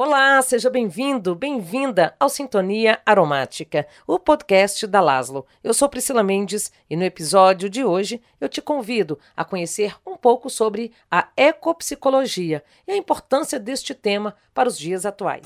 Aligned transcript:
Olá, 0.00 0.40
seja 0.42 0.70
bem-vindo, 0.70 1.34
bem-vinda 1.34 2.14
ao 2.20 2.28
Sintonia 2.28 3.00
Aromática, 3.04 3.84
o 4.06 4.16
podcast 4.16 4.86
da 4.86 5.00
Laszlo. 5.00 5.44
Eu 5.60 5.74
sou 5.74 5.88
Priscila 5.88 6.22
Mendes 6.22 6.70
e 6.88 6.94
no 6.94 7.02
episódio 7.02 7.68
de 7.68 7.82
hoje 7.82 8.22
eu 8.40 8.48
te 8.48 8.62
convido 8.62 9.18
a 9.36 9.44
conhecer 9.44 9.96
um 10.06 10.16
pouco 10.16 10.48
sobre 10.48 10.92
a 11.10 11.26
ecopsicologia 11.36 12.62
e 12.86 12.92
a 12.92 12.96
importância 12.96 13.58
deste 13.58 13.92
tema 13.92 14.36
para 14.54 14.68
os 14.68 14.78
dias 14.78 15.04
atuais. 15.04 15.42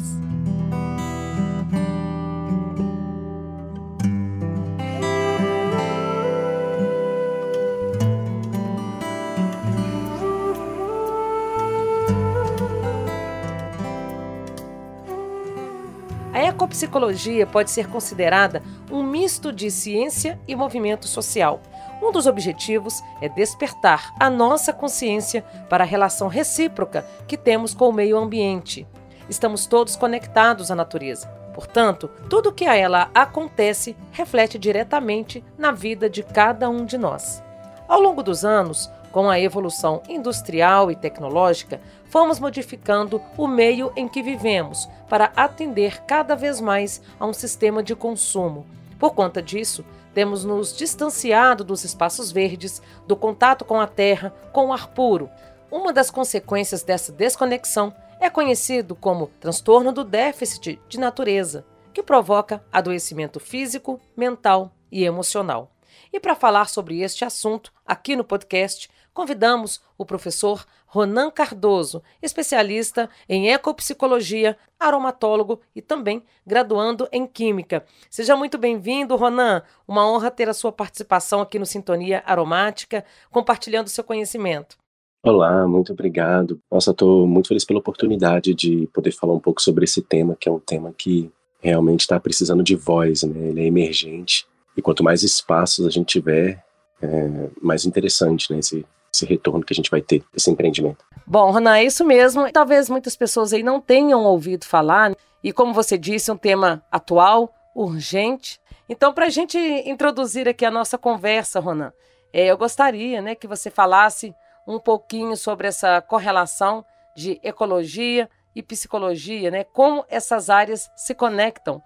A 16.62 16.64
ecopsicologia 16.64 17.44
pode 17.44 17.72
ser 17.72 17.88
considerada 17.88 18.62
um 18.88 19.02
misto 19.02 19.52
de 19.52 19.68
ciência 19.68 20.38
e 20.46 20.54
movimento 20.54 21.08
social. 21.08 21.60
Um 22.00 22.12
dos 22.12 22.28
objetivos 22.28 23.02
é 23.20 23.28
despertar 23.28 24.14
a 24.20 24.30
nossa 24.30 24.72
consciência 24.72 25.42
para 25.68 25.82
a 25.82 25.86
relação 25.86 26.28
recíproca 26.28 27.04
que 27.26 27.36
temos 27.36 27.74
com 27.74 27.88
o 27.88 27.92
meio 27.92 28.16
ambiente. 28.16 28.86
Estamos 29.28 29.66
todos 29.66 29.96
conectados 29.96 30.70
à 30.70 30.76
natureza. 30.76 31.26
Portanto, 31.52 32.08
tudo 32.30 32.50
o 32.50 32.52
que 32.52 32.64
a 32.64 32.76
ela 32.76 33.10
acontece 33.12 33.96
reflete 34.12 34.56
diretamente 34.56 35.44
na 35.58 35.72
vida 35.72 36.08
de 36.08 36.22
cada 36.22 36.70
um 36.70 36.84
de 36.84 36.96
nós. 36.96 37.42
Ao 37.88 38.00
longo 38.00 38.22
dos 38.22 38.44
anos, 38.44 38.88
com 39.12 39.30
a 39.30 39.38
evolução 39.38 40.02
industrial 40.08 40.90
e 40.90 40.96
tecnológica, 40.96 41.80
fomos 42.06 42.40
modificando 42.40 43.22
o 43.36 43.46
meio 43.46 43.92
em 43.94 44.08
que 44.08 44.22
vivemos 44.22 44.88
para 45.08 45.30
atender 45.36 46.02
cada 46.04 46.34
vez 46.34 46.60
mais 46.60 47.00
a 47.20 47.26
um 47.26 47.32
sistema 47.32 47.82
de 47.82 47.94
consumo. 47.94 48.66
Por 48.98 49.14
conta 49.14 49.42
disso, 49.42 49.84
temos 50.14 50.44
nos 50.44 50.77
distanciado 50.77 51.62
dos 51.62 51.84
espaços 51.84 52.32
verdes, 52.32 52.82
do 53.06 53.14
contato 53.14 53.64
com 53.64 53.80
a 53.80 53.86
terra, 53.86 54.34
com 54.52 54.66
o 54.66 54.72
ar 54.72 54.88
puro. 54.88 55.30
Uma 55.70 55.92
das 55.92 56.10
consequências 56.10 56.82
dessa 56.82 57.12
desconexão 57.12 57.94
é 58.19 58.30
conhecido 58.30 58.94
como 58.94 59.30
transtorno 59.41 59.92
do 59.92 60.04
déficit 60.04 60.80
de 60.88 60.98
natureza, 60.98 61.64
que 61.92 62.02
provoca 62.02 62.64
adoecimento 62.72 63.41
físico, 63.41 64.00
mental 64.16 64.72
e 64.91 65.04
emocional. 65.04 65.72
E 66.12 66.20
para 66.20 66.36
falar 66.36 66.69
sobre 66.69 67.00
este 67.00 67.24
assunto, 67.24 67.72
aqui 67.86 68.14
no 68.14 68.22
podcast, 68.22 68.91
convidamos 69.12 69.80
o 69.96 70.05
professor 70.05 70.64
Ronan 70.86 71.30
Cardoso, 71.30 72.02
especialista 72.20 73.08
em 73.28 73.50
ecopsicologia, 73.50 74.56
aromatólogo 74.78 75.60
e 75.74 75.80
também 75.80 76.22
graduando 76.46 77.08
em 77.10 77.27
Química. 77.27 77.84
Seja 78.10 78.36
muito 78.36 78.58
bem-vindo, 78.58 79.16
Ronan. 79.16 79.62
Uma 79.86 80.06
honra 80.06 80.30
ter 80.30 80.48
a 80.48 80.54
sua 80.54 80.72
participação 80.72 81.41
aqui 81.41 81.58
no 81.58 81.66
Sintonia 81.66 82.22
Aromática, 82.27 83.04
compartilhando 83.30 83.88
seu 83.88 84.04
conhecimento. 84.04 84.77
Olá, 85.24 85.69
muito 85.69 85.92
obrigado. 85.92 86.60
Nossa, 86.70 86.91
estou 86.91 87.26
muito 87.28 87.48
feliz 87.48 87.64
pela 87.64 87.78
oportunidade 87.78 88.54
de 88.54 88.88
poder 88.92 89.12
falar 89.12 89.34
um 89.34 89.41
pouco 89.41 89.62
sobre 89.62 89.84
esse 89.84 90.02
tema, 90.02 90.36
que 90.38 90.48
é 90.48 90.52
um 90.52 90.58
tema 90.58 90.92
que 90.92 91.30
realmente 91.60 92.00
está 92.00 92.19
precisando 92.19 92.62
de 92.62 92.74
voz, 92.74 93.22
né? 93.22 93.48
Ele 93.48 93.60
é 93.60 93.66
emergente 93.66 94.44
e 94.76 94.82
quanto 94.82 95.04
mais 95.04 95.22
espaços 95.22 95.86
a 95.86 95.91
gente 95.91 96.08
tiver, 96.08 96.64
é 97.00 97.48
mais 97.60 97.84
interessante, 97.84 98.52
né? 98.52 98.58
Esse, 98.58 98.84
esse 99.14 99.27
retorno 99.27 99.64
que 99.64 99.72
a 99.72 99.77
gente 99.77 99.91
vai 99.91 100.00
ter, 100.00 100.24
esse 100.34 100.50
empreendimento. 100.50 101.05
Bom, 101.27 101.50
Ronan, 101.50 101.77
é 101.77 101.84
isso 101.84 102.05
mesmo. 102.05 102.50
Talvez 102.50 102.88
muitas 102.88 103.14
pessoas 103.14 103.52
aí 103.52 103.62
não 103.62 103.80
tenham 103.80 104.24
ouvido 104.24 104.64
falar, 104.64 105.14
e 105.44 105.52
como 105.52 105.74
você 105.74 105.98
disse, 105.98 106.32
um 106.32 106.36
tema 106.36 106.82
atual, 106.91 107.52
urgente. 107.74 108.60
Então, 108.88 109.12
para 109.12 109.27
a 109.27 109.30
gente 109.30 109.58
introduzir 109.58 110.48
aqui 110.48 110.64
a 110.64 110.70
nossa 110.70 110.96
conversa, 110.96 111.60
Ronan, 111.60 111.92
é, 112.32 112.47
eu 112.47 112.56
gostaria 112.56 113.20
né, 113.20 113.34
que 113.34 113.47
você 113.47 113.70
falasse 113.70 114.34
um 114.66 114.78
pouquinho 114.78 115.37
sobre 115.37 115.69
essa 115.69 116.00
correlação 116.00 116.84
de 117.14 117.38
ecologia 117.42 118.28
e 118.54 118.62
psicologia, 118.62 119.50
né? 119.50 119.64
Como 119.64 120.04
essas 120.08 120.48
áreas 120.48 120.91
se 120.94 121.14
conectam 121.14 121.82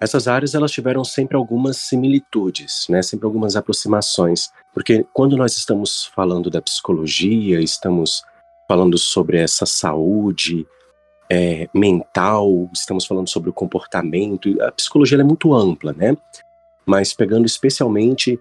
essas 0.00 0.28
áreas 0.28 0.54
elas 0.54 0.70
tiveram 0.70 1.04
sempre 1.04 1.36
algumas 1.36 1.76
similitudes, 1.76 2.86
né? 2.88 3.02
Sempre 3.02 3.26
algumas 3.26 3.56
aproximações, 3.56 4.50
porque 4.72 5.06
quando 5.12 5.36
nós 5.36 5.56
estamos 5.56 6.06
falando 6.06 6.50
da 6.50 6.60
psicologia, 6.60 7.60
estamos 7.60 8.22
falando 8.68 8.98
sobre 8.98 9.38
essa 9.38 9.66
saúde 9.66 10.66
é, 11.30 11.68
mental, 11.72 12.68
estamos 12.72 13.06
falando 13.06 13.28
sobre 13.28 13.50
o 13.50 13.52
comportamento, 13.52 14.60
a 14.62 14.72
psicologia 14.72 15.18
é 15.18 15.24
muito 15.24 15.54
ampla, 15.54 15.92
né? 15.92 16.16
Mas 16.86 17.14
pegando 17.14 17.46
especialmente 17.46 18.38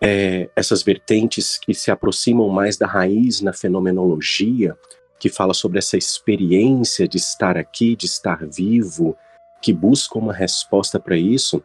é, 0.00 0.48
essas 0.54 0.82
vertentes 0.82 1.58
que 1.58 1.74
se 1.74 1.90
aproximam 1.90 2.48
mais 2.48 2.76
da 2.76 2.86
raiz 2.86 3.40
na 3.40 3.52
fenomenologia, 3.52 4.76
que 5.18 5.28
fala 5.28 5.52
sobre 5.52 5.78
essa 5.78 5.96
experiência 5.96 7.06
de 7.06 7.18
estar 7.18 7.56
aqui, 7.56 7.94
de 7.94 8.06
estar 8.06 8.46
vivo, 8.46 9.16
que 9.60 9.72
buscam 9.72 10.18
uma 10.18 10.32
resposta 10.32 10.98
para 10.98 11.16
isso, 11.16 11.62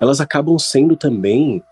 elas 0.00 0.20
acabam 0.20 0.58
sendo 0.58 0.96
também 0.96 1.62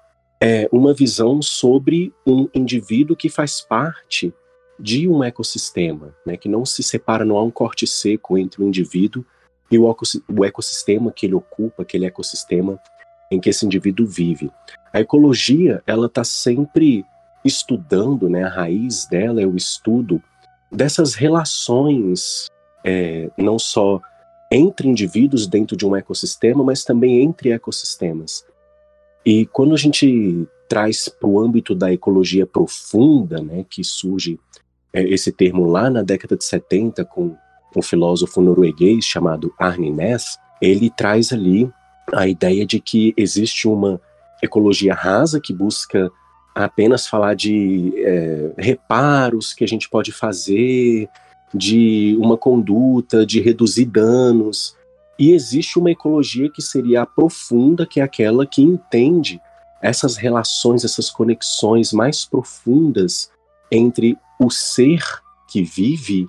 é, 0.41 0.69
uma 0.73 0.93
visão 0.93 1.41
sobre 1.41 2.13
um 2.27 2.49
indivíduo 2.55 3.17
que 3.17 3.29
faz 3.29 3.61
parte 3.61 4.33
de 4.79 5.09
um 5.09 5.23
ecossistema, 5.23 6.15
né, 6.27 6.37
que 6.37 6.49
não 6.49 6.65
se 6.65 6.83
separa, 6.83 7.25
não 7.25 7.37
há 7.37 7.43
um 7.43 7.51
corte 7.51 7.87
seco 7.87 8.37
entre 8.37 8.63
o 8.63 8.67
indivíduo 8.67 9.25
e 9.71 9.79
o, 9.79 10.45
ecossistema 10.45 11.13
que 11.13 11.27
ele 11.27 11.35
ocupa, 11.35 11.83
aquele 11.83 12.07
ecossistema 12.07 12.79
em 13.31 13.41
que 13.41 13.49
esse 13.49 13.65
indivíduo 13.65 14.07
vive. 14.07 14.51
A 14.93 15.01
ecologia, 15.01 15.83
ela 15.87 16.07
está 16.07 16.25
sempre 16.25 17.05
estudando, 17.45 18.29
né, 18.29 18.45
a 18.45 18.49
raiz 18.49 19.07
dela 19.07 19.41
é 19.41 19.47
o 19.47 19.57
estudo 19.57 20.23
dessas 20.71 21.15
relações, 21.15 22.49
é, 22.85 23.31
não 23.37 23.59
só 23.59 24.01
entre 24.57 24.89
indivíduos 24.89 25.47
dentro 25.47 25.77
de 25.77 25.87
um 25.87 25.97
ecossistema, 25.97 26.63
mas 26.63 26.85
também 26.85 27.23
entre 27.23 27.51
ecossistemas. 27.51 28.45
E 29.25 29.47
quando 29.47 29.75
a 29.75 29.79
gente 29.79 30.47
traz 30.69 31.09
para 31.09 31.29
o 31.29 31.41
âmbito 31.41 31.75
da 31.75 31.93
ecologia 31.93 32.47
profunda, 32.47 33.41
né, 33.41 33.65
que 33.69 33.83
surge 33.83 34.39
é, 34.93 35.03
esse 35.03 35.33
termo 35.33 35.67
lá 35.67 35.91
na 35.91 36.03
década 36.03 36.37
de 36.37 36.45
70 36.45 37.05
com 37.05 37.37
um 37.77 37.83
filósofo 37.83 38.41
norueguês 38.41 39.05
chamado 39.05 39.53
Arne 39.59 39.91
Næss, 39.91 40.39
ele 40.63 40.89
traz 40.91 41.33
ali 41.33 41.69
a 42.13 42.29
ideia 42.29 42.65
de 42.65 42.79
que 42.81 43.13
existe 43.17 43.67
uma 43.67 44.01
ecologia 44.43 44.95
rasa 44.95 45.41
que 45.41 45.53
busca 45.53 46.11
apenas 46.55 47.07
falar 47.07 47.35
de 47.35 47.93
é, 47.97 48.53
reparos 48.57 49.53
que 49.53 49.65
a 49.65 49.67
gente 49.67 49.89
pode 49.89 50.13
fazer, 50.13 51.09
de 51.55 52.17
uma 52.19 52.37
conduta, 52.37 53.25
de 53.25 53.41
reduzir 53.41 53.87
danos. 53.87 54.77
E 55.19 55.31
existe 55.31 55.79
uma 55.79 55.93
ecologia 55.93 56.51
que 56.51 56.61
seria 56.61 57.03
a 57.03 57.07
profunda, 57.07 57.87
que 57.87 58.01
é 58.01 58.03
aquela 58.03 58.45
que 58.45 58.61
entende 58.61 59.41
essas 59.81 60.17
relações, 60.17 60.85
essas 60.85 61.11
conexões 61.11 61.93
mais 61.93 62.25
profundas 62.25 63.31
entre 63.71 64.19
o 64.41 64.51
ser 64.51 65.03
que 65.47 65.63
vive 65.63 66.27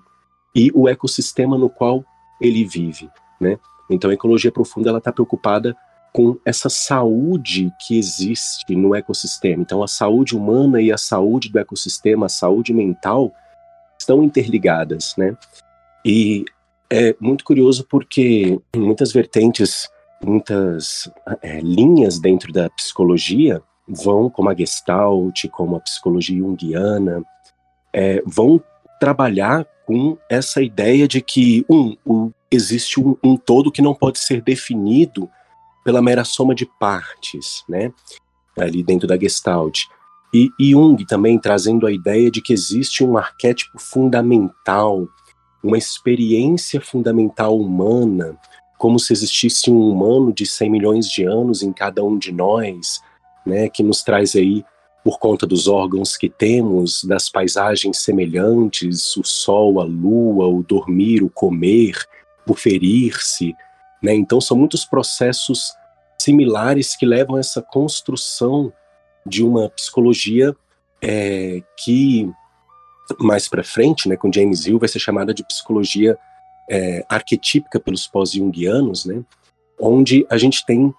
e 0.53 0.71
o 0.73 0.87
ecossistema 0.87 1.57
no 1.57 1.69
qual 1.69 2.03
ele 2.39 2.63
vive, 2.63 3.09
né? 3.39 3.57
Então 3.89 4.09
a 4.09 4.13
ecologia 4.13 4.51
profunda 4.51 4.89
ela 4.89 4.97
está 4.97 5.11
preocupada 5.11 5.75
com 6.11 6.37
essa 6.45 6.69
saúde 6.69 7.71
que 7.85 7.97
existe 7.97 8.75
no 8.75 8.95
ecossistema. 8.95 9.61
Então 9.61 9.83
a 9.83 9.87
saúde 9.87 10.35
humana 10.35 10.81
e 10.81 10.91
a 10.91 10.97
saúde 10.97 11.49
do 11.49 11.59
ecossistema, 11.59 12.27
a 12.27 12.29
saúde 12.29 12.73
mental, 12.73 13.33
estão 14.05 14.23
interligadas, 14.23 15.15
né? 15.17 15.35
E 16.05 16.45
é 16.89 17.15
muito 17.19 17.43
curioso 17.43 17.85
porque 17.89 18.59
muitas 18.75 19.11
vertentes, 19.11 19.89
muitas 20.23 21.11
é, 21.41 21.59
linhas 21.59 22.19
dentro 22.19 22.53
da 22.53 22.69
psicologia 22.69 23.61
vão, 23.87 24.29
como 24.29 24.49
a 24.49 24.55
Gestalt, 24.55 25.47
como 25.51 25.75
a 25.75 25.79
psicologia 25.79 26.37
junguiana, 26.37 27.23
é, 27.91 28.21
vão 28.25 28.61
trabalhar 28.99 29.65
com 29.85 30.17
essa 30.29 30.61
ideia 30.61 31.07
de 31.07 31.21
que, 31.21 31.65
um, 31.69 31.95
um 32.05 32.31
existe 32.51 32.99
um, 32.99 33.15
um 33.23 33.35
todo 33.35 33.71
que 33.71 33.81
não 33.81 33.93
pode 33.93 34.19
ser 34.19 34.41
definido 34.41 35.29
pela 35.83 36.01
mera 36.01 36.23
soma 36.23 36.55
de 36.55 36.65
partes, 36.79 37.63
né? 37.67 37.91
Ali 38.57 38.83
dentro 38.83 39.07
da 39.07 39.17
Gestalt. 39.17 39.85
E 40.35 40.71
Jung 40.71 41.05
também 41.05 41.39
trazendo 41.39 41.87
a 41.87 41.91
ideia 41.93 42.29
de 42.29 42.41
que 42.41 42.51
existe 42.51 43.05
um 43.05 43.17
arquétipo 43.17 43.79
fundamental, 43.79 45.07
uma 45.63 45.77
experiência 45.77 46.81
fundamental 46.81 47.57
humana, 47.57 48.37
como 48.77 48.99
se 48.99 49.13
existisse 49.13 49.71
um 49.71 49.79
humano 49.89 50.33
de 50.33 50.45
100 50.45 50.69
milhões 50.69 51.07
de 51.07 51.23
anos 51.23 51.63
em 51.63 51.71
cada 51.71 52.03
um 52.03 52.17
de 52.17 52.33
nós, 52.33 53.01
né, 53.45 53.69
que 53.69 53.81
nos 53.81 54.03
traz 54.03 54.35
aí, 54.35 54.65
por 55.05 55.19
conta 55.19 55.47
dos 55.47 55.69
órgãos 55.69 56.17
que 56.17 56.27
temos, 56.27 57.05
das 57.05 57.29
paisagens 57.29 57.99
semelhantes, 57.99 59.15
o 59.15 59.23
sol, 59.23 59.79
a 59.79 59.85
lua, 59.85 60.47
o 60.47 60.61
dormir, 60.63 61.23
o 61.23 61.29
comer, 61.29 61.95
por 62.45 62.57
ferir-se, 62.57 63.55
né? 64.03 64.13
Então 64.13 64.41
são 64.41 64.57
muitos 64.57 64.83
processos 64.83 65.71
similares 66.19 66.95
que 66.95 67.05
levam 67.05 67.37
a 67.37 67.39
essa 67.39 67.61
construção 67.61 68.73
de 69.25 69.43
uma 69.43 69.69
psicologia 69.69 70.55
é, 71.01 71.61
que 71.77 72.29
mais 73.19 73.47
para 73.47 73.63
frente, 73.63 74.09
né, 74.09 74.15
com 74.15 74.31
James 74.31 74.65
Hill, 74.65 74.79
vai 74.79 74.89
ser 74.89 74.99
chamada 74.99 75.33
de 75.33 75.45
psicologia 75.45 76.17
é, 76.69 77.05
arquetípica 77.07 77.79
pelos 77.79 78.07
pós-jungianos, 78.07 79.05
né, 79.05 79.23
onde 79.79 80.25
a 80.29 80.37
gente 80.37 80.65
tem 80.65 80.93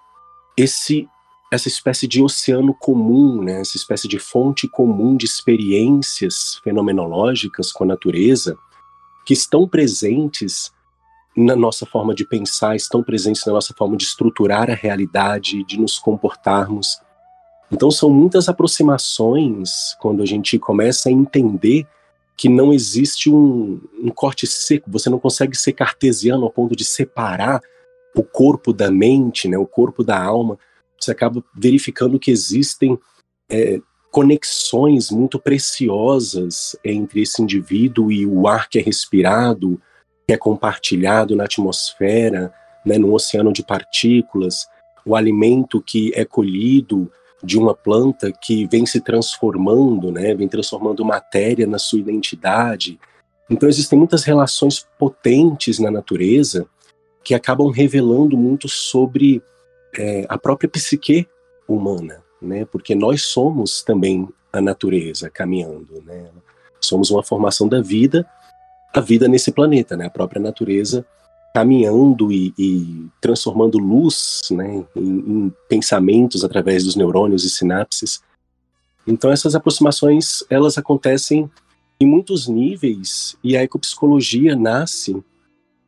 esse 0.57 1.09
essa 1.53 1.69
espécie 1.69 2.09
de 2.09 2.21
oceano 2.21 2.75
comum, 2.75 3.41
né, 3.41 3.61
essa 3.61 3.77
espécie 3.77 4.09
de 4.09 4.19
fonte 4.19 4.69
comum 4.69 5.17
de 5.17 5.27
experiências 5.27 6.61
fenomenológicas 6.63 7.71
com 7.71 7.85
a 7.85 7.87
natureza 7.87 8.59
que 9.25 9.33
estão 9.33 9.67
presentes 9.67 10.73
na 11.37 11.55
nossa 11.55 11.87
forma 11.87 12.15
de 12.15 12.27
pensar, 12.27 12.75
estão 12.75 13.03
presentes 13.03 13.45
na 13.47 13.53
nossa 13.53 13.75
forma 13.75 13.97
de 13.97 14.05
estruturar 14.05 14.71
a 14.71 14.75
realidade, 14.75 15.63
de 15.65 15.79
nos 15.79 15.99
comportarmos. 15.99 16.99
Então 17.71 17.91
são 17.91 18.09
muitas 18.09 18.49
aproximações 18.49 19.97
quando 20.01 20.23
a 20.23 20.27
gente 20.27 20.59
começa 20.59 21.09
a 21.09 21.13
entender 21.13 21.87
que 22.37 22.49
não 22.49 22.73
existe 22.73 23.31
um, 23.31 23.81
um 23.99 24.11
corte 24.11 24.47
seco, 24.47 24.91
você 24.91 25.09
não 25.09 25.19
consegue 25.19 25.57
ser 25.57 25.73
cartesiano 25.73 26.45
ao 26.45 26.51
ponto 26.51 26.77
de 26.77 26.85
separar 26.85 27.61
o 28.15 28.23
corpo 28.23 28.73
da 28.73 28.91
mente, 28.91 29.49
né, 29.49 29.57
o 29.59 29.67
corpo 29.67 30.05
da 30.05 30.23
alma, 30.23 30.59
você 30.99 31.11
acaba 31.11 31.43
verificando 31.55 32.19
que 32.19 32.31
existem 32.31 32.99
é, 33.51 33.81
conexões 34.11 35.11
muito 35.11 35.39
preciosas 35.39 36.77
entre 36.85 37.23
esse 37.23 37.43
indivíduo 37.43 38.11
e 38.11 38.27
o 38.27 38.47
ar 38.49 38.69
que 38.69 38.79
é 38.79 38.83
respirado, 38.83 39.81
que 40.27 40.33
é 40.33 40.37
compartilhado 40.39 41.37
na 41.37 41.45
atmosfera, 41.45 42.53
né, 42.85 42.99
no 42.99 43.13
oceano 43.13 43.53
de 43.53 43.63
partículas, 43.63 44.67
o 45.05 45.15
alimento 45.15 45.83
que 45.83 46.13
é 46.15 46.25
colhido 46.25 47.11
de 47.43 47.59
uma 47.59 47.75
planta 47.75 48.33
que 48.33 48.67
vem 48.67 48.87
se 48.87 49.01
transformando, 49.01 50.11
né, 50.11 50.35
vem 50.35 50.49
transformando 50.49 51.05
matéria 51.05 51.67
na 51.67 51.79
sua 51.79 51.99
identidade. 51.99 52.99
Então 53.49 53.69
existem 53.69 53.99
muitas 53.99 54.25
relações 54.25 54.87
potentes 54.99 55.79
na 55.79 55.91
natureza 55.91 56.67
que 57.23 57.35
acabam 57.35 57.71
revelando 57.71 58.37
muito 58.37 58.69
sobre 58.69 59.43
é, 59.99 60.25
a 60.29 60.39
própria 60.39 60.69
psique 60.69 61.27
humana, 61.67 62.23
né? 62.41 62.65
Porque 62.65 62.95
nós 62.95 63.23
somos 63.23 63.83
também 63.83 64.29
a 64.53 64.61
natureza 64.61 65.29
caminhando, 65.29 66.03
né? 66.05 66.31
Somos 66.81 67.11
uma 67.11 67.23
formação 67.23 67.69
da 67.69 67.81
vida, 67.81 68.25
a 68.95 69.01
vida 69.01 69.27
nesse 69.27 69.51
planeta, 69.51 69.97
né? 69.97 70.07
A 70.07 70.11
própria 70.11 70.41
natureza 70.41 71.05
caminhando 71.57 72.31
e, 72.31 72.53
e 72.59 73.07
transformando 73.19 73.79
luz, 73.79 74.43
né? 74.51 74.85
Em, 74.95 75.19
em 75.19 75.53
pensamentos 75.69 76.45
através 76.45 76.85
dos 76.85 76.97
neurônios 76.97 77.45
e 77.45 77.51
sinapses. 77.51 78.21
Então 79.07 79.31
essas 79.31 79.55
aproximações 79.55 80.45
elas 80.51 80.77
acontecem 80.77 81.51
em 81.99 82.07
muitos 82.07 82.47
níveis 82.47 83.37
e 83.43 83.57
a 83.57 83.63
ecopsicologia 83.63 84.55
nasce 84.55 85.17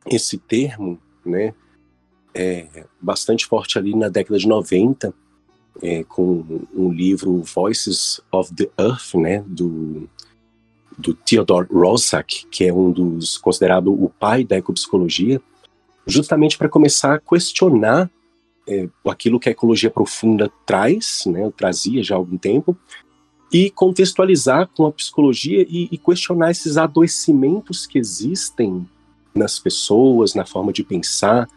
esse 0.07 0.39
termo, 0.39 0.99
né? 1.23 1.53
é, 2.33 2.85
bastante 3.01 3.45
forte 3.45 3.77
ali 3.77 3.95
na 3.95 4.09
década 4.09 4.39
de 4.39 4.47
90, 4.47 5.13
é, 5.83 6.03
com 6.03 6.65
um 6.73 6.91
livro 6.91 7.43
Voices 7.43 8.21
of 8.31 8.53
the 8.55 8.69
Earth, 8.77 9.13
né, 9.15 9.43
do, 9.45 10.09
do 10.97 11.13
Theodore 11.13 11.67
Roszak, 11.71 12.47
que 12.47 12.65
é 12.65 12.73
um 12.73 12.91
dos 12.91 13.37
considerado 13.37 13.91
o 13.91 14.09
pai 14.09 14.43
da 14.43 14.57
ecopsicologia, 14.57 15.41
justamente 16.09 16.57
para 16.57 16.69
começar 16.69 17.15
a 17.15 17.19
questionar 17.19 18.09
é, 18.67 18.87
aquilo 19.07 19.39
que 19.39 19.49
a 19.49 19.51
ecologia 19.51 19.89
profunda 19.89 20.51
traz, 20.65 21.23
né, 21.25 21.51
trazia 21.55 22.03
já 22.03 22.15
há 22.15 22.17
algum 22.17 22.37
tempo, 22.37 22.77
e 23.51 23.69
contextualizar 23.71 24.67
com 24.67 24.85
a 24.85 24.91
psicologia 24.91 25.65
e, 25.67 25.89
e 25.91 25.97
questionar 25.97 26.51
esses 26.51 26.77
adoecimentos 26.77 27.87
que 27.87 27.97
existem 27.97 28.87
nas 29.33 29.57
pessoas, 29.57 30.35
na 30.35 30.45
forma 30.45 30.71
de 30.71 30.83
pensar, 30.83 31.47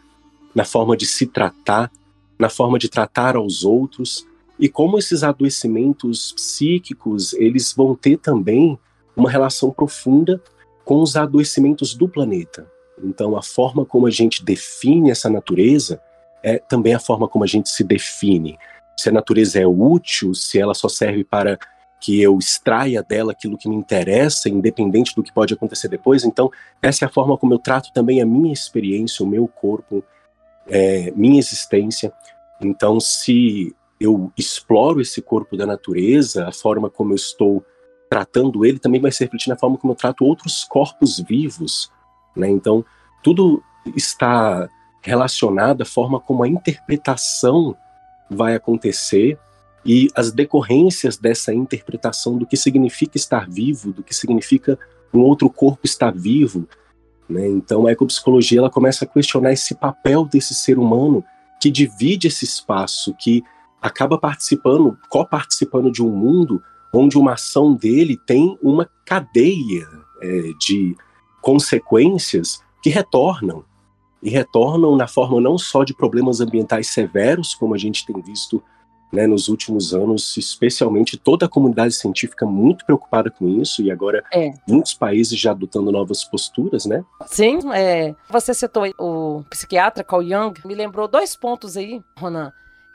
na 0.55 0.65
forma 0.65 0.97
de 0.97 1.05
se 1.05 1.27
tratar, 1.27 1.91
na 2.37 2.49
forma 2.49 2.79
de 2.79 2.89
tratar 2.89 3.35
aos 3.35 3.63
outros 3.63 4.25
e 4.59 4.69
como 4.69 4.97
esses 4.97 5.23
adoecimentos 5.23 6.31
psíquicos 6.31 7.33
eles 7.33 7.73
vão 7.73 7.95
ter 7.95 8.17
também 8.17 8.77
uma 9.15 9.29
relação 9.29 9.71
profunda 9.71 10.41
com 10.83 11.01
os 11.01 11.15
adoecimentos 11.15 11.93
do 11.93 12.07
planeta. 12.07 12.72
Então, 13.03 13.35
a 13.35 13.43
forma 13.43 13.85
como 13.85 14.07
a 14.07 14.11
gente 14.11 14.43
define 14.43 15.11
essa 15.11 15.29
natureza 15.29 16.01
é 16.41 16.57
também 16.57 16.93
a 16.93 16.99
forma 16.99 17.27
como 17.27 17.43
a 17.43 17.47
gente 17.47 17.69
se 17.69 17.83
define. 17.83 18.57
Se 18.97 19.09
a 19.09 19.11
natureza 19.11 19.59
é 19.59 19.67
útil, 19.67 20.33
se 20.33 20.59
ela 20.59 20.73
só 20.73 20.87
serve 20.87 21.23
para 21.23 21.57
que 21.99 22.21
eu 22.21 22.37
extraia 22.37 23.01
dela 23.01 23.31
aquilo 23.31 23.57
que 23.57 23.69
me 23.69 23.75
interessa, 23.75 24.49
independente 24.49 25.15
do 25.15 25.23
que 25.23 25.33
pode 25.33 25.53
acontecer 25.53 25.87
depois. 25.87 26.25
Então, 26.25 26.51
essa 26.81 27.05
é 27.05 27.07
a 27.07 27.11
forma 27.11 27.37
como 27.37 27.53
eu 27.53 27.59
trato 27.59 27.93
também 27.93 28.21
a 28.21 28.25
minha 28.25 28.51
experiência, 28.51 29.23
o 29.23 29.27
meu 29.27 29.47
corpo, 29.47 30.03
é, 30.67 31.11
minha 31.15 31.39
existência. 31.39 32.11
Então, 32.61 32.99
se 32.99 33.73
eu 34.01 34.29
exploro 34.37 34.99
esse 34.99 35.21
corpo 35.21 35.55
da 35.55 35.65
natureza, 35.65 36.45
a 36.45 36.51
forma 36.51 36.89
como 36.89 37.13
eu 37.13 37.15
estou 37.15 37.65
tratando 38.09 38.63
ele 38.65 38.77
também 38.77 39.01
vai 39.01 39.11
se 39.11 39.23
refletir 39.23 39.49
na 39.49 39.57
forma 39.57 39.77
como 39.77 39.93
eu 39.93 39.97
trato 39.97 40.25
outros 40.25 40.65
corpos 40.65 41.19
vivos. 41.19 41.89
Né? 42.35 42.49
Então, 42.49 42.83
tudo 43.21 43.63
está 43.95 44.69
relacionado 45.01 45.81
à 45.81 45.85
forma 45.85 46.19
como 46.19 46.43
a 46.43 46.47
interpretação 46.47 47.75
vai 48.29 48.55
acontecer 48.55 49.37
e 49.85 50.07
as 50.15 50.31
decorrências 50.31 51.17
dessa 51.17 51.53
interpretação 51.53 52.37
do 52.37 52.45
que 52.45 52.55
significa 52.55 53.17
estar 53.17 53.49
vivo, 53.49 53.91
do 53.91 54.01
que 54.01 54.15
significa 54.15 54.79
um 55.13 55.19
outro 55.19 55.49
corpo 55.49 55.81
estar 55.85 56.13
vivo, 56.13 56.67
né? 57.29 57.47
Então 57.47 57.85
a 57.85 57.91
ecopsicologia 57.91 58.59
ela 58.59 58.69
começa 58.69 59.05
a 59.05 59.07
questionar 59.07 59.51
esse 59.51 59.75
papel 59.75 60.25
desse 60.25 60.53
ser 60.53 60.79
humano 60.79 61.23
que 61.61 61.69
divide 61.69 62.27
esse 62.27 62.45
espaço, 62.45 63.13
que 63.19 63.43
acaba 63.81 64.17
participando, 64.17 64.97
co-participando 65.09 65.91
de 65.91 66.01
um 66.01 66.09
mundo 66.09 66.61
onde 66.93 67.17
uma 67.17 67.33
ação 67.33 67.73
dele 67.73 68.17
tem 68.25 68.57
uma 68.61 68.89
cadeia 69.05 69.87
é, 70.21 70.51
de 70.59 70.95
consequências 71.43 72.63
que 72.81 72.89
retornam. 72.89 73.63
E 74.23 74.29
retornam 74.29 74.95
na 74.95 75.05
forma 75.05 75.41
não 75.41 75.57
só 75.57 75.83
de 75.83 75.93
problemas 75.93 76.39
ambientais 76.39 76.87
severos, 76.87 77.53
como 77.53 77.75
a 77.75 77.77
gente 77.77 78.05
tem 78.05 78.19
visto 78.21 78.63
né, 79.11 79.27
nos 79.27 79.49
últimos 79.49 79.93
anos, 79.93 80.35
especialmente 80.37 81.17
toda 81.17 81.45
a 81.45 81.49
comunidade 81.49 81.93
científica 81.93 82.45
muito 82.45 82.83
preocupada 82.83 83.29
com 83.29 83.47
isso, 83.47 83.83
e 83.83 83.91
agora 83.91 84.23
é. 84.33 84.53
muitos 84.67 84.93
países 84.93 85.37
já 85.37 85.51
adotando 85.51 85.91
novas 85.91 86.23
posturas, 86.23 86.85
né? 86.85 87.05
Sim, 87.27 87.59
é, 87.75 88.15
você 88.27 88.55
citou 88.55 88.91
o 88.97 89.43
psiquiatra 89.51 90.03
Carl 90.03 90.23
Jung, 90.23 90.53
me 90.65 90.73
lembrou 90.73 91.07
dois 91.07 91.35
pontos 91.35 91.77
aí, 91.77 92.01
Ronan, 92.17 92.51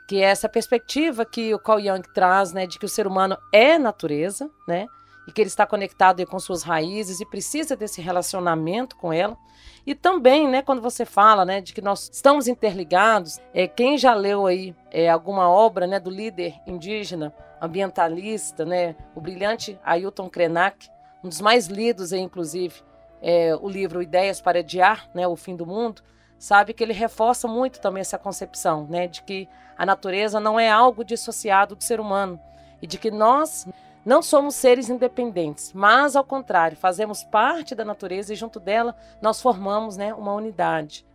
que 0.09 0.17
é 0.17 0.25
essa 0.25 0.49
perspectiva 0.49 1.23
que 1.23 1.53
o 1.53 1.59
Carl 1.59 1.79
Jung 1.79 2.01
traz, 2.13 2.51
né, 2.51 2.67
de 2.67 2.77
que 2.77 2.85
o 2.85 2.89
ser 2.89 3.07
humano 3.07 3.37
é 3.53 3.77
natureza, 3.77 4.49
né, 4.67 4.87
e 5.29 5.31
que 5.31 5.41
ele 5.41 5.47
está 5.47 5.63
conectado 5.63 6.25
com 6.25 6.39
suas 6.39 6.63
raízes 6.63 7.19
e 7.19 7.25
precisa 7.25 7.75
desse 7.75 8.01
relacionamento 8.01 8.95
com 8.95 9.13
ela. 9.13 9.37
E 9.85 9.93
também, 9.93 10.47
né, 10.47 10.63
quando 10.63 10.81
você 10.81 11.05
fala, 11.05 11.45
né, 11.45 11.61
de 11.61 11.71
que 11.71 11.81
nós 11.81 12.09
estamos 12.11 12.47
interligados, 12.47 13.39
é, 13.53 13.67
quem 13.67 13.95
já 13.95 14.15
leu 14.15 14.47
aí 14.47 14.75
é, 14.89 15.07
alguma 15.07 15.47
obra, 15.47 15.85
né, 15.85 15.99
do 15.99 16.09
líder 16.09 16.55
indígena, 16.65 17.31
ambientalista, 17.61 18.65
né, 18.65 18.95
o 19.13 19.21
brilhante 19.21 19.79
Ailton 19.83 20.27
Krenak, 20.31 20.89
um 21.23 21.29
dos 21.29 21.41
mais 21.41 21.67
lidos 21.67 22.11
aí, 22.11 22.21
inclusive, 22.21 22.81
é, 23.21 23.55
o 23.55 23.69
livro 23.69 24.01
Ideias 24.01 24.41
para 24.41 24.59
Adiar, 24.59 25.07
né, 25.13 25.27
o 25.27 25.35
fim 25.35 25.55
do 25.55 25.65
mundo, 25.65 26.01
sabe 26.39 26.73
que 26.73 26.83
ele 26.83 26.93
reforça 26.93 27.47
muito 27.47 27.79
também 27.79 28.01
essa 28.01 28.17
concepção, 28.17 28.87
né, 28.89 29.05
de 29.05 29.21
que 29.21 29.47
a 29.77 29.85
natureza 29.85 30.39
não 30.39 30.59
é 30.59 30.71
algo 30.71 31.03
dissociado 31.03 31.75
do 31.75 31.83
ser 31.83 31.99
humano 31.99 32.39
e 32.81 32.87
de 32.87 32.97
que 32.97 33.11
nós 33.11 33.67
não 34.05 34.21
somos 34.21 34.55
seres 34.55 34.89
independentes, 34.89 35.71
mas 35.73 36.15
ao 36.15 36.23
contrário, 36.23 36.77
fazemos 36.77 37.23
parte 37.23 37.75
da 37.75 37.83
natureza 37.83 38.33
e 38.33 38.35
junto 38.35 38.59
dela 38.59 38.95
nós 39.21 39.41
formamos 39.41 39.97
né, 39.97 40.13
uma 40.13 40.33
unidade. 40.33 41.05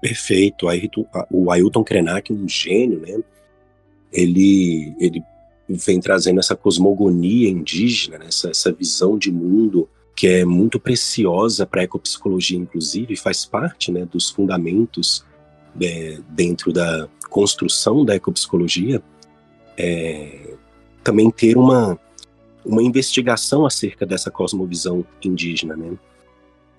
Perfeito. 0.00 0.66
O 1.30 1.50
Ailton 1.50 1.82
Krenak, 1.82 2.32
um 2.32 2.46
gênio, 2.46 3.00
né? 3.00 3.22
Ele, 4.12 4.94
ele 4.98 5.24
vem 5.68 5.98
trazendo 5.98 6.40
essa 6.40 6.54
cosmogonia 6.54 7.48
indígena, 7.48 8.18
né? 8.18 8.26
essa, 8.28 8.50
essa 8.50 8.70
visão 8.70 9.16
de 9.16 9.32
mundo 9.32 9.88
que 10.14 10.28
é 10.28 10.44
muito 10.44 10.78
preciosa 10.78 11.66
para 11.66 11.80
a 11.80 11.84
ecopsicologia, 11.84 12.58
inclusive, 12.58 13.16
faz 13.16 13.44
parte 13.44 13.90
né, 13.90 14.04
dos 14.04 14.30
fundamentos 14.30 15.24
é, 15.80 16.18
dentro 16.28 16.72
da 16.72 17.08
construção 17.28 18.04
da 18.04 18.14
ecopsicologia. 18.14 19.02
É, 19.76 20.54
também 21.02 21.30
ter 21.30 21.56
uma, 21.56 21.98
uma 22.64 22.82
investigação 22.82 23.66
acerca 23.66 24.06
dessa 24.06 24.30
cosmovisão 24.30 25.04
indígena, 25.22 25.76
né? 25.76 25.92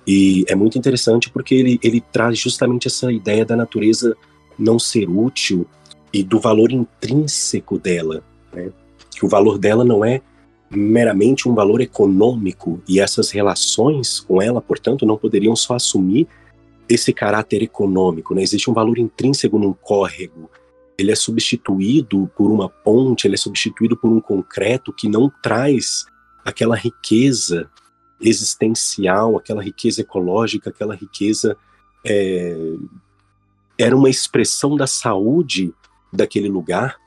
E 0.07 0.45
é 0.47 0.55
muito 0.55 0.77
interessante 0.77 1.29
porque 1.29 1.55
ele, 1.55 1.79
ele 1.83 1.99
traz 1.99 2.37
justamente 2.37 2.87
essa 2.87 3.11
ideia 3.11 3.43
da 3.43 3.55
natureza 3.55 4.15
não 4.57 4.77
ser 4.77 5.09
útil 5.09 5.65
e 6.13 6.23
do 6.23 6.39
valor 6.39 6.71
intrínseco 6.71 7.79
dela, 7.79 8.23
né? 8.53 8.71
que 9.15 9.25
o 9.25 9.29
valor 9.29 9.57
dela 9.57 9.83
não 9.83 10.03
é 10.03 10.21
meramente 10.69 11.47
um 11.47 11.55
valor 11.55 11.81
econômico 11.81 12.81
e 12.87 12.99
essas 12.99 13.31
relações 13.31 14.19
com 14.19 14.41
ela, 14.41 14.61
portanto, 14.61 15.05
não 15.05 15.17
poderiam 15.17 15.55
só 15.55 15.75
assumir 15.75 16.27
esse 16.87 17.13
caráter 17.13 17.63
econômico, 17.63 18.35
né? 18.35 18.43
Existe 18.43 18.69
um 18.69 18.73
valor 18.73 18.99
intrínseco 18.99 19.57
num 19.57 19.73
córrego. 19.73 20.49
Ele 20.97 21.11
é 21.11 21.15
substituído 21.15 22.31
por 22.37 22.51
uma 22.51 22.69
ponte, 22.69 23.27
ele 23.27 23.35
é 23.35 23.37
substituído 23.37 23.97
por 23.97 24.09
um 24.09 24.21
concreto 24.21 24.93
que 24.93 25.09
não 25.09 25.31
traz 25.41 26.05
aquela 26.43 26.75
riqueza 26.75 27.69
existencial, 28.21 29.37
aquela 29.37 29.61
riqueza 29.61 30.01
ecológica, 30.01 30.69
aquela 30.69 30.95
riqueza 30.95 31.57
é, 32.05 32.55
era 33.77 33.95
uma 33.95 34.09
expressão 34.09 34.75
da 34.75 34.87
saúde 34.87 35.73
daquele 36.13 36.47
lugar 36.47 36.97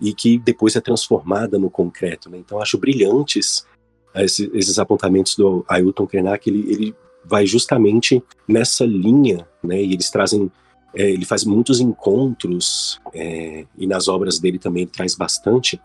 e 0.00 0.12
que 0.12 0.38
depois 0.38 0.74
é 0.74 0.80
transformada 0.80 1.58
no 1.58 1.70
concreto. 1.70 2.28
Né? 2.28 2.38
Então 2.38 2.60
acho 2.60 2.78
brilhantes 2.78 3.66
esses, 4.14 4.50
esses 4.52 4.78
apontamentos 4.78 5.36
do 5.36 5.64
Ailton 5.68 6.06
Krenak, 6.06 6.48
ele, 6.48 6.72
ele 6.72 6.96
vai 7.24 7.46
justamente 7.46 8.22
nessa 8.46 8.84
linha, 8.84 9.46
né? 9.62 9.82
E 9.82 9.92
eles 9.92 10.10
trazem, 10.10 10.50
é, 10.94 11.10
ele 11.10 11.24
faz 11.24 11.44
muitos 11.44 11.80
encontros 11.80 13.00
é, 13.14 13.64
e 13.76 13.86
nas 13.86 14.08
obras 14.08 14.38
dele 14.38 14.58
também 14.58 14.86
traz 14.86 15.14
bastante 15.14 15.80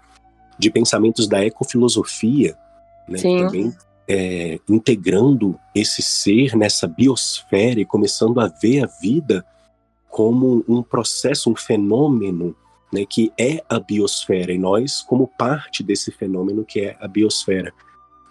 de 0.57 0.69
pensamentos 0.69 1.27
da 1.27 1.43
ecofilosofia, 1.43 2.57
né? 3.07 3.17
Sim. 3.17 3.39
Também 3.39 3.75
é, 4.07 4.60
integrando 4.69 5.57
esse 5.74 6.01
ser 6.01 6.55
nessa 6.55 6.88
biosfera 6.88 7.79
e 7.79 7.86
começando 7.86 8.39
a 8.39 8.48
ver 8.48 8.83
a 8.83 8.88
vida 9.01 9.45
como 10.10 10.63
um 10.67 10.83
processo, 10.83 11.50
um 11.50 11.55
fenômeno, 11.55 12.55
né, 12.91 13.05
que 13.10 13.31
é 13.38 13.63
a 13.67 13.79
biosfera 13.79 14.53
e 14.53 14.57
nós 14.57 15.01
como 15.01 15.27
parte 15.27 15.81
desse 15.81 16.12
fenômeno 16.12 16.63
que 16.63 16.81
é 16.81 16.98
a 17.00 17.07
biosfera, 17.07 17.74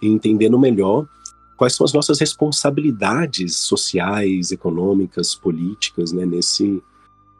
e 0.01 0.07
entendendo 0.07 0.59
melhor 0.59 1.07
quais 1.57 1.75
são 1.75 1.85
as 1.85 1.93
nossas 1.93 2.19
responsabilidades 2.19 3.57
sociais, 3.57 4.51
econômicas, 4.51 5.35
políticas, 5.35 6.13
né, 6.13 6.25
nesse 6.27 6.83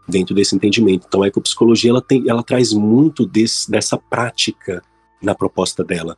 dentro 0.09 0.35
desse 0.35 0.55
entendimento. 0.55 1.07
Então 1.07 1.23
a 1.23 1.29
ecopsicologia 1.29 1.91
ela 1.91 2.03
tem, 2.03 2.29
ela 2.29 2.43
traz 2.43 2.73
muito 2.73 3.25
desse, 3.25 3.71
dessa 3.71 3.97
prática 3.97 4.83
na 5.23 5.35
proposta 5.35 5.85
dela, 5.85 6.17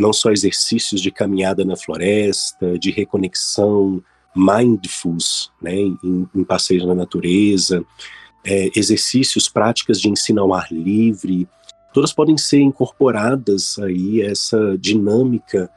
não 0.00 0.12
só 0.12 0.30
exercícios 0.30 1.00
de 1.00 1.10
caminhada 1.10 1.64
na 1.64 1.76
floresta, 1.76 2.78
de 2.78 2.90
reconexão, 2.90 4.02
mindfulness, 4.34 5.50
né, 5.60 5.74
em, 5.74 6.28
em 6.34 6.44
passeios 6.44 6.86
na 6.86 6.94
natureza, 6.94 7.84
é, 8.44 8.70
exercícios, 8.74 9.48
práticas 9.48 10.00
de 10.00 10.08
ensino 10.08 10.40
ao 10.40 10.54
ar 10.54 10.68
livre, 10.70 11.48
todas 11.92 12.12
podem 12.12 12.38
ser 12.38 12.60
incorporadas 12.60 13.78
aí 13.78 14.22
essa 14.22 14.76
dinâmica 14.78 15.70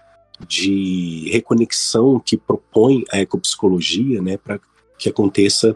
de 0.48 1.30
reconexão 1.32 2.20
que 2.20 2.38
propõe 2.38 3.04
a 3.12 3.20
ecopsicologia, 3.20 4.22
né, 4.22 4.38
para 4.38 4.60
que 4.98 5.10
aconteça 5.10 5.76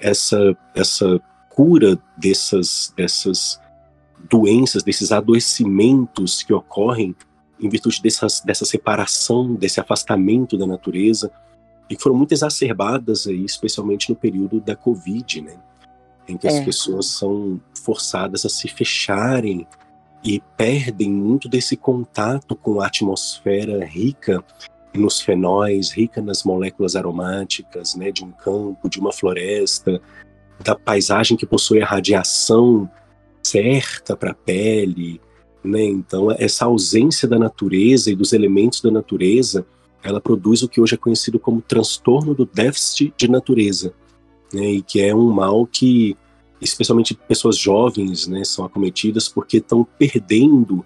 essa 0.00 0.56
essa 0.74 1.20
cura 1.50 1.98
dessas 2.16 2.92
dessas 2.96 3.60
doenças, 4.28 4.82
desses 4.82 5.12
adoecimentos 5.12 6.42
que 6.42 6.52
ocorrem 6.52 7.14
em 7.60 7.68
virtude 7.68 8.02
dessas, 8.02 8.40
dessa 8.40 8.64
separação, 8.64 9.54
desse 9.54 9.80
afastamento 9.80 10.56
da 10.56 10.66
natureza, 10.66 11.30
e 11.88 11.96
que 11.96 12.02
foram 12.02 12.16
muito 12.16 12.32
exacerbadas 12.32 13.26
aí, 13.26 13.44
especialmente 13.44 14.10
no 14.10 14.16
período 14.16 14.60
da 14.60 14.74
Covid, 14.74 15.42
né? 15.42 15.56
Em 16.26 16.36
que 16.36 16.46
é. 16.46 16.50
as 16.50 16.64
pessoas 16.64 17.06
são 17.06 17.60
forçadas 17.84 18.44
a 18.44 18.48
se 18.48 18.68
fecharem 18.68 19.66
e 20.24 20.42
perdem 20.56 21.12
muito 21.12 21.48
desse 21.48 21.76
contato 21.76 22.56
com 22.56 22.80
a 22.80 22.86
atmosfera 22.86 23.84
rica 23.84 24.42
nos 24.94 25.20
fenóis, 25.20 25.90
rica 25.90 26.22
nas 26.22 26.44
moléculas 26.44 26.96
aromáticas, 26.96 27.94
né, 27.94 28.10
de 28.10 28.24
um 28.24 28.30
campo, 28.30 28.88
de 28.88 28.98
uma 28.98 29.12
floresta, 29.12 30.00
da 30.60 30.74
paisagem 30.74 31.36
que 31.36 31.44
possui 31.44 31.82
a 31.82 31.86
radiação 31.86 32.88
certa 33.42 34.16
para 34.16 34.30
a 34.30 34.34
pele, 34.34 35.20
né? 35.62 35.84
Então 35.84 36.30
essa 36.30 36.64
ausência 36.64 37.28
da 37.28 37.38
natureza 37.38 38.10
e 38.10 38.14
dos 38.14 38.32
elementos 38.32 38.80
da 38.80 38.90
natureza, 38.90 39.66
ela 40.02 40.20
produz 40.20 40.62
o 40.62 40.68
que 40.68 40.80
hoje 40.80 40.94
é 40.94 40.98
conhecido 40.98 41.38
como 41.38 41.60
transtorno 41.60 42.34
do 42.34 42.46
déficit 42.46 43.12
de 43.16 43.28
natureza, 43.28 43.92
né? 44.52 44.64
E 44.64 44.82
que 44.82 45.00
é 45.00 45.14
um 45.14 45.30
mal 45.32 45.66
que 45.66 46.16
especialmente 46.64 47.14
pessoas 47.14 47.56
jovens, 47.56 48.26
né, 48.26 48.44
são 48.44 48.64
acometidas 48.64 49.28
porque 49.28 49.58
estão 49.58 49.86
perdendo 49.98 50.84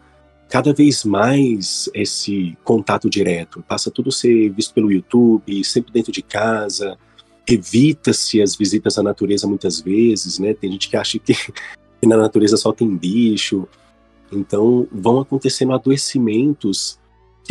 cada 0.49 0.73
vez 0.73 1.05
mais 1.05 1.89
esse 1.95 2.57
contato 2.65 3.09
direto. 3.09 3.63
Passa 3.69 3.91
tudo 3.91 4.09
a 4.09 4.13
ser 4.13 4.51
visto 4.51 4.75
pelo 4.75 4.91
YouTube, 4.91 5.63
sempre 5.65 5.93
dentro 5.93 6.11
de 6.11 6.23
casa. 6.23 6.99
Evita-se 7.47 8.43
as 8.43 8.57
visitas 8.57 8.99
à 8.99 9.03
natureza 9.03 9.47
muitas 9.47 9.81
vezes, 9.81 10.39
né? 10.39 10.55
Tem 10.55 10.73
gente 10.73 10.89
que 10.89 10.97
acha 10.97 11.19
que, 11.19 11.35
na 12.07 12.17
natureza 12.17 12.57
só 12.57 12.73
tem 12.73 12.97
bicho. 12.97 13.69
Então 14.33 14.87
vão 14.91 15.21
acontecendo 15.21 15.73
adoecimentos 15.73 16.99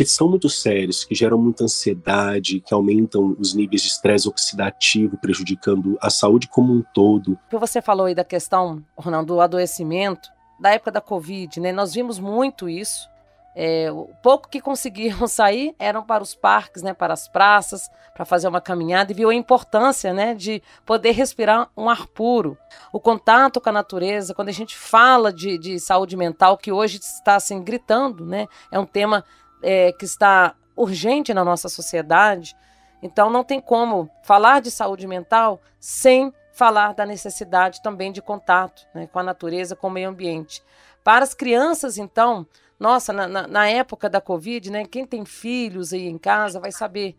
que 0.04 0.10
são 0.10 0.28
muito 0.28 0.48
sérios, 0.48 1.04
que 1.04 1.14
geram 1.14 1.38
muita 1.38 1.64
ansiedade, 1.64 2.60
que 2.60 2.72
aumentam 2.72 3.36
os 3.38 3.54
níveis 3.54 3.82
de 3.82 3.88
estresse 3.88 4.28
oxidativo, 4.28 5.16
prejudicando 5.18 5.98
a 6.00 6.08
saúde 6.08 6.46
como 6.48 6.72
um 6.72 6.82
todo. 6.94 7.38
Você 7.50 7.82
falou 7.82 8.06
aí 8.06 8.14
da 8.14 8.24
questão, 8.24 8.82
Ronaldo, 8.96 9.34
do 9.34 9.40
adoecimento, 9.40 10.30
da 10.60 10.70
época 10.70 10.92
da 10.92 11.00
Covid, 11.00 11.60
né? 11.60 11.72
Nós 11.72 11.94
vimos 11.94 12.18
muito 12.18 12.68
isso. 12.68 13.08
É, 13.56 13.90
o 13.90 14.08
pouco 14.22 14.48
que 14.48 14.60
conseguiam 14.60 15.26
sair 15.26 15.74
eram 15.80 16.04
para 16.04 16.22
os 16.22 16.32
parques, 16.32 16.80
né, 16.80 16.94
para 16.94 17.12
as 17.12 17.26
praças, 17.26 17.90
para 18.14 18.24
fazer 18.24 18.46
uma 18.46 18.60
caminhada 18.60 19.10
e 19.10 19.14
viu 19.16 19.30
a 19.30 19.34
importância 19.34 20.14
né, 20.14 20.32
de 20.32 20.62
poder 20.86 21.10
respirar 21.10 21.68
um 21.76 21.88
ar 21.88 22.06
puro. 22.06 22.56
O 22.92 23.00
contato 23.00 23.60
com 23.60 23.68
a 23.68 23.72
natureza, 23.72 24.32
quando 24.32 24.48
a 24.48 24.52
gente 24.52 24.76
fala 24.76 25.32
de, 25.32 25.58
de 25.58 25.80
saúde 25.80 26.16
mental, 26.16 26.56
que 26.56 26.70
hoje 26.70 26.98
está 26.98 27.34
assim, 27.34 27.60
gritando, 27.60 28.24
né, 28.24 28.46
é 28.70 28.78
um 28.78 28.86
tema 28.86 29.24
é, 29.62 29.92
que 29.92 30.04
está 30.04 30.54
urgente 30.76 31.34
na 31.34 31.44
nossa 31.44 31.68
sociedade. 31.68 32.56
Então, 33.02 33.30
não 33.30 33.44
tem 33.44 33.60
como 33.60 34.10
falar 34.22 34.60
de 34.60 34.70
saúde 34.70 35.06
mental 35.06 35.60
sem 35.78 36.32
falar 36.52 36.92
da 36.92 37.06
necessidade 37.06 37.80
também 37.80 38.10
de 38.10 38.20
contato 38.20 38.86
né, 38.92 39.06
com 39.06 39.18
a 39.20 39.22
natureza, 39.22 39.76
com 39.76 39.86
o 39.86 39.90
meio 39.90 40.08
ambiente. 40.08 40.62
Para 41.04 41.24
as 41.24 41.32
crianças, 41.32 41.98
então, 41.98 42.44
nossa, 42.78 43.12
na, 43.12 43.28
na, 43.28 43.46
na, 43.46 43.68
época 43.68 44.10
da 44.10 44.20
Covid, 44.20 44.70
né, 44.70 44.84
quem 44.84 45.06
tem 45.06 45.24
filhos 45.24 45.92
aí 45.92 46.08
em 46.08 46.18
casa 46.18 46.58
vai 46.58 46.72
saber, 46.72 47.16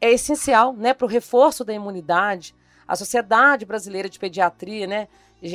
é 0.00 0.10
essencial 0.10 0.72
né, 0.72 0.92
para 0.92 1.04
o 1.04 1.08
reforço 1.08 1.64
da 1.64 1.72
imunidade. 1.72 2.54
A 2.86 2.96
Sociedade 2.96 3.64
Brasileira 3.64 4.08
de 4.08 4.18
Pediatria, 4.18 4.86
né, 4.86 5.08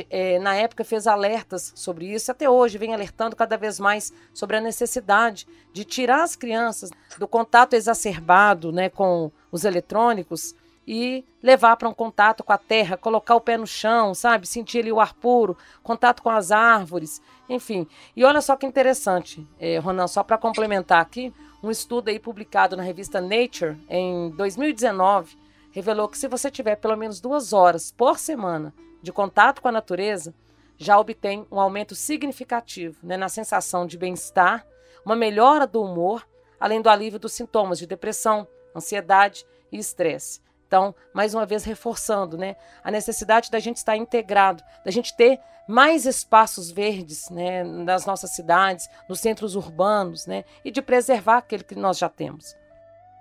é, 0.08 0.38
na 0.38 0.54
época 0.54 0.84
fez 0.84 1.06
alertas 1.06 1.72
sobre 1.74 2.06
isso, 2.06 2.30
até 2.30 2.48
hoje 2.48 2.78
vem 2.78 2.94
alertando 2.94 3.34
cada 3.34 3.56
vez 3.56 3.80
mais 3.80 4.12
sobre 4.32 4.56
a 4.56 4.60
necessidade 4.60 5.46
de 5.72 5.84
tirar 5.84 6.22
as 6.22 6.36
crianças 6.36 6.90
do 7.18 7.26
contato 7.26 7.74
exacerbado 7.74 8.70
né, 8.70 8.88
com 8.88 9.32
os 9.50 9.64
eletrônicos 9.64 10.54
e 10.86 11.24
levar 11.42 11.76
para 11.76 11.88
um 11.88 11.94
contato 11.94 12.42
com 12.42 12.52
a 12.52 12.58
terra, 12.58 12.96
colocar 12.96 13.34
o 13.34 13.40
pé 13.40 13.56
no 13.56 13.66
chão, 13.66 14.14
sabe? 14.14 14.46
Sentir 14.46 14.80
ali 14.80 14.90
o 14.90 14.98
ar 14.98 15.14
puro, 15.14 15.56
contato 15.82 16.22
com 16.22 16.30
as 16.30 16.50
árvores, 16.50 17.20
enfim. 17.48 17.86
E 18.16 18.24
olha 18.24 18.40
só 18.40 18.56
que 18.56 18.66
interessante, 18.66 19.46
é, 19.58 19.78
Ronan, 19.78 20.06
só 20.08 20.24
para 20.24 20.38
complementar 20.38 21.00
aqui, 21.00 21.32
um 21.62 21.70
estudo 21.70 22.08
aí 22.08 22.18
publicado 22.18 22.76
na 22.76 22.82
revista 22.82 23.20
Nature 23.20 23.76
em 23.88 24.30
2019 24.30 25.36
revelou 25.70 26.08
que 26.08 26.18
se 26.18 26.28
você 26.28 26.50
tiver 26.50 26.76
pelo 26.76 26.96
menos 26.96 27.20
duas 27.20 27.52
horas 27.52 27.92
por 27.92 28.18
semana 28.18 28.74
de 29.02 29.12
contato 29.12 29.62
com 29.62 29.68
a 29.68 29.72
natureza, 29.72 30.34
já 30.76 30.98
obtém 30.98 31.46
um 31.50 31.60
aumento 31.60 31.94
significativo 31.94 32.98
né, 33.02 33.16
na 33.16 33.28
sensação 33.28 33.86
de 33.86 33.98
bem-estar, 33.98 34.66
uma 35.04 35.16
melhora 35.16 35.66
do 35.66 35.82
humor, 35.82 36.26
além 36.58 36.80
do 36.80 36.88
alívio 36.88 37.18
dos 37.18 37.32
sintomas 37.32 37.78
de 37.78 37.86
depressão, 37.86 38.46
ansiedade 38.74 39.46
e 39.70 39.78
estresse. 39.78 40.40
Então, 40.66 40.94
mais 41.12 41.34
uma 41.34 41.44
vez 41.44 41.64
reforçando, 41.64 42.38
né, 42.38 42.56
a 42.82 42.90
necessidade 42.90 43.50
da 43.50 43.58
gente 43.58 43.78
estar 43.78 43.96
integrado, 43.96 44.62
da 44.84 44.90
gente 44.90 45.16
ter 45.16 45.40
mais 45.68 46.06
espaços 46.06 46.70
verdes, 46.70 47.28
né, 47.28 47.62
nas 47.64 48.06
nossas 48.06 48.30
cidades, 48.30 48.88
nos 49.08 49.20
centros 49.20 49.56
urbanos, 49.56 50.26
né, 50.26 50.44
e 50.64 50.70
de 50.70 50.80
preservar 50.80 51.38
aquele 51.38 51.64
que 51.64 51.74
nós 51.74 51.98
já 51.98 52.08
temos. 52.08 52.56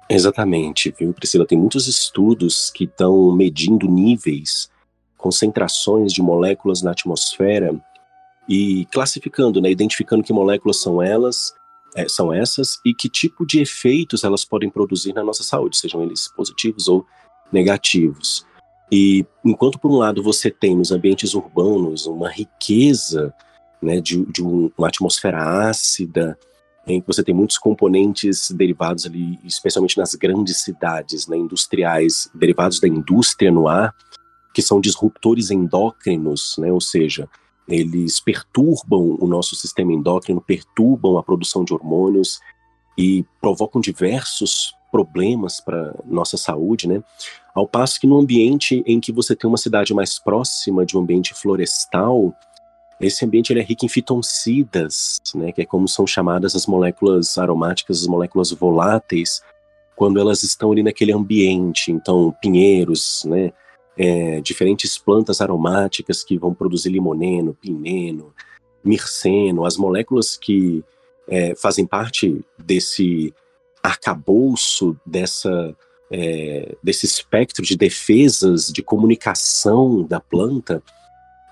Exatamente, 0.09 0.93
viu, 0.97 1.13
Priscila? 1.13 1.45
Tem 1.45 1.57
muitos 1.57 1.87
estudos 1.87 2.71
que 2.71 2.85
estão 2.85 3.31
medindo 3.31 3.87
níveis 3.87 4.69
concentrações 5.15 6.11
de 6.11 6.21
moléculas 6.21 6.81
na 6.81 6.91
atmosfera 6.91 7.79
e 8.47 8.85
classificando, 8.91 9.61
né, 9.61 9.69
identificando 9.69 10.23
que 10.23 10.33
moléculas 10.33 10.81
são 10.81 11.01
elas, 11.01 11.53
é, 11.95 12.07
são 12.09 12.33
essas 12.33 12.79
e 12.83 12.93
que 12.93 13.07
tipo 13.07 13.45
de 13.45 13.61
efeitos 13.61 14.23
elas 14.23 14.43
podem 14.43 14.69
produzir 14.69 15.13
na 15.13 15.23
nossa 15.23 15.43
saúde, 15.43 15.77
sejam 15.77 16.01
eles 16.01 16.27
positivos 16.35 16.87
ou 16.87 17.05
negativos. 17.51 18.45
E 18.91 19.23
enquanto 19.45 19.77
por 19.77 19.91
um 19.91 19.97
lado 19.97 20.23
você 20.23 20.49
tem 20.49 20.75
nos 20.75 20.91
ambientes 20.91 21.35
urbanos 21.35 22.07
uma 22.07 22.29
riqueza 22.29 23.31
né, 23.79 24.01
de, 24.01 24.25
de 24.25 24.43
um, 24.43 24.71
uma 24.75 24.87
atmosfera 24.87 25.69
ácida, 25.69 26.37
em 26.93 27.01
que 27.01 27.07
você 27.07 27.23
tem 27.23 27.33
muitos 27.33 27.57
componentes 27.57 28.51
derivados 28.51 29.05
ali, 29.05 29.39
especialmente 29.43 29.97
nas 29.97 30.15
grandes 30.15 30.61
cidades, 30.61 31.27
né, 31.27 31.37
industriais, 31.37 32.29
derivados 32.33 32.79
da 32.79 32.87
indústria 32.87 33.51
no 33.51 33.67
ar, 33.67 33.93
que 34.53 34.61
são 34.61 34.81
disruptores 34.81 35.51
endócrinos, 35.51 36.55
né, 36.57 36.71
ou 36.71 36.81
seja, 36.81 37.29
eles 37.67 38.19
perturbam 38.19 39.17
o 39.19 39.27
nosso 39.27 39.55
sistema 39.55 39.93
endócrino, 39.93 40.41
perturbam 40.41 41.17
a 41.17 41.23
produção 41.23 41.63
de 41.63 41.73
hormônios 41.73 42.39
e 42.97 43.23
provocam 43.39 43.79
diversos 43.79 44.73
problemas 44.91 45.61
para 45.61 45.93
nossa 46.05 46.35
saúde, 46.35 46.87
né? 46.87 47.03
Ao 47.53 47.67
passo 47.67 47.99
que 47.99 48.07
no 48.07 48.17
ambiente 48.17 48.83
em 48.87 48.99
que 48.99 49.11
você 49.11 49.35
tem 49.35 49.47
uma 49.47 49.57
cidade 49.57 49.93
mais 49.93 50.17
próxima 50.17 50.83
de 50.83 50.97
um 50.97 51.01
ambiente 51.01 51.33
florestal, 51.33 52.33
esse 52.99 53.23
ambiente 53.23 53.53
ele 53.53 53.61
é 53.61 53.63
rico 53.63 53.85
em 53.85 53.89
fitoncidas, 53.89 55.19
né, 55.33 55.51
que 55.51 55.61
é 55.61 55.65
como 55.65 55.87
são 55.87 56.05
chamadas 56.05 56.55
as 56.55 56.65
moléculas 56.65 57.37
aromáticas, 57.37 58.01
as 58.01 58.07
moléculas 58.07 58.51
voláteis, 58.51 59.41
quando 59.95 60.19
elas 60.19 60.43
estão 60.43 60.71
ali 60.71 60.83
naquele 60.83 61.13
ambiente. 61.13 61.91
Então, 61.91 62.33
pinheiros, 62.41 63.23
né, 63.25 63.53
é, 63.97 64.41
diferentes 64.41 64.97
plantas 64.97 65.41
aromáticas 65.41 66.23
que 66.23 66.37
vão 66.37 66.53
produzir 66.53 66.89
limoneno, 66.89 67.53
pineno, 67.53 68.33
mirceno, 68.83 69.65
as 69.65 69.77
moléculas 69.77 70.37
que 70.37 70.83
é, 71.27 71.53
fazem 71.55 71.85
parte 71.85 72.43
desse 72.57 73.33
arcabouço, 73.83 74.97
dessa, 75.05 75.75
é, 76.11 76.75
desse 76.81 77.05
espectro 77.05 77.63
de 77.63 77.77
defesas, 77.77 78.67
de 78.67 78.81
comunicação 78.81 80.03
da 80.03 80.19
planta, 80.19 80.81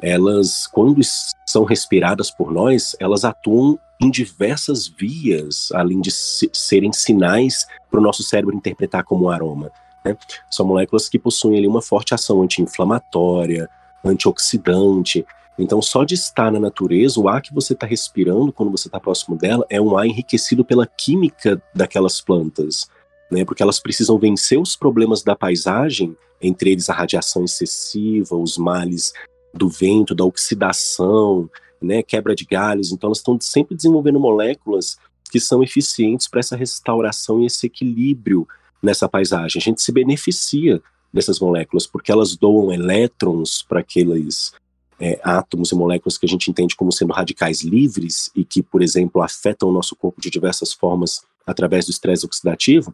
elas, 0.01 0.67
quando 0.67 1.01
são 1.45 1.63
respiradas 1.63 2.29
por 2.29 2.51
nós, 2.51 2.95
elas 2.99 3.25
atuam 3.25 3.79
em 3.99 4.11
diversas 4.11 4.87
vias, 4.87 5.71
além 5.73 5.99
de 5.99 6.11
serem 6.11 6.93
sinais 6.93 7.65
para 7.89 7.99
o 7.99 8.03
nosso 8.03 8.23
cérebro 8.23 8.55
interpretar 8.55 9.03
como 9.03 9.29
aroma. 9.29 9.71
Né? 10.05 10.15
São 10.49 10.65
moléculas 10.65 11.09
que 11.09 11.17
possuem 11.17 11.57
ali 11.57 11.67
uma 11.67 11.81
forte 11.81 12.13
ação 12.13 12.41
anti-inflamatória, 12.43 13.69
antioxidante. 14.05 15.25
Então, 15.57 15.81
só 15.81 16.03
de 16.03 16.13
estar 16.13 16.51
na 16.51 16.59
natureza, 16.59 17.19
o 17.19 17.27
ar 17.27 17.41
que 17.41 17.53
você 17.53 17.73
está 17.73 17.87
respirando 17.87 18.53
quando 18.53 18.71
você 18.71 18.87
está 18.87 18.99
próximo 18.99 19.35
dela 19.35 19.65
é 19.69 19.81
um 19.81 19.97
ar 19.97 20.05
enriquecido 20.05 20.63
pela 20.63 20.85
química 20.85 21.59
daquelas 21.73 22.21
plantas, 22.21 22.87
né? 23.31 23.43
Porque 23.43 23.63
elas 23.63 23.79
precisam 23.79 24.19
vencer 24.19 24.59
os 24.59 24.75
problemas 24.75 25.23
da 25.23 25.35
paisagem, 25.35 26.15
entre 26.39 26.71
eles 26.71 26.87
a 26.87 26.93
radiação 26.93 27.43
excessiva, 27.43 28.35
os 28.35 28.59
males 28.59 29.11
do 29.57 29.69
vento, 29.69 30.15
da 30.15 30.23
oxidação, 30.23 31.49
né, 31.81 32.01
quebra 32.03 32.35
de 32.35 32.45
galhos. 32.45 32.91
Então, 32.91 33.07
elas 33.07 33.19
estão 33.19 33.39
sempre 33.39 33.75
desenvolvendo 33.75 34.19
moléculas 34.19 34.97
que 35.31 35.39
são 35.39 35.63
eficientes 35.63 36.27
para 36.27 36.39
essa 36.39 36.55
restauração 36.55 37.41
e 37.41 37.45
esse 37.45 37.65
equilíbrio 37.65 38.47
nessa 38.81 39.09
paisagem. 39.09 39.59
A 39.59 39.63
gente 39.63 39.81
se 39.81 39.91
beneficia 39.91 40.81
dessas 41.13 41.39
moléculas 41.39 41.85
porque 41.87 42.11
elas 42.11 42.35
doam 42.35 42.71
elétrons 42.71 43.63
para 43.67 43.79
aqueles 43.79 44.53
é, 44.99 45.19
átomos 45.23 45.71
e 45.71 45.75
moléculas 45.75 46.17
que 46.17 46.25
a 46.25 46.29
gente 46.29 46.49
entende 46.49 46.75
como 46.75 46.91
sendo 46.91 47.13
radicais 47.13 47.61
livres 47.61 48.31
e 48.35 48.43
que, 48.43 48.63
por 48.63 48.81
exemplo, 48.81 49.21
afetam 49.21 49.69
o 49.69 49.73
nosso 49.73 49.95
corpo 49.95 50.21
de 50.21 50.29
diversas 50.29 50.73
formas 50.73 51.21
através 51.45 51.85
do 51.85 51.91
estresse 51.91 52.25
oxidativo 52.25 52.93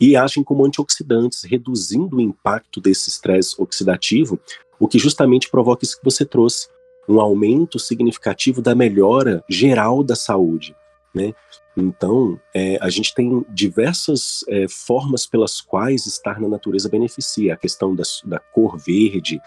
e 0.00 0.16
agem 0.16 0.42
como 0.42 0.64
antioxidantes, 0.64 1.44
reduzindo 1.44 2.16
o 2.16 2.20
impacto 2.20 2.80
desse 2.80 3.08
estresse 3.08 3.54
oxidativo 3.58 4.38
o 4.84 4.88
que 4.88 4.98
justamente 4.98 5.50
provoca 5.50 5.82
isso 5.82 5.96
que 5.96 6.04
você 6.04 6.26
trouxe, 6.26 6.68
um 7.08 7.18
aumento 7.18 7.78
significativo 7.78 8.60
da 8.60 8.74
melhora 8.74 9.42
geral 9.48 10.04
da 10.04 10.14
saúde, 10.14 10.76
né? 11.14 11.32
Então, 11.74 12.38
é, 12.54 12.76
a 12.82 12.90
gente 12.90 13.14
tem 13.14 13.42
diversas 13.48 14.44
é, 14.46 14.66
formas 14.68 15.24
pelas 15.24 15.58
quais 15.62 16.04
estar 16.04 16.38
na 16.38 16.48
natureza 16.48 16.90
beneficia. 16.90 17.54
A 17.54 17.56
questão 17.56 17.96
da, 17.96 18.02
da, 18.26 18.38
cor 18.38 18.76
verde, 18.76 19.40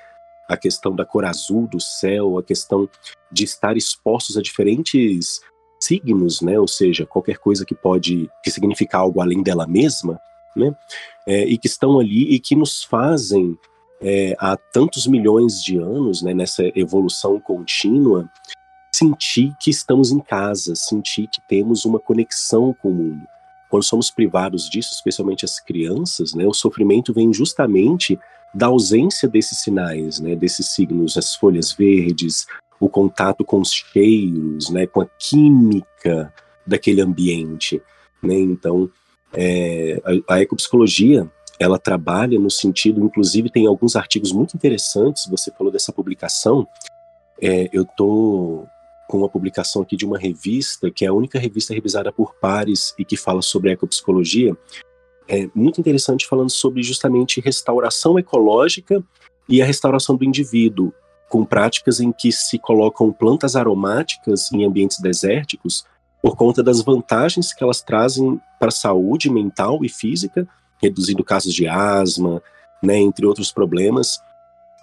a 0.49 0.57
questão 0.57 0.95
da 0.95 1.05
cor 1.05 1.23
azul 1.23 1.67
do 1.67 1.79
céu, 1.79 2.39
a 2.39 2.43
questão 2.43 2.89
de 3.31 3.43
estar 3.43 3.77
expostos 3.77 4.37
a 4.37 4.41
diferentes 4.41 5.39
signos, 5.79 6.41
né? 6.41 6.59
Ou 6.59 6.67
seja, 6.67 7.05
qualquer 7.05 7.37
coisa 7.37 7.63
que 7.63 7.75
pode 7.75 8.27
que 8.43 8.49
significar 8.49 9.01
algo 9.01 9.21
além 9.21 9.43
dela 9.43 9.67
mesma, 9.67 10.19
né? 10.55 10.75
É, 11.27 11.45
e 11.45 11.59
que 11.59 11.67
estão 11.67 11.99
ali 11.99 12.33
e 12.33 12.39
que 12.39 12.55
nos 12.55 12.83
fazem 12.83 13.55
é, 14.01 14.35
há 14.39 14.57
tantos 14.71 15.07
milhões 15.07 15.61
de 15.61 15.77
anos, 15.77 16.21
né, 16.21 16.33
nessa 16.33 16.63
evolução 16.75 17.39
contínua, 17.39 18.29
sentir 18.93 19.55
que 19.59 19.69
estamos 19.69 20.11
em 20.11 20.19
casa, 20.19 20.75
sentir 20.75 21.27
que 21.27 21.41
temos 21.47 21.85
uma 21.85 21.99
conexão 21.99 22.73
com 22.73 22.89
o 22.89 22.93
mundo. 22.93 23.27
Quando 23.69 23.83
somos 23.83 24.09
privados 24.09 24.69
disso, 24.69 24.93
especialmente 24.93 25.45
as 25.45 25.59
crianças, 25.59 26.33
né, 26.33 26.45
o 26.45 26.53
sofrimento 26.53 27.13
vem 27.13 27.33
justamente 27.33 28.19
da 28.53 28.67
ausência 28.67 29.27
desses 29.27 29.59
sinais, 29.59 30.19
né, 30.19 30.35
desses 30.35 30.69
signos, 30.69 31.17
as 31.17 31.35
folhas 31.35 31.73
verdes, 31.73 32.47
o 32.79 32.87
contato 32.89 33.43
com 33.43 33.59
os 33.59 33.71
cheiros, 33.71 34.69
né, 34.69 34.87
com 34.87 35.01
a 35.01 35.07
química 35.19 36.33
daquele 36.65 37.01
ambiente. 37.01 37.81
Né? 38.21 38.35
Então, 38.35 38.89
é, 39.33 40.01
a, 40.27 40.35
a 40.35 40.41
ecopsicologia 40.41 41.29
ela 41.59 41.79
trabalha 41.79 42.39
no 42.39 42.49
sentido, 42.49 43.03
inclusive 43.03 43.49
tem 43.49 43.65
alguns 43.65 43.95
artigos 43.95 44.31
muito 44.31 44.55
interessantes, 44.55 45.27
você 45.27 45.51
falou 45.51 45.71
dessa 45.71 45.91
publicação, 45.91 46.67
é, 47.41 47.69
eu 47.71 47.83
estou 47.83 48.67
com 49.07 49.19
uma 49.19 49.29
publicação 49.29 49.81
aqui 49.81 49.95
de 49.95 50.05
uma 50.05 50.17
revista, 50.17 50.91
que 50.91 51.05
é 51.05 51.07
a 51.07 51.13
única 51.13 51.39
revista 51.39 51.73
revisada 51.73 52.11
por 52.11 52.35
pares 52.35 52.93
e 52.99 53.05
que 53.05 53.15
fala 53.15 53.41
sobre 53.41 53.71
ecopsicologia, 53.71 54.55
é 55.27 55.49
muito 55.53 55.79
interessante 55.79 56.27
falando 56.27 56.49
sobre 56.49 56.81
justamente 56.83 57.41
restauração 57.41 58.17
ecológica 58.17 59.03
e 59.47 59.61
a 59.61 59.65
restauração 59.65 60.15
do 60.15 60.23
indivíduo, 60.23 60.93
com 61.29 61.43
práticas 61.43 61.99
em 61.99 62.11
que 62.11 62.31
se 62.31 62.57
colocam 62.57 63.11
plantas 63.11 63.55
aromáticas 63.55 64.51
em 64.51 64.65
ambientes 64.65 64.99
desérticos 64.99 65.85
por 66.21 66.35
conta 66.35 66.63
das 66.63 66.81
vantagens 66.81 67.53
que 67.53 67.63
elas 67.63 67.81
trazem 67.81 68.39
para 68.59 68.69
a 68.69 68.71
saúde 68.71 69.29
mental 69.29 69.83
e 69.83 69.89
física, 69.89 70.47
reduzindo 70.81 71.23
casos 71.23 71.53
de 71.53 71.67
asma, 71.67 72.41
né, 72.81 72.97
entre 72.97 73.25
outros 73.25 73.51
problemas, 73.51 74.19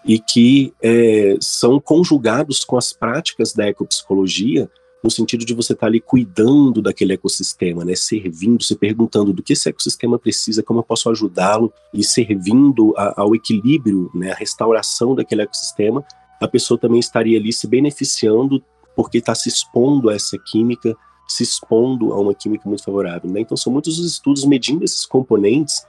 e 0.05 0.19
que 0.19 0.73
é, 0.83 1.37
são 1.41 1.81
conjugados 1.81 2.65
com 2.65 2.77
as 2.77 2.93
práticas 2.93 3.53
da 3.53 3.69
ecopsicologia, 3.69 4.69
no 5.03 5.11
sentido 5.11 5.45
de 5.45 5.55
você 5.55 5.75
estar 5.75 5.83
tá 5.83 5.87
ali 5.87 6.01
cuidando 6.01 6.81
daquele 6.81 7.13
ecossistema, 7.13 7.85
né, 7.85 7.95
servindo, 7.95 8.63
se 8.63 8.75
perguntando 8.77 9.33
do 9.33 9.43
que 9.43 9.53
esse 9.53 9.69
ecossistema 9.69 10.19
precisa, 10.19 10.63
como 10.63 10.81
eu 10.81 10.85
posso 10.85 11.11
ajudá-lo, 11.11 11.73
e 11.93 12.03
servindo 12.03 12.95
a, 12.97 13.21
ao 13.21 13.35
equilíbrio, 13.35 14.11
né, 14.15 14.33
a 14.33 14.35
restauração 14.35 15.15
daquele 15.15 15.43
ecossistema, 15.43 16.05
a 16.41 16.49
pessoa 16.49 16.79
também 16.79 17.01
estaria 17.01 17.39
ali 17.39 17.53
se 17.53 17.67
beneficiando 17.67 18.63
porque 18.97 19.19
está 19.19 19.35
se 19.35 19.49
expondo 19.49 20.09
a 20.09 20.15
essa 20.15 20.39
química 20.39 20.97
se 21.27 21.43
expondo 21.43 22.13
a 22.13 22.21
uma 22.21 22.35
química 22.35 22.69
muito 22.69 22.85
favorável. 22.85 23.31
Né? 23.31 23.41
Então, 23.41 23.57
são 23.57 23.73
muitos 23.73 23.99
os 23.99 24.07
estudos 24.07 24.45
medindo 24.45 24.85
esses 24.85 25.07
componentes 25.07 25.87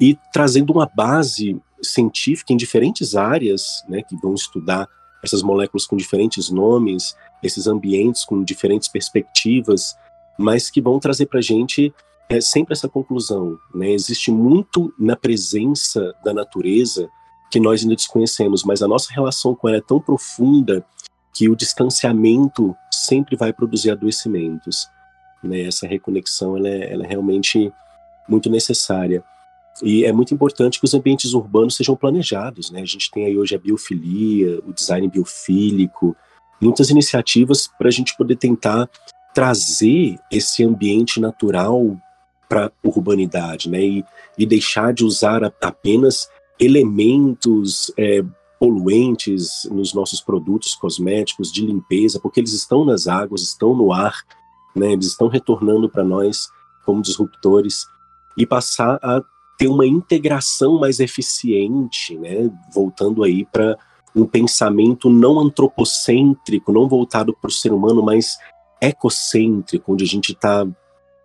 e 0.00 0.18
trazendo 0.32 0.72
uma 0.72 0.90
base 0.92 1.60
científica 1.82 2.52
em 2.52 2.56
diferentes 2.56 3.14
áreas, 3.14 3.84
né, 3.88 4.02
que 4.02 4.16
vão 4.16 4.34
estudar 4.34 4.88
essas 5.22 5.42
moléculas 5.42 5.86
com 5.86 5.96
diferentes 5.96 6.50
nomes, 6.50 7.14
esses 7.42 7.66
ambientes 7.66 8.24
com 8.24 8.42
diferentes 8.42 8.88
perspectivas, 8.88 9.94
mas 10.38 10.70
que 10.70 10.80
vão 10.80 10.98
trazer 10.98 11.26
para 11.26 11.40
a 11.40 11.42
gente 11.42 11.92
é, 12.28 12.40
sempre 12.40 12.72
essa 12.72 12.88
conclusão. 12.88 13.58
Né? 13.74 13.90
Existe 13.90 14.30
muito 14.30 14.92
na 14.98 15.16
presença 15.16 16.14
da 16.24 16.32
natureza 16.32 17.08
que 17.50 17.60
nós 17.60 17.82
ainda 17.82 17.96
desconhecemos, 17.96 18.62
mas 18.64 18.80
a 18.80 18.88
nossa 18.88 19.12
relação 19.12 19.54
com 19.54 19.68
ela 19.68 19.78
é 19.78 19.82
tão 19.82 20.00
profunda 20.00 20.84
que 21.32 21.48
o 21.48 21.56
distanciamento 21.56 22.76
sempre 22.90 23.36
vai 23.36 23.52
produzir 23.52 23.90
adoecimentos. 23.90 24.90
Né? 25.42 25.62
Essa 25.62 25.86
reconexão 25.86 26.56
ela 26.56 26.68
é, 26.68 26.92
ela 26.92 27.04
é 27.04 27.08
realmente 27.08 27.72
muito 28.28 28.50
necessária. 28.50 29.22
E 29.82 30.04
é 30.04 30.12
muito 30.12 30.34
importante 30.34 30.78
que 30.78 30.84
os 30.84 30.94
ambientes 30.94 31.32
urbanos 31.32 31.76
sejam 31.76 31.96
planejados. 31.96 32.70
Né? 32.70 32.82
A 32.82 32.86
gente 32.86 33.10
tem 33.10 33.24
aí 33.26 33.38
hoje 33.38 33.54
a 33.54 33.58
biofilia, 33.58 34.60
o 34.66 34.72
design 34.72 35.08
biofílico, 35.08 36.16
muitas 36.60 36.90
iniciativas 36.90 37.66
para 37.66 37.88
a 37.88 37.92
gente 37.92 38.16
poder 38.16 38.36
tentar 38.36 38.88
trazer 39.32 40.18
esse 40.30 40.62
ambiente 40.64 41.20
natural 41.20 41.96
para 42.48 42.66
a 42.66 42.70
urbanidade, 42.82 43.70
né? 43.70 43.80
E, 43.80 44.04
e, 44.36 44.44
deixar 44.44 44.92
de 44.92 45.04
usar 45.04 45.44
apenas 45.62 46.28
elementos 46.58 47.92
é, 47.96 48.22
poluentes 48.60 49.66
nos 49.72 49.94
nossos 49.94 50.20
produtos 50.20 50.74
cosméticos 50.74 51.50
de 51.50 51.64
limpeza, 51.64 52.20
porque 52.20 52.38
eles 52.38 52.52
estão 52.52 52.84
nas 52.84 53.06
águas, 53.06 53.40
estão 53.40 53.74
no 53.74 53.90
ar, 53.90 54.14
né? 54.76 54.92
Eles 54.92 55.06
estão 55.06 55.28
retornando 55.28 55.88
para 55.88 56.04
nós 56.04 56.50
como 56.84 57.00
disruptores 57.00 57.86
e 58.36 58.44
passar 58.46 58.98
a 59.02 59.22
ter 59.56 59.66
uma 59.66 59.86
integração 59.86 60.78
mais 60.78 61.00
eficiente, 61.00 62.14
né? 62.18 62.50
Voltando 62.74 63.24
aí 63.24 63.46
para 63.46 63.78
um 64.14 64.26
pensamento 64.26 65.08
não 65.08 65.40
antropocêntrico, 65.40 66.70
não 66.70 66.86
voltado 66.86 67.34
para 67.34 67.48
o 67.48 67.52
ser 67.52 67.72
humano, 67.72 68.02
mas 68.02 68.36
ecocêntrico, 68.78 69.92
onde 69.92 70.04
a 70.04 70.06
gente 70.06 70.32
está 70.32 70.66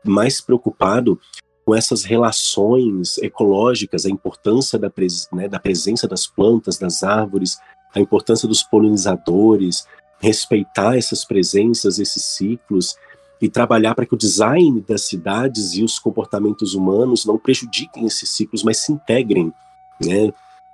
mais 0.05 0.39
preocupado 0.39 1.19
com 1.65 1.73
essas 1.73 2.03
relações 2.03 3.17
ecológicas, 3.17 4.05
a 4.05 4.09
importância 4.09 4.77
da, 4.77 4.89
pres 4.89 5.27
né, 5.33 5.47
da 5.47 5.59
presença 5.59 6.07
das 6.07 6.27
plantas, 6.27 6.77
das 6.77 7.03
árvores, 7.03 7.57
a 7.93 7.99
importância 7.99 8.47
dos 8.47 8.61
polinizadores, 8.61 9.87
respeitar 10.19 10.95
essas 10.95 11.25
presenças, 11.25 11.97
esses 11.97 12.23
ciclos 12.23 12.95
e 13.41 13.49
trabalhar 13.49 13.95
para 13.95 14.05
que 14.05 14.13
o 14.13 14.17
design 14.17 14.79
das 14.87 15.01
cidades 15.01 15.73
e 15.73 15.83
os 15.83 15.97
comportamentos 15.97 16.75
humanos 16.75 17.25
não 17.25 17.37
prejudiquem 17.37 18.05
esses 18.05 18.29
ciclos, 18.29 18.63
mas 18.63 18.77
se 18.77 18.91
integrem, 18.91 19.51
né? 19.99 20.31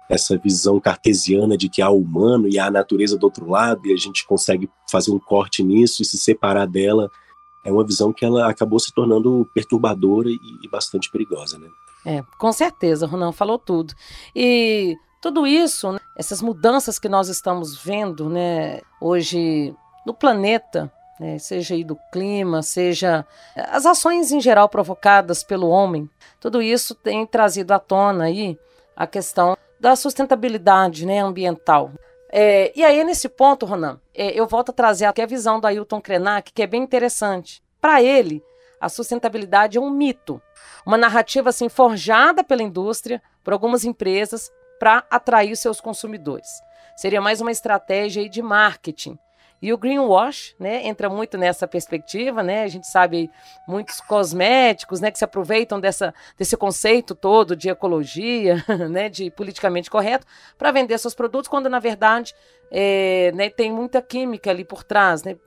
Essa 0.10 0.38
visão 0.38 0.78
cartesiana 0.78 1.58
de 1.58 1.70
que 1.70 1.82
há 1.82 1.90
o 1.90 2.02
humano 2.02 2.50
e 2.50 2.60
há 2.60 2.66
a 2.66 2.72
natureza 2.72 3.18
do 3.18 3.24
outro 3.24 3.50
lado 3.50 3.88
e 3.88 3.94
a 3.94 3.98
gente 3.98 4.28
consegue 4.28 4.70
fazer 4.90 5.12
um 5.12 5.20
corte 5.20 5.64
nisso 5.64 6.02
e 6.02 6.06
se 6.06 6.18
separar 6.18 6.68
dela 6.68 7.10
é 7.64 7.72
uma 7.72 7.86
visão 7.86 8.12
que 8.12 8.26
ela 8.26 8.50
acabou 8.50 8.80
se 8.80 8.94
tornando 8.94 9.48
perturbadora 9.54 10.30
e, 10.30 10.40
e 10.62 10.68
bastante 10.68 11.10
perigosa, 11.10 11.58
né? 11.58 11.68
É, 12.06 12.24
com 12.38 12.52
certeza, 12.52 13.06
Ronan 13.06 13.32
falou 13.32 13.60
tudo. 13.60 13.94
E 14.36 14.98
tudo 15.22 15.46
isso, 15.46 15.92
né, 15.92 16.00
essas 16.16 16.42
mudanças 16.42 16.98
que 16.98 17.08
nós 17.08 17.30
estamos 17.30 17.78
vendo, 17.78 18.28
né, 18.28 18.82
hoje 19.00 19.76
no 20.06 20.14
planeta, 20.14 20.92
né, 21.20 21.38
seja 21.38 21.76
aí 21.76 21.84
do 21.84 21.96
clima, 22.12 22.64
seja 22.64 23.26
as 23.56 23.86
ações 23.86 24.32
em 24.32 24.42
geral 24.42 24.68
provocadas 24.68 25.44
pelo 25.44 25.70
homem, 25.70 26.10
tudo 26.40 26.60
isso 26.60 26.96
tem 26.96 27.26
trazido 27.28 27.72
à 27.72 27.78
tona 27.78 28.24
aí 28.24 28.58
a 28.96 29.06
questão 29.06 29.56
da 29.80 29.96
sustentabilidade 29.96 31.06
né, 31.06 31.20
ambiental. 31.20 31.92
É, 32.32 32.72
e 32.76 32.84
aí, 32.84 33.04
nesse 33.04 33.28
ponto, 33.28 33.66
Ronan, 33.66 34.00
é, 34.16 34.32
eu 34.40 34.48
volto 34.48 34.70
a 34.70 34.74
trazer 34.74 35.06
aqui 35.06 35.22
a 35.22 35.26
visão 35.26 35.60
do 35.60 35.68
Ailton 35.68 36.02
Krenak, 36.02 36.54
que 36.54 36.64
é 36.64 36.68
bem 36.68 36.82
interessante. 36.82 37.62
Para 37.82 38.02
ele, 38.02 38.42
a 38.80 38.88
sustentabilidade 38.88 39.78
é 39.78 39.82
um 39.82 39.90
mito, 39.90 40.42
uma 40.86 40.98
narrativa 40.98 41.50
assim 41.50 41.68
forjada 41.68 42.44
pela 42.44 42.64
indústria, 42.64 43.22
por 43.44 43.52
algumas 43.54 43.84
empresas, 43.84 44.50
para 44.80 45.04
atrair 45.12 45.56
seus 45.58 45.82
consumidores. 45.82 46.48
Seria 46.96 47.22
mais 47.22 47.42
uma 47.42 47.52
estratégia 47.52 48.28
de 48.30 48.42
marketing 48.42 49.20
e 49.62 49.72
o 49.72 49.78
greenwash, 49.78 50.56
né, 50.60 50.88
entra 50.88 51.08
muito 51.08 51.38
nessa 51.38 51.68
perspectiva, 51.68 52.42
né? 52.42 52.64
A 52.64 52.68
gente 52.68 52.88
sabe 52.88 53.30
muitos 53.68 54.02
cosméticos, 54.02 55.00
né, 55.00 55.12
que 55.12 55.20
se 55.20 55.24
aproveitam 55.24 55.80
dessa, 55.80 56.14
desse 56.36 56.58
conceito 56.58 57.14
todo 57.14 57.56
de 57.56 57.70
ecologia, 57.70 58.64
né, 58.90 59.08
de 59.08 59.30
politicamente 59.30 59.90
correto, 59.90 60.26
para 60.58 60.72
vender 60.72 60.98
seus 60.98 61.14
produtos, 61.14 61.48
quando 61.48 61.70
na 61.70 61.78
verdade 61.78 62.34
é, 62.72 63.32
né, 63.36 63.50
tem 63.50 63.72
muita 63.72 64.02
química 64.02 64.50
ali 64.50 64.66
por 64.66 64.84
trás, 64.84 65.24
né? 65.24 65.38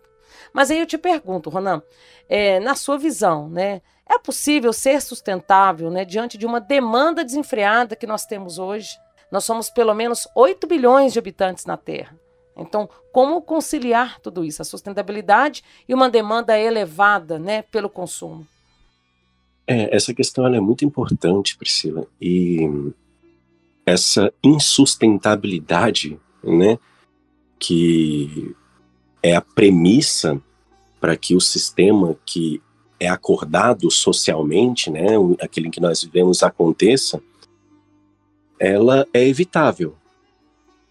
Mas 0.53 0.70
aí 0.70 0.79
eu 0.79 0.87
te 0.87 0.96
pergunto, 0.96 1.50
Ronan, 1.50 1.83
é, 2.29 2.61
na 2.61 2.77
sua 2.77 2.96
visão, 2.96 3.48
né, 3.48 3.83
é 4.07 4.18
possível 4.18 4.72
ser 4.72 5.00
sustentável, 5.03 5.90
né, 5.90 6.05
diante 6.05 6.38
de 6.38 6.46
uma 6.46 6.61
demanda 6.61 7.24
desenfreada 7.24 7.96
que 7.96 8.07
nós 8.07 8.27
temos 8.27 8.59
hoje? 8.59 8.96
Nós 9.29 9.44
somos 9.44 9.70
pelo 9.70 9.94
menos 9.94 10.29
8 10.37 10.66
bilhões 10.68 11.12
de 11.12 11.18
habitantes 11.18 11.64
na 11.64 11.77
Terra. 11.77 12.16
Então, 12.57 12.88
como 13.12 13.43
conciliar 13.43 14.21
tudo 14.21 14.45
isso, 14.45 14.62
a 14.62 14.64
sustentabilidade 14.64 15.62
e 15.88 15.95
uma 15.95 16.09
demanda 16.09 16.59
elevada, 16.59 17.38
né, 17.38 17.62
pelo 17.62 17.88
consumo? 17.88 18.47
É, 19.67 19.95
essa 19.95 20.14
questão 20.14 20.47
é 20.47 20.61
muito 20.61 20.85
importante, 20.85 21.57
Priscila, 21.57 22.07
e 22.21 22.93
essa 23.87 24.33
insustentabilidade, 24.43 26.19
né, 26.43 26.79
que 27.59 28.55
é 29.23 29.35
a 29.35 29.40
premissa 29.40 30.40
para 31.01 31.17
que 31.17 31.35
o 31.35 31.40
sistema 31.40 32.17
que 32.25 32.62
é 33.01 33.09
acordado 33.09 33.90
socialmente, 33.90 34.90
né, 34.90 35.07
aquele 35.40 35.69
em 35.69 35.71
que 35.71 35.81
nós 35.81 36.03
vivemos 36.03 36.43
aconteça, 36.43 37.23
ela 38.59 39.07
é 39.12 39.27
evitável, 39.27 39.97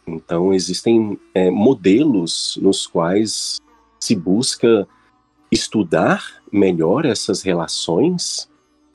então, 0.06 0.54
existem 0.54 1.18
é, 1.34 1.50
modelos 1.50 2.60
nos 2.62 2.86
quais 2.86 3.58
se 4.00 4.16
busca 4.16 4.88
estudar 5.52 6.42
melhor 6.52 7.06
essas 7.06 7.42
relações 7.42 8.50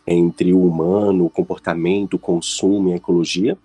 entre 0.07 0.53
o 0.53 0.67
humano, 0.67 1.27
o 1.27 1.31
comportamento, 1.31 2.15
o 2.15 2.19
consumo 2.19 2.91
e 2.91 2.93
a 2.93 2.97
ecologia. 2.97 3.57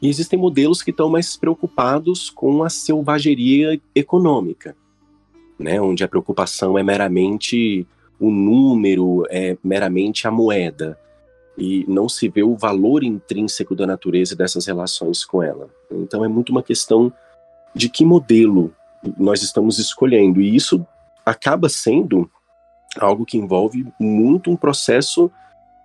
E 0.00 0.08
existem 0.08 0.38
modelos 0.38 0.80
que 0.80 0.90
estão 0.90 1.08
mais 1.08 1.36
preocupados 1.36 2.30
com 2.30 2.62
a 2.62 2.70
selvageria 2.70 3.80
econômica, 3.94 4.76
né, 5.58 5.80
onde 5.80 6.04
a 6.04 6.08
preocupação 6.08 6.78
é 6.78 6.84
meramente 6.84 7.84
o 8.20 8.30
número, 8.30 9.24
é 9.28 9.56
meramente 9.62 10.26
a 10.26 10.30
moeda 10.30 10.96
e 11.58 11.84
não 11.88 12.08
se 12.08 12.28
vê 12.28 12.42
o 12.42 12.56
valor 12.56 13.02
intrínseco 13.02 13.74
da 13.74 13.86
natureza 13.86 14.34
e 14.34 14.36
dessas 14.36 14.64
relações 14.64 15.24
com 15.24 15.42
ela. 15.42 15.68
Então 15.90 16.24
é 16.24 16.28
muito 16.28 16.50
uma 16.50 16.62
questão 16.62 17.12
de 17.74 17.88
que 17.88 18.04
modelo 18.04 18.72
nós 19.16 19.42
estamos 19.42 19.78
escolhendo, 19.78 20.40
e 20.40 20.54
isso 20.54 20.86
acaba 21.26 21.68
sendo 21.68 22.30
algo 22.98 23.24
que 23.24 23.36
envolve 23.36 23.86
muito 23.98 24.50
um 24.50 24.56
processo 24.56 25.30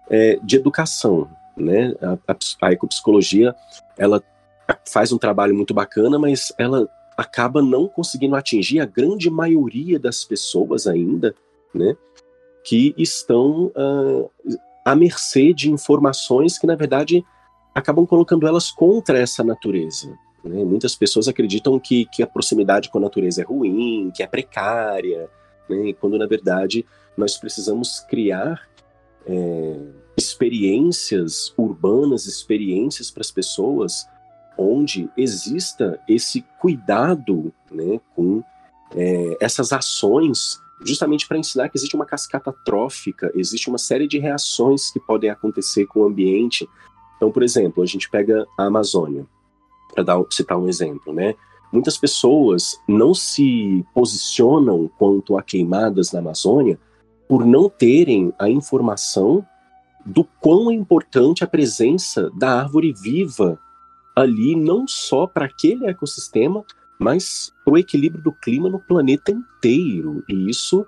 é, 0.09 0.39
de 0.41 0.55
educação. 0.55 1.29
Né? 1.55 1.93
A, 2.01 2.31
a, 2.31 2.67
a 2.67 2.71
ecopsicologia 2.71 3.55
ela 3.97 4.21
faz 4.87 5.11
um 5.11 5.17
trabalho 5.17 5.55
muito 5.55 5.73
bacana, 5.73 6.17
mas 6.17 6.53
ela 6.57 6.87
acaba 7.17 7.61
não 7.61 7.87
conseguindo 7.87 8.35
atingir 8.35 8.79
a 8.79 8.85
grande 8.85 9.29
maioria 9.29 9.99
das 9.99 10.23
pessoas 10.23 10.87
ainda, 10.87 11.35
né, 11.73 11.95
que 12.63 12.93
estão 12.97 13.71
uh, 13.75 14.31
à 14.83 14.95
mercê 14.95 15.53
de 15.53 15.71
informações 15.71 16.57
que, 16.57 16.67
na 16.67 16.75
verdade, 16.75 17.25
acabam 17.73 18.05
colocando 18.05 18.47
elas 18.47 18.71
contra 18.71 19.17
essa 19.17 19.43
natureza. 19.43 20.17
Né? 20.43 20.63
Muitas 20.63 20.95
pessoas 20.95 21.27
acreditam 21.27 21.79
que, 21.79 22.05
que 22.05 22.21
a 22.21 22.27
proximidade 22.27 22.89
com 22.89 22.97
a 22.97 23.01
natureza 23.01 23.41
é 23.41 23.45
ruim, 23.45 24.11
que 24.13 24.21
é 24.21 24.27
precária, 24.27 25.29
né? 25.69 25.93
quando, 25.93 26.17
na 26.17 26.27
verdade, 26.27 26.85
nós 27.17 27.37
precisamos 27.37 28.01
criar 28.01 28.67
é, 29.25 29.79
experiências 30.17 31.53
urbanas, 31.57 32.25
experiências 32.25 33.09
para 33.09 33.21
as 33.21 33.31
pessoas, 33.31 34.07
onde 34.57 35.09
exista 35.17 35.99
esse 36.07 36.41
cuidado 36.59 37.53
né, 37.71 37.99
com 38.15 38.43
é, 38.95 39.37
essas 39.39 39.73
ações 39.73 40.61
justamente 40.85 41.27
para 41.27 41.37
ensinar 41.37 41.69
que 41.69 41.77
existe 41.77 41.95
uma 41.95 42.05
cascata 42.05 42.53
trófica, 42.65 43.31
existe 43.35 43.69
uma 43.69 43.77
série 43.77 44.07
de 44.07 44.19
reações 44.19 44.91
que 44.91 44.99
podem 44.99 45.29
acontecer 45.29 45.85
com 45.85 46.01
o 46.01 46.05
ambiente. 46.05 46.67
Então, 47.17 47.31
por 47.31 47.43
exemplo, 47.43 47.83
a 47.83 47.85
gente 47.85 48.09
pega 48.09 48.45
a 48.57 48.65
Amazônia, 48.65 49.25
para 49.93 50.05
citar 50.31 50.57
um 50.57 50.67
exemplo, 50.67 51.13
né? 51.13 51.35
Muitas 51.71 51.97
pessoas 51.97 52.79
não 52.87 53.13
se 53.13 53.83
posicionam 53.93 54.89
quanto 54.97 55.37
a 55.37 55.41
queimadas 55.41 56.11
na 56.11 56.19
Amazônia 56.19 56.79
por 57.27 57.45
não 57.45 57.67
terem 57.67 58.31
a 58.37 58.49
informação 58.49 59.45
do 60.05 60.23
quão 60.23 60.69
é 60.69 60.73
importante 60.73 61.43
a 61.43 61.47
presença 61.47 62.29
da 62.35 62.59
árvore 62.59 62.93
viva 62.93 63.59
ali, 64.15 64.55
não 64.55 64.87
só 64.87 65.25
para 65.25 65.45
aquele 65.45 65.87
ecossistema, 65.87 66.63
mas 66.99 67.51
para 67.63 67.73
o 67.73 67.77
equilíbrio 67.77 68.23
do 68.23 68.31
clima 68.31 68.69
no 68.69 68.79
planeta 68.79 69.31
inteiro. 69.31 70.23
E 70.29 70.49
isso 70.49 70.85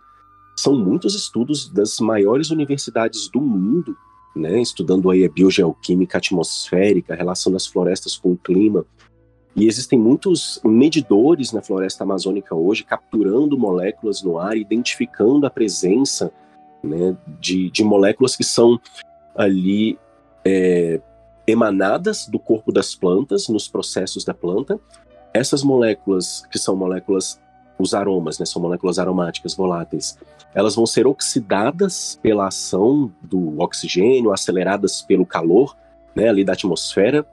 são 0.55 0.75
muitos 0.77 1.15
estudos 1.15 1.69
das 1.69 1.99
maiores 1.99 2.49
universidades 2.49 3.29
do 3.29 3.41
mundo, 3.41 3.95
né, 4.35 4.61
estudando 4.61 5.09
aí 5.09 5.25
a 5.25 5.29
biogeoquímica 5.29 6.17
atmosférica, 6.17 7.13
a 7.13 7.17
relação 7.17 7.51
das 7.51 7.65
florestas 7.65 8.17
com 8.17 8.31
o 8.31 8.37
clima. 8.37 8.85
E 9.55 9.67
existem 9.67 9.97
muitos 9.97 10.59
medidores 10.63 11.53
na 11.53 11.61
floresta 11.61 12.03
amazônica 12.03 12.53
hoje, 12.53 12.83
capturando 12.83 13.57
moléculas 13.57 14.21
no 14.21 14.37
ar, 14.37 14.57
identificando 14.57 15.45
a 15.45 15.49
presença 15.49 16.31
né, 16.83 17.17
de, 17.39 17.69
de 17.71 17.83
moléculas 17.83 18.35
que 18.35 18.43
são 18.43 18.79
ali 19.33 19.97
é, 20.45 21.01
emanadas 21.47 22.27
do 22.27 22.37
corpo 22.37 22.71
das 22.71 22.95
plantas, 22.95 23.47
nos 23.47 23.67
processos 23.67 24.25
da 24.25 24.33
planta, 24.33 24.79
essas 25.35 25.63
moléculas, 25.63 26.45
que 26.49 26.57
são 26.57 26.75
moléculas, 26.75 27.41
os 27.77 27.93
aromas, 27.93 28.39
né, 28.39 28.45
são 28.45 28.61
moléculas 28.61 28.97
aromáticas 28.97 29.53
voláteis, 29.53 30.17
elas 30.53 30.75
vão 30.75 30.85
ser 30.85 31.05
oxidadas 31.05 32.17
pela 32.21 32.47
ação 32.47 33.11
do 33.21 33.59
oxigênio, 33.59 34.31
aceleradas 34.31 35.01
pelo 35.01 35.25
calor, 35.25 35.75
né, 36.15 36.29
ali 36.29 36.45
da 36.45 36.53
atmosfera, 36.53 37.25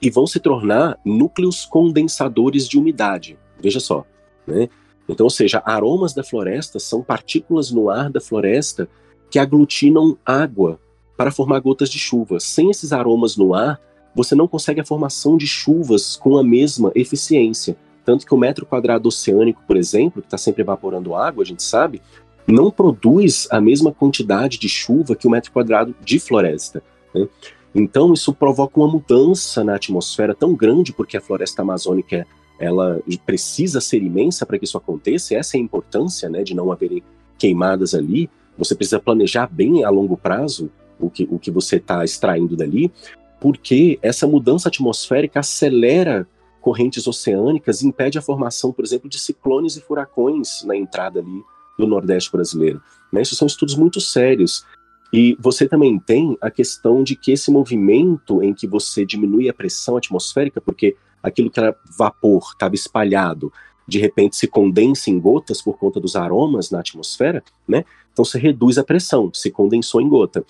e 0.00 0.10
vão 0.10 0.26
se 0.26 0.40
tornar 0.40 0.98
núcleos 1.04 1.66
condensadores 1.66 2.66
de 2.66 2.78
umidade. 2.78 3.38
Veja 3.60 3.80
só, 3.80 4.04
né? 4.46 4.68
Então, 5.08 5.24
ou 5.24 5.30
seja, 5.30 5.62
aromas 5.64 6.14
da 6.14 6.24
floresta 6.24 6.78
são 6.78 7.02
partículas 7.02 7.70
no 7.70 7.90
ar 7.90 8.10
da 8.10 8.20
floresta 8.20 8.88
que 9.30 9.38
aglutinam 9.38 10.16
água 10.24 10.80
para 11.16 11.30
formar 11.30 11.60
gotas 11.60 11.90
de 11.90 11.98
chuva. 11.98 12.40
Sem 12.40 12.70
esses 12.70 12.92
aromas 12.92 13.36
no 13.36 13.54
ar, 13.54 13.80
você 14.14 14.34
não 14.34 14.46
consegue 14.46 14.80
a 14.80 14.84
formação 14.84 15.36
de 15.36 15.46
chuvas 15.46 16.16
com 16.16 16.38
a 16.38 16.44
mesma 16.44 16.92
eficiência. 16.94 17.76
Tanto 18.04 18.26
que 18.26 18.34
o 18.34 18.38
metro 18.38 18.66
quadrado 18.66 19.08
oceânico, 19.08 19.62
por 19.66 19.76
exemplo, 19.76 20.20
que 20.20 20.26
está 20.26 20.38
sempre 20.38 20.62
evaporando 20.62 21.14
água, 21.14 21.42
a 21.42 21.46
gente 21.46 21.62
sabe, 21.62 22.02
não 22.46 22.70
produz 22.70 23.48
a 23.50 23.60
mesma 23.60 23.92
quantidade 23.92 24.58
de 24.58 24.68
chuva 24.68 25.16
que 25.16 25.26
o 25.26 25.30
metro 25.30 25.50
quadrado 25.50 25.94
de 26.04 26.18
floresta. 26.18 26.82
Né? 27.14 27.26
Então, 27.74 28.12
isso 28.12 28.32
provoca 28.32 28.78
uma 28.78 28.88
mudança 28.88 29.64
na 29.64 29.74
atmosfera 29.74 30.34
tão 30.34 30.54
grande, 30.54 30.92
porque 30.92 31.16
a 31.16 31.20
floresta 31.20 31.62
amazônica 31.62 32.26
ela 32.58 33.00
precisa 33.26 33.80
ser 33.80 34.02
imensa 34.02 34.46
para 34.46 34.58
que 34.58 34.64
isso 34.64 34.78
aconteça, 34.78 35.34
e 35.34 35.36
essa 35.36 35.56
é 35.56 35.58
a 35.58 35.62
importância 35.62 36.28
né, 36.28 36.44
de 36.44 36.54
não 36.54 36.70
haverem 36.70 37.02
queimadas 37.36 37.94
ali. 37.94 38.30
Você 38.56 38.76
precisa 38.76 39.00
planejar 39.00 39.48
bem 39.50 39.82
a 39.82 39.90
longo 39.90 40.16
prazo 40.16 40.70
o 41.00 41.10
que, 41.10 41.26
o 41.28 41.38
que 41.38 41.50
você 41.50 41.76
está 41.76 42.04
extraindo 42.04 42.56
dali, 42.56 42.92
porque 43.40 43.98
essa 44.02 44.26
mudança 44.26 44.68
atmosférica 44.68 45.40
acelera 45.40 46.26
correntes 46.60 47.06
oceânicas 47.06 47.82
e 47.82 47.86
impede 47.86 48.18
a 48.18 48.22
formação, 48.22 48.72
por 48.72 48.84
exemplo, 48.84 49.08
de 49.08 49.18
ciclones 49.18 49.76
e 49.76 49.80
furacões 49.80 50.64
na 50.64 50.74
entrada 50.74 51.20
ali 51.20 51.42
do 51.78 51.86
Nordeste 51.86 52.32
brasileiro. 52.32 52.80
Né? 53.12 53.20
Isso 53.20 53.36
são 53.36 53.46
estudos 53.46 53.74
muito 53.74 54.00
sérios. 54.00 54.64
E 55.12 55.36
você 55.38 55.68
também 55.68 55.98
tem 55.98 56.36
a 56.40 56.50
questão 56.50 57.04
de 57.04 57.14
que 57.14 57.32
esse 57.32 57.50
movimento 57.50 58.42
em 58.42 58.54
que 58.54 58.66
você 58.66 59.04
diminui 59.04 59.48
a 59.48 59.54
pressão 59.54 59.96
atmosférica, 59.96 60.60
porque 60.60 60.96
aquilo 61.22 61.50
que 61.50 61.60
era 61.60 61.76
vapor 61.96 62.42
estava 62.52 62.74
espalhado, 62.74 63.52
de 63.86 63.98
repente 63.98 64.34
se 64.34 64.48
condensa 64.48 65.10
em 65.10 65.20
gotas 65.20 65.60
por 65.60 65.78
conta 65.78 66.00
dos 66.00 66.16
aromas 66.16 66.70
na 66.70 66.80
atmosfera, 66.80 67.44
né? 67.68 67.84
Então 68.12 68.24
você 68.24 68.38
reduz 68.38 68.78
a 68.78 68.84
pressão, 68.84 69.30
se 69.32 69.50
condensou 69.50 70.00
em 70.00 70.08
gota. 70.08 70.44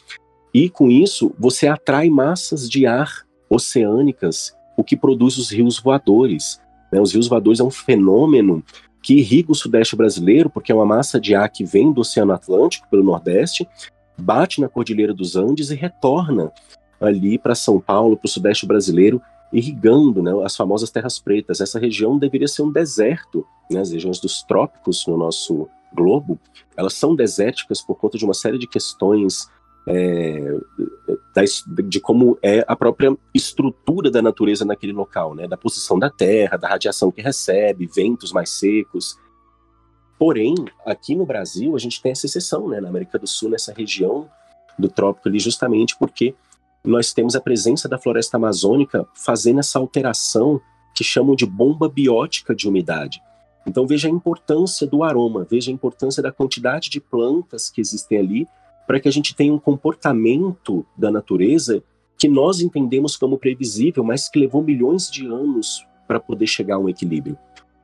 E 0.55 0.71
com 0.71 0.89
isso, 0.89 1.35
você 1.37 1.67
atrai 1.67 2.09
massas 2.09 2.71
de 2.71 2.87
ar 2.87 3.27
oceânicas, 3.51 4.55
o 4.77 4.85
que 4.85 4.97
produz 4.97 5.37
os 5.37 5.51
rios 5.51 5.81
voadores. 5.81 6.61
Né? 6.93 7.01
Os 7.01 7.13
rios 7.13 7.27
voadores 7.27 7.59
é 7.59 7.65
um 7.65 7.71
fenômeno 7.71 8.63
que 9.03 9.15
irriga 9.15 9.51
o 9.51 9.55
sudeste 9.55 9.97
brasileiro, 9.97 10.49
porque 10.49 10.71
é 10.71 10.75
uma 10.75 10.87
massa 10.87 11.21
de 11.21 11.35
ar 11.35 11.51
que 11.51 11.65
vem 11.65 11.93
do 11.93 12.01
Oceano 12.01 12.33
Atlântico, 12.33 12.89
pelo 12.89 13.03
Nordeste, 13.03 13.69
bate 14.17 14.61
na 14.61 14.69
Cordilheira 14.69 15.13
dos 15.13 15.37
Andes 15.37 15.71
e 15.71 15.75
retorna 15.75 16.53
ali 17.01 17.37
para 17.37 17.55
São 17.55 17.81
Paulo, 17.81 18.17
para 18.17 18.27
o 18.27 18.31
sudeste 18.31 18.65
brasileiro, 18.65 19.21
irrigando 19.53 20.23
né, 20.23 20.33
as 20.43 20.57
famosas 20.57 20.91
terras 20.91 21.19
pretas. 21.19 21.61
Essa 21.61 21.79
região 21.79 22.17
deveria 22.17 22.49
ser 22.49 22.63
um 22.63 22.73
deserto, 22.73 23.45
né, 23.71 23.81
as 23.81 23.91
regiões 23.91 24.21
dos 24.21 24.43
trópicos 24.43 25.05
no 25.07 25.19
nosso 25.19 25.69
globo, 25.95 26.39
elas 26.77 26.95
são 26.95 27.15
desérticas 27.15 27.81
por 27.81 27.95
conta 27.95 28.19
de 28.19 28.25
uma 28.25 28.35
série 28.35 28.59
de 28.59 28.67
questões 28.67 29.49
é, 29.87 30.59
de 31.87 32.01
como 32.01 32.39
é 32.43 32.65
a 32.67 32.75
própria 32.75 33.17
estrutura 33.35 34.11
da 34.11 34.23
natureza 34.23 34.65
naquele 34.65 34.93
local, 34.93 35.35
né? 35.35 35.47
Da 35.47 35.57
posição 35.57 35.99
da 35.99 36.09
terra, 36.09 36.57
da 36.57 36.69
radiação 36.69 37.11
que 37.11 37.21
recebe, 37.21 37.87
ventos 37.87 38.33
mais 38.33 38.51
secos. 38.51 39.19
Porém, 40.19 40.55
aqui 40.87 41.15
no 41.15 41.27
Brasil, 41.27 41.75
a 41.75 41.79
gente 41.79 42.01
tem 42.01 42.13
essa 42.13 42.27
exceção, 42.27 42.69
né? 42.69 42.81
Na 42.81 42.89
América 42.89 43.19
do 43.19 43.27
Sul, 43.27 43.51
nessa 43.51 43.73
região 43.73 44.29
do 44.79 44.89
trópico 44.89 45.29
ali, 45.29 45.39
justamente 45.39 45.97
porque 45.99 46.35
nós 46.85 47.13
temos 47.13 47.35
a 47.35 47.41
presença 47.41 47.89
da 47.89 47.99
floresta 47.99 48.37
amazônica 48.37 49.07
fazendo 49.15 49.61
essa 49.61 49.79
alteração 49.79 50.61
que 50.95 51.03
chamam 51.03 51.35
de 51.35 51.47
bomba 51.47 51.89
biótica 51.89 52.55
de 52.55 52.69
umidade. 52.69 53.23
Então 53.67 53.87
veja 53.87 54.09
a 54.09 54.11
importância 54.11 54.87
do 54.87 55.03
aroma, 55.03 55.47
veja 55.49 55.71
a 55.71 55.75
importância 55.75 56.23
da 56.23 56.31
quantidade 56.31 56.91
de 56.91 57.01
plantas 57.01 57.71
que 57.71 57.81
existem 57.81 58.19
ali 58.19 58.49
para 58.87 59.01
que 59.01 59.09
a 59.09 59.13
gente 59.13 59.35
tenha 59.35 59.53
um 59.53 59.59
comportamento 59.59 60.85
da 60.97 61.11
natureza 61.11 61.83
que 62.19 62.29
nós 62.29 62.61
entendemos 62.61 63.17
como 63.17 63.39
previsível, 63.39 64.05
mas 64.05 64.29
que 64.29 64.39
levou 64.39 64.63
milhões 64.63 65.11
de 65.11 65.27
anos 65.27 65.87
para 66.07 66.21
poder 66.21 66.47
chegar 66.47 66.77
a 66.77 66.79
um 66.79 66.89
equilíbrio. 66.89 67.37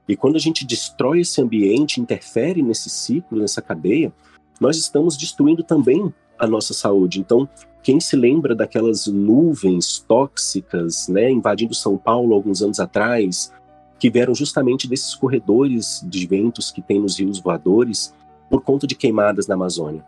E 0.09 0.17
quando 0.17 0.37
a 0.37 0.41
gente 0.41 0.67
destrói 0.67 1.21
esse 1.21 1.41
ambiente, 1.41 2.01
interfere 2.01 2.63
nesse 2.63 2.91
ciclo, 2.91 3.39
nessa 3.39 3.63
cadeia, 3.63 4.13
nós 4.61 4.77
estamos 4.77 5.17
destruindo 5.17 5.63
também 5.63 6.13
a 6.39 6.47
nossa 6.47 6.75
saúde. 6.75 7.21
Então, 7.21 7.49
quem 7.83 7.99
se 7.99 8.17
lembra 8.17 8.55
daquelas 8.55 9.07
nuvens 9.07 10.05
tóxicas, 10.07 11.09
né, 11.09 11.31
invadindo 11.31 11.75
São 11.75 11.97
Paulo 11.97 12.35
alguns 12.35 12.61
anos 12.63 12.79
atrás, 12.79 13.53
que 13.99 14.11
vieram 14.11 14.35
justamente 14.35 14.89
desses 14.89 15.15
corredores 15.15 16.05
de 16.09 16.27
ventos 16.27 16.71
que 16.71 16.83
tem 16.83 17.01
nos 17.01 17.19
rios 17.19 17.39
voadores 17.39 18.15
por 18.49 18.63
conta 18.63 18.87
de 18.87 18.95
queimadas 18.95 19.47
na 19.47 19.55
Amazônia 19.55 20.05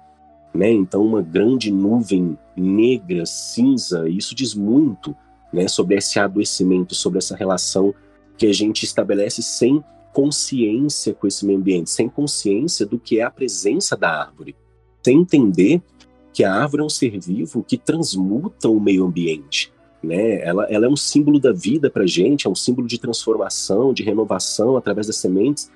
né? 0.54 0.70
Então 0.70 1.04
uma 1.04 1.22
grande 1.22 1.70
nuvem 1.70 2.38
negra, 2.56 3.24
cinza, 3.26 4.08
isso 4.08 4.34
diz 4.34 4.54
muito, 4.54 5.16
né, 5.52 5.68
sobre 5.68 5.96
esse 5.96 6.18
adoecimento, 6.18 6.94
sobre 6.94 7.18
essa 7.18 7.36
relação 7.36 7.94
que 8.36 8.46
a 8.46 8.52
gente 8.52 8.84
estabelece 8.84 9.42
sem 9.42 9.84
consciência 10.12 11.14
com 11.14 11.26
esse 11.26 11.44
meio 11.44 11.58
ambiente, 11.58 11.90
sem 11.90 12.08
consciência 12.08 12.84
do 12.84 12.98
que 12.98 13.18
é 13.18 13.22
a 13.22 13.30
presença 13.30 13.96
da 13.96 14.10
árvore, 14.10 14.54
sem 15.02 15.20
entender 15.20 15.82
que 16.32 16.44
a 16.44 16.54
árvore 16.54 16.82
é 16.82 16.86
um 16.86 16.90
ser 16.90 17.18
vivo 17.18 17.62
que 17.62 17.76
transmuta 17.76 18.68
o 18.68 18.80
meio 18.80 19.04
ambiente. 19.04 19.72
Né? 20.02 20.42
Ela, 20.42 20.64
ela 20.64 20.86
é 20.86 20.88
um 20.88 20.96
símbolo 20.96 21.38
da 21.38 21.52
vida 21.52 21.90
para 21.90 22.06
gente, 22.06 22.46
é 22.46 22.50
um 22.50 22.54
símbolo 22.54 22.88
de 22.88 22.98
transformação, 22.98 23.92
de 23.92 24.02
renovação 24.02 24.76
através 24.76 25.06
das 25.06 25.16
sementes, 25.16 25.70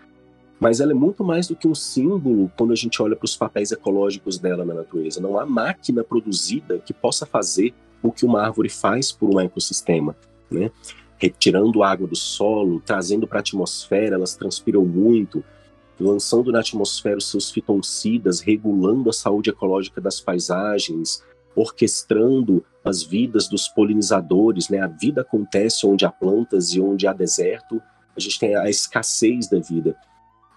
mas 0.58 0.80
ela 0.80 0.92
é 0.92 0.94
muito 0.94 1.22
mais 1.22 1.46
do 1.46 1.54
que 1.54 1.68
um 1.68 1.74
símbolo 1.74 2.50
quando 2.56 2.72
a 2.72 2.76
gente 2.76 3.00
olha 3.02 3.14
para 3.14 3.26
os 3.26 3.36
papéis 3.36 3.72
ecológicos 3.72 4.38
dela 4.38 4.64
na 4.64 4.74
natureza. 4.74 5.20
Não 5.20 5.38
há 5.38 5.44
máquina 5.44 6.02
produzida 6.02 6.78
que 6.78 6.94
possa 6.94 7.26
fazer 7.26 7.74
o 8.02 8.10
que 8.10 8.24
uma 8.24 8.42
árvore 8.42 8.68
faz 8.68 9.12
por 9.12 9.34
um 9.34 9.40
ecossistema, 9.40 10.16
né? 10.50 10.70
Retirando 11.18 11.82
água 11.82 12.06
do 12.06 12.16
solo, 12.16 12.80
trazendo 12.84 13.26
para 13.26 13.38
a 13.38 13.40
atmosfera, 13.40 14.16
elas 14.16 14.34
transpiram 14.34 14.84
muito, 14.84 15.44
lançando 15.98 16.52
na 16.52 16.60
atmosfera 16.60 17.16
os 17.16 17.30
seus 17.30 17.50
fitoncidas, 17.50 18.40
regulando 18.40 19.08
a 19.08 19.12
saúde 19.12 19.50
ecológica 19.50 20.00
das 20.00 20.20
paisagens, 20.20 21.22
orquestrando 21.54 22.64
as 22.84 23.02
vidas 23.02 23.48
dos 23.48 23.66
polinizadores, 23.68 24.68
né? 24.68 24.80
A 24.80 24.86
vida 24.86 25.22
acontece 25.22 25.86
onde 25.86 26.04
há 26.04 26.10
plantas 26.10 26.72
e 26.72 26.80
onde 26.80 27.06
há 27.06 27.12
deserto, 27.12 27.82
a 28.16 28.20
gente 28.20 28.38
tem 28.38 28.54
a 28.54 28.68
escassez 28.70 29.48
da 29.48 29.58
vida. 29.58 29.96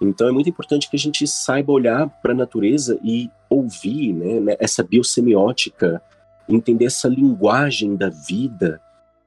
Então 0.02 0.28
é 0.28 0.32
muito 0.32 0.50
importante 0.50 0.90
que 0.90 0.96
a 0.96 1.00
gente 1.00 1.28
saiba 1.28 1.72
olhar 1.72 2.10
para 2.22 2.32
a 2.32 2.36
natureza 2.36 2.98
e 3.04 3.30
ouvir 3.50 4.14
né, 4.14 4.40
né, 4.40 4.56
essa 4.60 4.84
biosemiótica, 4.84 6.02
entender 6.48 6.86
essa 6.86 7.08
linguagem 7.08 7.96
da 7.96 8.10
vida 8.10 8.82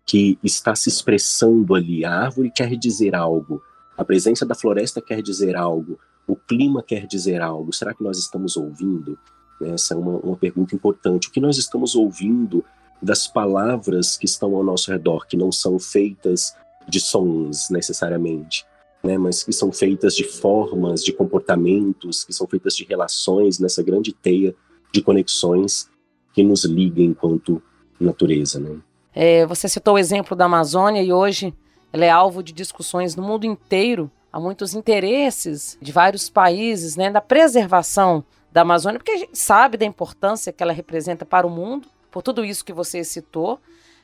que 0.07 0.39
está 0.43 0.75
se 0.75 0.89
expressando 0.89 1.75
ali. 1.75 2.05
A 2.05 2.13
árvore 2.13 2.51
quer 2.51 2.75
dizer 2.77 3.15
algo, 3.15 3.63
a 3.97 4.05
presença 4.05 4.47
da 4.47 4.55
floresta 4.55 5.01
quer 5.01 5.21
dizer 5.23 5.57
algo, 5.57 5.99
o 6.27 6.37
clima 6.37 6.83
quer 6.83 7.07
dizer 7.07 7.41
algo. 7.43 7.73
Será 7.73 7.95
que 7.95 8.03
nós 8.03 8.19
estamos 8.19 8.57
ouvindo? 8.57 9.19
Essa 9.61 9.95
é 9.95 9.97
uma, 9.97 10.19
uma 10.19 10.37
pergunta 10.37 10.75
importante. 10.75 11.29
O 11.29 11.31
que 11.31 11.41
nós 11.41 11.59
estamos 11.59 11.95
ouvindo 11.95 12.65
das 13.01 13.27
palavras 13.27 14.17
que 14.17 14.27
estão 14.27 14.55
ao 14.57 14.65
nosso 14.65 14.91
redor, 14.91 15.27
que 15.27 15.37
não 15.37 15.53
são 15.53 15.79
feitas 15.79 16.57
de 16.89 17.01
sons 17.01 17.69
necessariamente? 17.71 18.65
Né, 19.03 19.19
mas 19.19 19.43
que 19.43 19.53
são 19.53 19.73
feitas 19.73 20.15
de 20.15 20.25
formas, 20.25 21.03
de 21.03 21.13
comportamentos, 21.13 22.25
que 22.25 22.33
são 22.33 22.47
feitas 22.47 22.77
de 22.77 22.85
relações 22.85 23.59
nessa 23.59 23.83
grande 23.83 24.13
teia 24.13 24.55
de 24.93 25.03
conexões 25.03 25.91
que 26.33 26.43
nos 26.43 26.65
liga 26.65 27.03
enquanto 27.03 27.63
natureza. 27.99 28.61
Né? 28.61 28.79
É, 29.15 29.47
você 29.47 29.69
citou 29.69 29.95
o 29.95 29.99
exemplo 29.99 30.37
da 30.37 30.45
Amazônia 30.45 31.03
e 31.03 31.13
hoje 31.13 31.53
ela 31.93 32.05
é 32.05 32.11
alvo 32.11 32.43
de 32.43 32.53
discussões 32.53 33.15
no 33.17 33.23
mundo 33.23 33.45
inteiro. 33.45 34.11
Há 34.33 34.41
muitos 34.41 34.75
interesses 34.75 35.77
de 35.81 35.93
vários 35.93 36.31
países 36.31 36.97
né, 36.97 37.11
da 37.11 37.21
preservação 37.21 38.25
da 38.51 38.63
Amazônia, 38.63 38.99
porque 38.99 39.13
a 39.13 39.19
gente 39.19 39.39
sabe 39.39 39.77
da 39.77 39.85
importância 39.85 40.53
que 40.53 40.63
ela 40.63 40.73
representa 40.73 41.25
para 41.25 41.47
o 41.47 41.51
mundo, 41.51 41.89
por 42.11 42.23
tudo 42.23 42.45
isso 42.45 42.65
que 42.65 42.73
você 42.73 43.03
citou, 43.03 43.59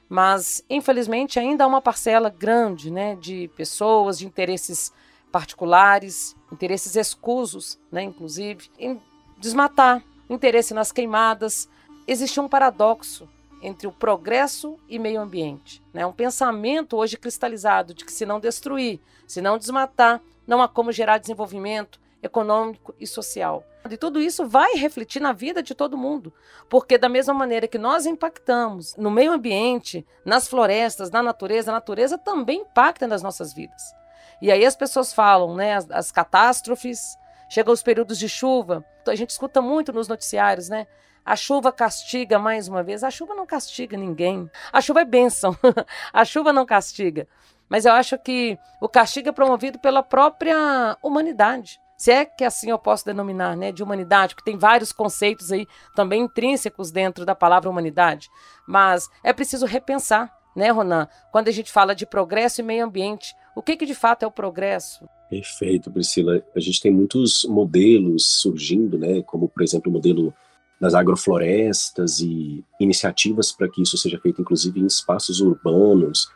mas 0.09 0.65
infelizmente 0.71 1.39
ainda 1.39 1.65
há 1.65 1.67
uma 1.67 1.83
parcela 1.83 2.31
grande 2.31 2.91
né, 2.91 3.17
de 3.17 3.49
pessoas, 3.57 4.19
de 4.19 4.27
interesses 4.27 4.93
particulares, 5.31 6.35
interesses 6.51 6.97
escusos, 6.97 7.79
né, 7.93 8.03
inclusive, 8.03 8.71
em 8.79 9.01
desmatar, 9.37 10.03
interesse 10.29 10.73
nas 10.73 10.91
queimadas. 10.91 11.69
Existe 12.07 12.41
um 12.41 12.49
paradoxo 12.49 13.29
entre 13.63 13.87
o 13.87 13.93
progresso 13.93 14.79
e 14.89 14.99
meio 14.99 15.21
ambiente. 15.21 15.83
Né? 15.93 16.07
Um 16.07 16.13
pensamento 16.13 16.97
hoje 16.97 17.17
cristalizado 17.17 17.93
de 17.93 18.05
que 18.05 18.13
se 18.13 18.25
não 18.25 18.41
destruir, 18.41 19.01
se 19.27 19.43
não 19.43 19.59
desmatar, 19.59 20.23
não 20.47 20.63
há 20.63 20.69
como 20.69 20.93
gerar 20.93 21.19
desenvolvimento 21.19 22.01
econômico 22.23 22.95
e 22.99 23.07
social. 23.07 23.65
E 23.91 23.97
tudo 23.97 24.21
isso 24.21 24.47
vai 24.47 24.75
refletir 24.75 25.21
na 25.21 25.33
vida 25.33 25.63
de 25.63 25.75
todo 25.75 25.97
mundo, 25.97 26.33
porque 26.69 26.99
da 26.99 27.09
mesma 27.09 27.33
maneira 27.33 27.67
que 27.67 27.79
nós 27.79 28.07
impactamos 28.07 28.95
no 28.97 29.11
meio 29.11 29.33
ambiente, 29.33 30.07
nas 30.25 30.47
florestas, 30.47 31.11
na 31.11 31.23
natureza, 31.23 31.71
a 31.71 31.75
natureza 31.75 32.19
também 32.19 32.61
impacta 32.61 33.07
nas 33.07 33.23
nossas 33.23 33.53
vidas. 33.53 33.95
E 34.43 34.53
aí 34.53 34.65
as 34.65 34.77
pessoas 34.77 35.13
falam, 35.13 35.55
né, 35.55 35.75
as, 35.75 35.91
as 35.91 36.13
catástrofes, 36.13 37.17
chegam 37.49 37.73
os 37.73 37.83
períodos 37.83 38.19
de 38.19 38.29
chuva. 38.29 38.85
A 39.07 39.15
gente 39.15 39.31
escuta 39.31 39.63
muito 39.63 39.93
nos 39.93 40.07
noticiários, 40.07 40.69
né? 40.69 40.87
A 41.25 41.35
chuva 41.37 41.73
castiga 41.73 42.39
mais 42.39 42.69
uma 42.69 42.83
vez. 42.83 43.03
A 43.03 43.11
chuva 43.11 43.35
não 43.35 43.47
castiga 43.47 43.97
ninguém. 43.97 44.51
A 44.73 44.81
chuva 44.81 45.01
é 45.01 45.05
bênção. 45.05 45.57
a 46.13 46.25
chuva 46.25 46.53
não 46.53 46.65
castiga. 46.65 47.27
Mas 47.69 47.85
eu 47.85 47.93
acho 47.93 48.19
que 48.19 48.59
o 48.81 48.89
castigo 48.89 49.29
é 49.29 49.33
promovido 49.33 49.79
pela 49.79 50.03
própria 50.03 50.97
humanidade. 51.03 51.81
Se 51.99 52.13
é 52.13 52.25
que 52.25 52.45
assim 52.45 52.71
eu 52.71 52.79
posso 52.79 53.05
denominar, 53.05 53.57
né, 53.57 53.73
de 53.73 53.83
humanidade, 53.83 54.37
porque 54.37 54.49
tem 54.49 54.57
vários 54.57 54.93
conceitos 54.93 55.51
aí 55.51 55.67
também 55.97 56.23
intrínsecos 56.23 56.93
dentro 56.93 57.27
da 57.27 57.35
palavra 57.35 57.69
humanidade. 57.69 58.29
Mas 58.67 59.09
é 59.25 59.33
preciso 59.33 59.67
repensar, 59.67 60.33
né, 60.55 60.71
Ronan, 60.71 61.09
quando 61.33 61.49
a 61.49 61.53
gente 61.53 61.73
fala 61.73 61.97
de 61.97 62.07
progresso 62.07 62.61
e 62.61 62.65
meio 62.65 62.85
ambiente. 62.85 63.35
O 63.57 63.63
que, 63.63 63.77
que 63.77 63.85
de 63.85 63.97
fato 63.97 64.23
é 64.23 64.27
o 64.27 64.31
progresso? 64.31 65.09
Perfeito, 65.29 65.91
Priscila. 65.91 66.41
A 66.55 66.61
gente 66.61 66.81
tem 66.81 66.93
muitos 66.93 67.45
modelos 67.45 68.41
surgindo, 68.41 68.97
né, 68.97 69.21
como 69.23 69.49
por 69.49 69.65
exemplo 69.65 69.91
o 69.91 69.93
modelo 69.93 70.33
das 70.81 70.95
agroflorestas 70.95 72.21
e 72.21 72.65
iniciativas 72.79 73.51
para 73.51 73.69
que 73.69 73.83
isso 73.83 73.99
seja 73.99 74.21
feito, 74.21 74.41
inclusive 74.41 74.79
em 74.79 74.87
espaços 74.87 75.41
urbanos, 75.41 76.31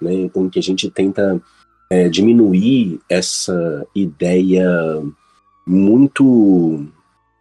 né, 0.00 0.14
em 0.34 0.48
que 0.48 0.58
a 0.58 0.62
gente 0.62 0.90
tenta 0.90 1.38
é, 1.92 2.08
diminuir 2.08 2.98
essa 3.06 3.86
ideia 3.94 4.66
muito 5.66 6.86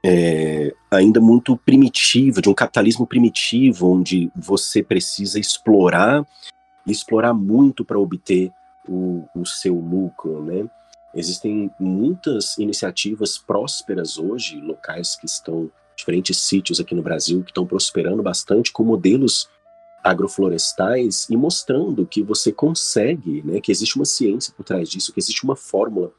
é, 0.03 0.73
ainda 0.91 1.21
muito 1.21 1.55
primitiva, 1.55 2.41
de 2.41 2.49
um 2.49 2.53
capitalismo 2.53 3.07
primitivo, 3.07 3.89
onde 3.89 4.29
você 4.35 4.83
precisa 4.83 5.39
explorar 5.39 6.25
explorar 6.85 7.33
muito 7.33 7.85
para 7.85 7.97
obter 7.97 8.51
o, 8.89 9.23
o 9.33 9.45
seu 9.45 9.75
lucro, 9.75 10.43
né? 10.43 10.67
Existem 11.15 11.71
muitas 11.79 12.57
iniciativas 12.57 13.37
prósperas 13.37 14.17
hoje, 14.17 14.59
locais 14.59 15.15
que 15.15 15.27
estão, 15.27 15.71
diferentes 15.95 16.37
sítios 16.39 16.79
aqui 16.79 16.95
no 16.95 17.03
Brasil, 17.03 17.41
que 17.43 17.51
estão 17.51 17.65
prosperando 17.65 18.23
bastante 18.23 18.71
com 18.73 18.83
modelos 18.83 19.47
agroflorestais 20.03 21.27
e 21.29 21.37
mostrando 21.37 22.05
que 22.05 22.23
você 22.23 22.51
consegue, 22.51 23.41
né, 23.43 23.59
que 23.61 23.71
existe 23.71 23.95
uma 23.95 24.05
ciência 24.05 24.53
por 24.55 24.63
trás 24.63 24.89
disso, 24.89 25.13
que 25.13 25.19
existe 25.19 25.43
uma 25.43 25.55
fórmula. 25.55 26.11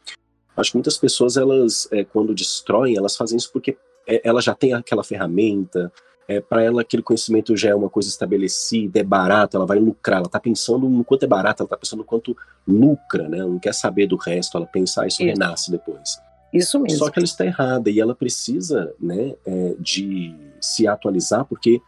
Acho 0.57 0.73
que 0.73 0.77
muitas 0.77 0.97
pessoas, 0.97 1.37
elas, 1.37 1.89
é, 1.91 2.05
quando 2.05 2.35
destroem, 2.35 2.97
elas 2.97 3.17
fazem 3.17 3.37
isso 3.37 3.51
porque 3.53 3.77
é, 4.07 4.21
ela 4.25 4.41
já 4.41 4.55
tem 4.55 4.75
aquela 4.75 5.03
ferramenta, 5.03 5.93
é, 6.29 6.41
para 6.41 6.63
ela 6.63 6.83
aquele 6.83 7.03
conhecimento 7.03 7.57
já 7.57 7.71
é 7.71 7.75
uma 7.75 7.89
coisa 7.89 8.09
estabelecida, 8.09 9.01
é 9.01 9.03
barato, 9.03 9.57
ela 9.57 9.67
vai 9.67 9.79
lucrar, 9.79 10.19
ela 10.19 10.27
está 10.27 10.39
pensando 10.39 10.89
no 10.89 11.05
quanto 11.05 11.25
é 11.25 11.29
barato, 11.29 11.63
ela 11.63 11.67
está 11.67 11.77
pensando 11.77 12.01
no 12.01 12.05
quanto 12.05 12.37
lucra, 12.67 13.29
né? 13.29 13.39
Não 13.39 13.59
quer 13.59 13.75
saber 13.75 14.07
do 14.07 14.17
resto, 14.17 14.57
ela 14.57 14.67
pensa, 14.67 15.03
ah, 15.03 15.07
isso, 15.07 15.23
isso. 15.23 15.31
renasce 15.31 15.71
depois. 15.71 16.21
Isso 16.53 16.79
mesmo. 16.79 16.99
Só 16.99 17.11
que 17.11 17.19
ela 17.19 17.25
está 17.25 17.47
errada 17.47 17.91
e 17.91 17.99
ela 17.99 18.15
precisa, 18.15 18.93
né, 19.01 19.35
é, 19.47 19.75
de 19.79 20.35
se 20.61 20.87
atualizar, 20.87 21.45
porque 21.47 21.81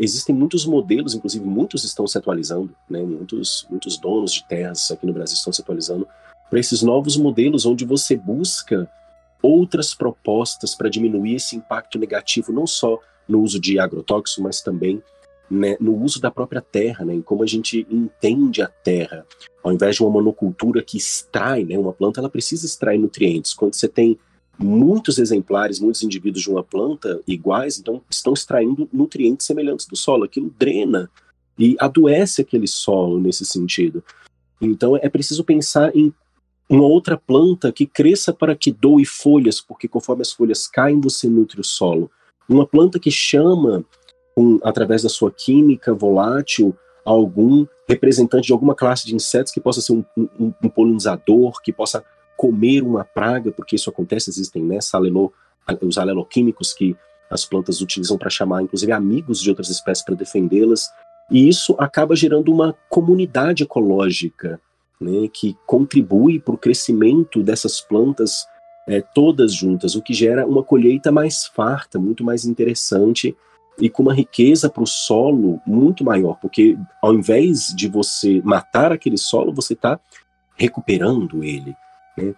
existem 0.00 0.34
muitos 0.34 0.64
modelos, 0.64 1.14
inclusive 1.14 1.44
muitos 1.44 1.84
estão 1.84 2.06
se 2.06 2.16
atualizando, 2.16 2.74
né? 2.88 3.02
Muitos, 3.02 3.66
muitos 3.68 3.98
donos 3.98 4.32
de 4.32 4.44
terras 4.48 4.90
aqui 4.90 5.06
no 5.06 5.12
Brasil 5.12 5.34
estão 5.34 5.52
se 5.52 5.60
atualizando 5.60 6.08
para 6.48 6.58
esses 6.58 6.82
novos 6.82 7.16
modelos 7.16 7.66
onde 7.66 7.84
você 7.84 8.16
busca 8.16 8.90
outras 9.42 9.94
propostas 9.94 10.74
para 10.74 10.88
diminuir 10.88 11.36
esse 11.36 11.54
impacto 11.54 11.98
negativo, 11.98 12.52
não 12.52 12.66
só 12.66 12.98
no 13.28 13.40
uso 13.40 13.60
de 13.60 13.78
agrotóxicos, 13.78 14.42
mas 14.42 14.60
também 14.60 15.02
né, 15.50 15.76
no 15.80 15.96
uso 15.96 16.20
da 16.20 16.30
própria 16.30 16.60
terra, 16.60 17.04
né, 17.04 17.14
em 17.14 17.22
como 17.22 17.42
a 17.42 17.46
gente 17.46 17.86
entende 17.90 18.62
a 18.62 18.68
terra. 18.68 19.26
Ao 19.62 19.72
invés 19.72 19.96
de 19.96 20.02
uma 20.02 20.10
monocultura 20.10 20.82
que 20.82 20.96
extrai, 20.96 21.64
né, 21.64 21.78
uma 21.78 21.92
planta 21.92 22.20
ela 22.20 22.30
precisa 22.30 22.66
extrair 22.66 22.98
nutrientes. 22.98 23.52
Quando 23.52 23.74
você 23.74 23.88
tem 23.88 24.18
muitos 24.62 25.18
exemplares, 25.18 25.80
muitos 25.80 26.02
indivíduos 26.02 26.42
de 26.42 26.50
uma 26.50 26.62
planta 26.62 27.20
iguais, 27.26 27.78
então 27.78 28.02
estão 28.10 28.34
extraindo 28.34 28.88
nutrientes 28.92 29.46
semelhantes 29.46 29.86
do 29.86 29.96
solo. 29.96 30.24
Aquilo 30.24 30.54
drena 30.58 31.10
e 31.58 31.76
adoece 31.78 32.42
aquele 32.42 32.66
solo 32.66 33.18
nesse 33.18 33.44
sentido. 33.44 34.04
Então 34.60 34.96
é 34.96 35.08
preciso 35.08 35.42
pensar 35.44 35.94
em 35.96 36.12
uma 36.68 36.84
outra 36.84 37.16
planta 37.16 37.72
que 37.72 37.86
cresça 37.86 38.32
para 38.32 38.54
que 38.54 38.70
doe 38.70 39.04
folhas, 39.04 39.60
porque 39.60 39.88
conforme 39.88 40.22
as 40.22 40.30
folhas 40.30 40.68
caem, 40.68 41.00
você 41.00 41.28
nutre 41.28 41.60
o 41.60 41.64
solo. 41.64 42.10
Uma 42.48 42.66
planta 42.66 42.98
que 42.98 43.10
chama, 43.10 43.84
um, 44.36 44.58
através 44.62 45.02
da 45.02 45.08
sua 45.08 45.32
química 45.32 45.92
volátil, 45.92 46.76
algum 47.04 47.66
representante 47.88 48.46
de 48.46 48.52
alguma 48.52 48.74
classe 48.74 49.06
de 49.06 49.14
insetos 49.14 49.52
que 49.52 49.60
possa 49.60 49.80
ser 49.80 49.92
um, 49.94 50.04
um, 50.16 50.52
um 50.62 50.68
polinizador, 50.68 51.60
que 51.62 51.72
possa 51.72 52.04
comer 52.40 52.82
uma 52.82 53.04
praga, 53.04 53.52
porque 53.52 53.76
isso 53.76 53.90
acontece, 53.90 54.30
existem 54.30 54.64
né, 54.64 54.80
salelo, 54.80 55.30
os 55.82 55.98
aleloquímicos 55.98 56.72
que 56.72 56.96
as 57.30 57.44
plantas 57.44 57.82
utilizam 57.82 58.16
para 58.16 58.30
chamar, 58.30 58.62
inclusive, 58.62 58.90
amigos 58.92 59.42
de 59.42 59.50
outras 59.50 59.68
espécies 59.68 60.02
para 60.02 60.14
defendê-las, 60.14 60.88
e 61.30 61.46
isso 61.46 61.76
acaba 61.78 62.16
gerando 62.16 62.50
uma 62.50 62.74
comunidade 62.88 63.62
ecológica 63.62 64.58
né, 64.98 65.28
que 65.30 65.54
contribui 65.66 66.40
para 66.40 66.54
o 66.54 66.58
crescimento 66.58 67.42
dessas 67.42 67.78
plantas 67.78 68.46
é, 68.88 69.02
todas 69.02 69.52
juntas, 69.52 69.94
o 69.94 70.00
que 70.00 70.14
gera 70.14 70.46
uma 70.46 70.64
colheita 70.64 71.12
mais 71.12 71.44
farta, 71.44 71.98
muito 71.98 72.24
mais 72.24 72.46
interessante 72.46 73.36
e 73.78 73.90
com 73.90 74.02
uma 74.02 74.14
riqueza 74.14 74.70
para 74.70 74.82
o 74.82 74.86
solo 74.86 75.60
muito 75.66 76.02
maior, 76.02 76.38
porque 76.40 76.78
ao 77.02 77.12
invés 77.12 77.66
de 77.66 77.86
você 77.86 78.40
matar 78.42 78.92
aquele 78.92 79.18
solo, 79.18 79.52
você 79.52 79.74
está 79.74 80.00
recuperando 80.56 81.44
ele. 81.44 81.76
Né? 82.22 82.34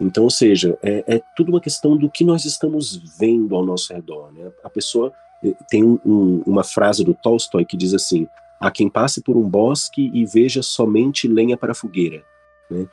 Então, 0.00 0.24
ou 0.24 0.30
seja, 0.30 0.78
é, 0.82 1.04
é, 1.06 1.22
tudo 1.34 1.50
uma 1.50 1.60
questão 1.60 1.96
do 1.96 2.10
que 2.10 2.24
nós 2.24 2.44
estamos 2.44 2.96
vendo 3.18 3.54
ao 3.54 3.64
nosso 3.64 3.92
redor. 3.92 4.30
Né? 4.32 4.50
A 4.62 4.68
pessoa 4.68 5.12
eh, 5.42 5.54
tem 5.68 5.82
um, 5.82 5.98
um, 6.04 6.42
uma 6.46 6.62
frase 6.62 7.02
do 7.02 7.14
Tolstói 7.14 7.64
que 7.64 7.76
diz 7.76 7.94
assim: 7.94 8.28
há 8.60 8.70
quem 8.70 8.90
passe 8.90 9.22
por 9.22 9.36
um 9.36 9.48
bosque 9.48 10.10
e 10.12 10.26
veja 10.26 10.62
somente 10.62 11.26
lenha 11.26 11.56
para 11.56 11.74
fogueira. 11.74 12.22
Né? 12.70 12.86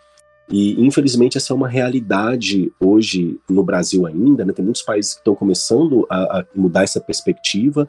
E, 0.50 0.86
infelizmente, 0.86 1.38
essa 1.38 1.54
é 1.54 1.56
uma 1.56 1.68
realidade 1.68 2.72
hoje 2.80 3.40
no 3.50 3.64
Brasil 3.64 4.06
ainda. 4.06 4.46
Né? 4.46 4.54
Tem 4.54 4.64
muitos 4.64 4.82
países 4.82 5.14
que 5.14 5.20
estão 5.20 5.36
começando 5.36 6.06
a, 6.10 6.40
a 6.40 6.46
mudar 6.56 6.84
essa 6.84 7.02
perspectiva 7.02 7.88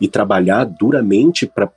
e 0.00 0.08
trabalhar 0.08 0.64
duramente 0.64 1.46
para 1.46 1.70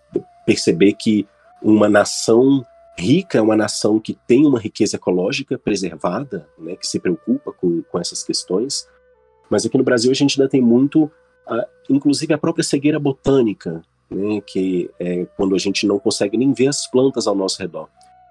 perceber 0.45 0.93
que 0.93 1.27
uma 1.61 1.89
nação 1.89 2.65
rica 2.97 3.37
é 3.37 3.41
uma 3.41 3.55
nação 3.55 3.99
que 3.99 4.17
tem 4.27 4.45
uma 4.45 4.59
riqueza 4.59 4.95
ecológica 4.95 5.57
preservada, 5.57 6.47
né, 6.57 6.75
que 6.75 6.87
se 6.87 6.99
preocupa 6.99 7.51
com, 7.51 7.83
com 7.83 7.99
essas 7.99 8.23
questões. 8.23 8.87
Mas 9.49 9.65
aqui 9.65 9.77
no 9.77 9.83
Brasil 9.83 10.11
a 10.11 10.15
gente 10.15 10.39
ainda 10.39 10.49
tem 10.49 10.61
muito, 10.61 11.09
inclusive 11.89 12.33
a 12.33 12.37
própria 12.37 12.63
cegueira 12.63 12.99
botânica, 12.99 13.81
né, 14.09 14.41
que 14.45 14.89
é 14.99 15.25
quando 15.37 15.55
a 15.55 15.59
gente 15.59 15.85
não 15.85 15.99
consegue 15.99 16.37
nem 16.37 16.53
ver 16.53 16.67
as 16.67 16.87
plantas 16.87 17.27
ao 17.27 17.35
nosso 17.35 17.61
redor. 17.61 17.87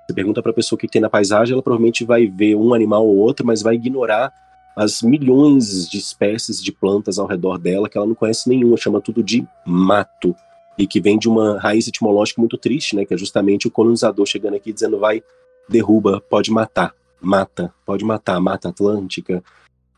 Você 0.06 0.14
pergunta 0.14 0.42
para 0.42 0.50
a 0.50 0.54
pessoa 0.54 0.76
o 0.76 0.78
que 0.78 0.88
tem 0.88 1.00
na 1.00 1.10
paisagem, 1.10 1.52
ela 1.52 1.62
provavelmente 1.62 2.04
vai 2.04 2.26
ver 2.26 2.54
um 2.54 2.74
animal 2.74 3.06
ou 3.06 3.16
outro, 3.16 3.46
mas 3.46 3.62
vai 3.62 3.74
ignorar 3.74 4.32
as 4.76 5.00
milhões 5.00 5.88
de 5.88 5.98
espécies 5.98 6.62
de 6.62 6.70
plantas 6.70 7.18
ao 7.18 7.26
redor 7.26 7.58
dela 7.58 7.88
que 7.88 7.96
ela 7.96 8.06
não 8.06 8.14
conhece 8.14 8.48
nenhuma, 8.48 8.76
chama 8.76 9.00
tudo 9.00 9.22
de 9.22 9.46
mato. 9.64 10.36
E 10.78 10.86
que 10.86 11.00
vem 11.00 11.18
de 11.18 11.28
uma 11.28 11.58
raiz 11.58 11.88
etimológica 11.88 12.40
muito 12.40 12.58
triste, 12.58 12.94
né? 12.94 13.04
Que 13.04 13.14
é 13.14 13.16
justamente 13.16 13.66
o 13.66 13.70
colonizador 13.70 14.26
chegando 14.26 14.54
aqui 14.54 14.72
dizendo 14.72 14.98
vai, 14.98 15.22
derruba, 15.68 16.20
pode 16.20 16.50
matar, 16.50 16.94
mata, 17.20 17.72
pode 17.84 18.04
matar, 18.04 18.40
mata 18.40 18.68
atlântica, 18.68 19.42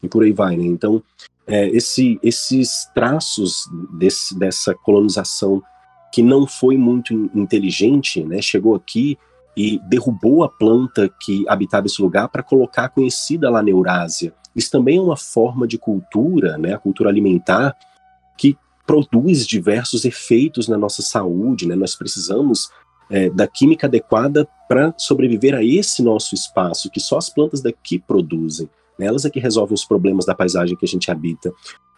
e 0.03 0.09
por 0.09 0.23
aí 0.23 0.33
vai, 0.33 0.57
né? 0.57 0.65
Então, 0.65 1.03
é, 1.47 1.69
esse, 1.69 2.19
esses 2.23 2.89
traços 2.95 3.69
desse, 3.93 4.39
dessa 4.39 4.75
colonização 4.75 5.63
que 6.13 6.23
não 6.23 6.47
foi 6.47 6.77
muito 6.77 7.13
inteligente, 7.35 8.23
né? 8.25 8.41
Chegou 8.41 8.75
aqui 8.75 9.19
e 9.57 9.79
derrubou 9.81 10.45
a 10.45 10.49
planta 10.49 11.09
que 11.21 11.45
habitava 11.49 11.87
esse 11.87 12.01
lugar 12.01 12.29
para 12.29 12.45
colocar 12.45 12.85
a 12.85 12.89
conhecida 12.89 13.51
lá 13.51 13.61
na 13.61 13.71
Eurásia. 13.71 14.33
Isso 14.55 14.71
também 14.71 14.99
é 14.99 15.01
uma 15.01 15.17
forma 15.17 15.67
de 15.67 15.77
cultura, 15.77 16.57
né, 16.57 16.75
a 16.75 16.79
cultura 16.79 17.11
alimentar, 17.11 17.77
que 18.37 18.57
produz 18.89 19.47
diversos 19.47 20.07
efeitos 20.07 20.67
na 20.67 20.79
nossa 20.79 21.03
saúde. 21.03 21.69
Né? 21.69 21.77
Nós 21.77 21.95
precisamos 21.95 22.71
é, 23.11 23.29
da 23.29 23.47
química 23.47 23.87
adequada 23.87 24.49
para 24.67 24.95
sobreviver 24.97 25.55
a 25.55 25.63
esse 25.63 26.03
nosso 26.03 26.35
espaço, 26.35 26.91
que 26.91 26.99
só 26.99 27.19
as 27.19 27.29
plantas 27.29 27.61
daqui 27.61 27.99
produzem. 27.99 28.67
Né? 28.99 29.07
Elas 29.07 29.27
é 29.27 29.31
que 29.31 29.39
resolvem 29.39 29.75
os 29.75 29.85
problemas 29.85 30.25
da 30.25 30.35
paisagem 30.35 30.75
que 30.75 30.87
a 30.87 30.89
gente 30.89 31.11
habita. 31.11 31.53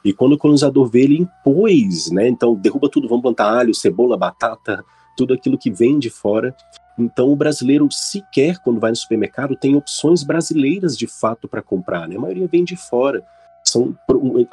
E 0.05 0.13
quando 0.13 0.33
o 0.33 0.39
colonizador 0.39 0.91
vê, 0.91 1.03
ele 1.03 1.19
impôs, 1.19 2.11
né? 2.11 2.27
Então 2.27 2.55
derruba 2.55 2.89
tudo, 2.89 3.07
vamos 3.07 3.23
plantar 3.23 3.53
alho, 3.53 3.75
cebola, 3.75 4.17
batata, 4.17 4.83
tudo 5.17 5.35
aquilo 5.35 5.59
que 5.59 5.71
vem 5.71 5.99
de 5.99 6.09
fora. 6.09 6.57
Então, 6.99 7.31
o 7.31 7.37
brasileiro 7.37 7.87
sequer, 7.91 8.59
quando 8.59 8.81
vai 8.81 8.91
no 8.91 8.97
supermercado, 8.97 9.57
tem 9.57 9.77
opções 9.77 10.23
brasileiras 10.23 10.97
de 10.97 11.07
fato 11.07 11.47
para 11.47 11.63
comprar. 11.63 12.09
Né? 12.09 12.17
A 12.17 12.21
maioria 12.21 12.49
vem 12.49 12.65
de 12.65 12.77
fora. 12.77 13.23
São, 13.71 13.97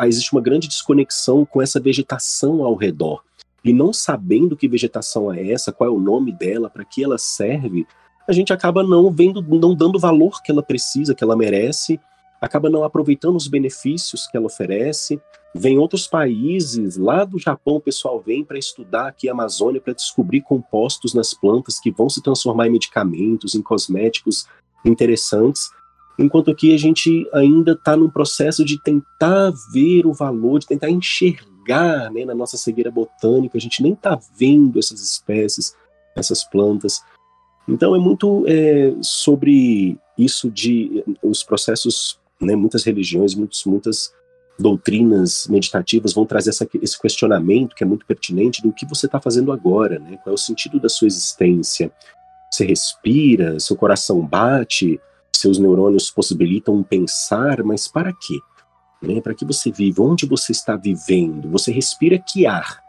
existe 0.05 0.31
uma 0.33 0.41
grande 0.41 0.67
desconexão 0.67 1.45
com 1.45 1.61
essa 1.61 1.79
vegetação 1.79 2.63
ao 2.63 2.75
redor. 2.75 3.23
E 3.63 3.73
não 3.73 3.91
sabendo 3.91 4.55
que 4.55 4.67
vegetação 4.67 5.33
é 5.33 5.51
essa, 5.51 5.71
qual 5.71 5.89
é 5.89 5.93
o 5.93 5.99
nome 5.99 6.31
dela, 6.31 6.69
para 6.69 6.85
que 6.85 7.03
ela 7.03 7.17
serve, 7.17 7.85
a 8.27 8.33
gente 8.33 8.51
acaba 8.51 8.83
não 8.83 9.09
vendo, 9.09 9.41
não 9.41 9.73
dando 9.73 9.97
valor 9.97 10.41
que 10.43 10.51
ela 10.51 10.61
precisa, 10.61 11.15
que 11.15 11.23
ela 11.23 11.35
merece, 11.35 11.99
acaba 12.41 12.69
não 12.69 12.83
aproveitando 12.83 13.35
os 13.35 13.47
benefícios 13.47 14.27
que 14.27 14.37
ela 14.37 14.45
oferece. 14.45 15.19
Vem 15.55 15.77
outros 15.77 16.07
países, 16.07 16.97
lá 16.97 17.23
do 17.23 17.39
Japão, 17.39 17.77
o 17.77 17.81
pessoal 17.81 18.21
vem 18.21 18.43
para 18.43 18.59
estudar 18.59 19.07
aqui 19.07 19.27
a 19.29 19.31
Amazônia, 19.31 19.81
para 19.81 19.93
descobrir 19.93 20.41
compostos 20.41 21.13
nas 21.13 21.33
plantas 21.33 21.79
que 21.79 21.89
vão 21.89 22.09
se 22.09 22.21
transformar 22.21 22.67
em 22.67 22.71
medicamentos, 22.71 23.55
em 23.55 23.61
cosméticos 23.61 24.45
interessantes. 24.85 25.69
Enquanto 26.17 26.49
aqui 26.49 26.73
a 26.73 26.77
gente 26.77 27.27
ainda 27.31 27.73
está 27.73 27.95
num 27.95 28.09
processo 28.09 28.65
de 28.65 28.81
tentar 28.81 29.51
ver 29.71 30.05
o 30.05 30.13
valor, 30.13 30.59
de 30.59 30.67
tentar 30.67 30.89
enxergar 30.89 32.11
né, 32.11 32.25
na 32.25 32.33
nossa 32.33 32.57
cegueira 32.57 32.89
botânica, 32.89 33.57
a 33.57 33.61
gente 33.61 33.83
nem 33.83 33.93
está 33.93 34.19
vendo 34.37 34.79
essas 34.79 34.99
espécies, 35.01 35.75
essas 36.15 36.43
plantas. 36.43 37.01
Então 37.67 37.95
é 37.95 37.99
muito 37.99 38.45
é, 38.47 38.95
sobre 39.01 39.97
isso 40.17 40.49
de 40.49 41.03
os 41.21 41.43
processos, 41.43 42.19
né, 42.41 42.55
muitas 42.55 42.83
religiões, 42.83 43.35
muitos, 43.35 43.63
muitas 43.65 44.11
doutrinas 44.57 45.47
meditativas 45.47 46.13
vão 46.13 46.25
trazer 46.25 46.49
essa, 46.49 46.67
esse 46.81 46.99
questionamento 46.99 47.75
que 47.75 47.83
é 47.83 47.87
muito 47.87 48.05
pertinente 48.05 48.61
do 48.61 48.73
que 48.73 48.87
você 48.87 49.05
está 49.05 49.21
fazendo 49.21 49.51
agora, 49.51 49.99
né? 49.99 50.17
Qual 50.23 50.31
é 50.31 50.33
o 50.33 50.37
sentido 50.37 50.79
da 50.79 50.89
sua 50.89 51.07
existência? 51.07 51.91
Você 52.49 52.65
respira, 52.65 53.59
seu 53.59 53.75
coração 53.75 54.25
bate, 54.25 54.99
seus 55.39 55.57
neurônios 55.57 56.09
possibilitam 56.09 56.81
pensar, 56.83 57.63
mas 57.63 57.87
para 57.87 58.13
quê? 58.13 58.39
Né? 59.01 59.21
Para 59.21 59.33
que 59.33 59.45
você 59.45 59.71
vive? 59.71 60.01
Onde 60.01 60.25
você 60.25 60.51
está 60.51 60.75
vivendo? 60.75 61.49
Você 61.51 61.71
respira 61.71 62.17
que 62.17 62.45
ar? 62.45 62.81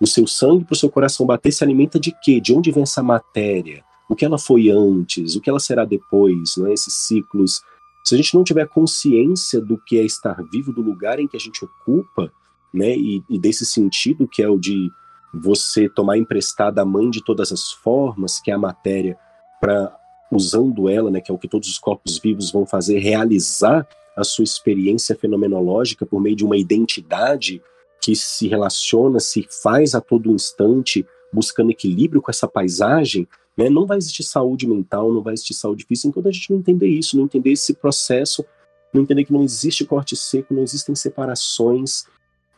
O 0.00 0.06
seu 0.06 0.26
sangue 0.26 0.64
para 0.64 0.74
o 0.74 0.76
seu 0.76 0.90
coração 0.90 1.26
bater 1.26 1.52
se 1.52 1.62
alimenta 1.62 1.98
de 1.98 2.12
quê? 2.22 2.40
De 2.40 2.52
onde 2.52 2.72
vem 2.72 2.82
essa 2.82 3.02
matéria? 3.02 3.84
O 4.08 4.16
que 4.16 4.24
ela 4.24 4.38
foi 4.38 4.68
antes? 4.68 5.36
O 5.36 5.40
que 5.40 5.48
ela 5.48 5.60
será 5.60 5.84
depois? 5.84 6.56
Não 6.56 6.66
é? 6.66 6.72
Esses 6.72 6.94
ciclos 6.94 7.62
se 8.04 8.14
a 8.14 8.16
gente 8.16 8.34
não 8.34 8.42
tiver 8.42 8.66
consciência 8.68 9.60
do 9.60 9.78
que 9.78 9.98
é 9.98 10.02
estar 10.02 10.42
vivo, 10.50 10.72
do 10.72 10.82
lugar 10.82 11.20
em 11.20 11.28
que 11.28 11.36
a 11.36 11.40
gente 11.40 11.64
ocupa, 11.64 12.32
né, 12.74 12.96
e, 12.96 13.22
e 13.28 13.38
desse 13.38 13.64
sentido 13.64 14.26
que 14.26 14.42
é 14.42 14.48
o 14.48 14.58
de 14.58 14.90
você 15.32 15.88
tomar 15.88 16.18
emprestada 16.18 16.82
a 16.82 16.84
mãe 16.84 17.08
de 17.08 17.24
todas 17.24 17.52
as 17.52 17.70
formas, 17.70 18.40
que 18.40 18.50
é 18.50 18.54
a 18.54 18.58
matéria, 18.58 19.16
para 19.60 19.94
usando 20.32 20.88
ela, 20.88 21.10
né, 21.10 21.20
que 21.20 21.30
é 21.30 21.34
o 21.34 21.38
que 21.38 21.46
todos 21.46 21.68
os 21.68 21.78
corpos 21.78 22.18
vivos 22.18 22.50
vão 22.50 22.64
fazer, 22.64 22.98
realizar 22.98 23.86
a 24.16 24.24
sua 24.24 24.44
experiência 24.44 25.14
fenomenológica 25.14 26.06
por 26.06 26.20
meio 26.20 26.34
de 26.34 26.44
uma 26.44 26.56
identidade 26.56 27.62
que 28.00 28.16
se 28.16 28.48
relaciona, 28.48 29.20
se 29.20 29.46
faz 29.62 29.94
a 29.94 30.00
todo 30.00 30.32
instante, 30.32 31.06
buscando 31.32 31.70
equilíbrio 31.70 32.20
com 32.20 32.30
essa 32.30 32.48
paisagem, 32.48 33.28
né? 33.56 33.68
Não 33.68 33.86
vai 33.86 33.98
existir 33.98 34.22
saúde 34.22 34.66
mental, 34.66 35.12
não 35.12 35.22
vai 35.22 35.34
existir 35.34 35.54
saúde 35.54 35.84
física 35.84 36.08
enquanto 36.08 36.28
a 36.28 36.32
gente 36.32 36.50
não 36.50 36.58
entender 36.58 36.88
isso, 36.88 37.16
não 37.16 37.24
entender 37.24 37.52
esse 37.52 37.74
processo, 37.74 38.44
não 38.92 39.02
entender 39.02 39.24
que 39.24 39.32
não 39.32 39.42
existe 39.42 39.84
corte 39.84 40.16
seco, 40.16 40.54
não 40.54 40.62
existem 40.62 40.94
separações 40.94 42.04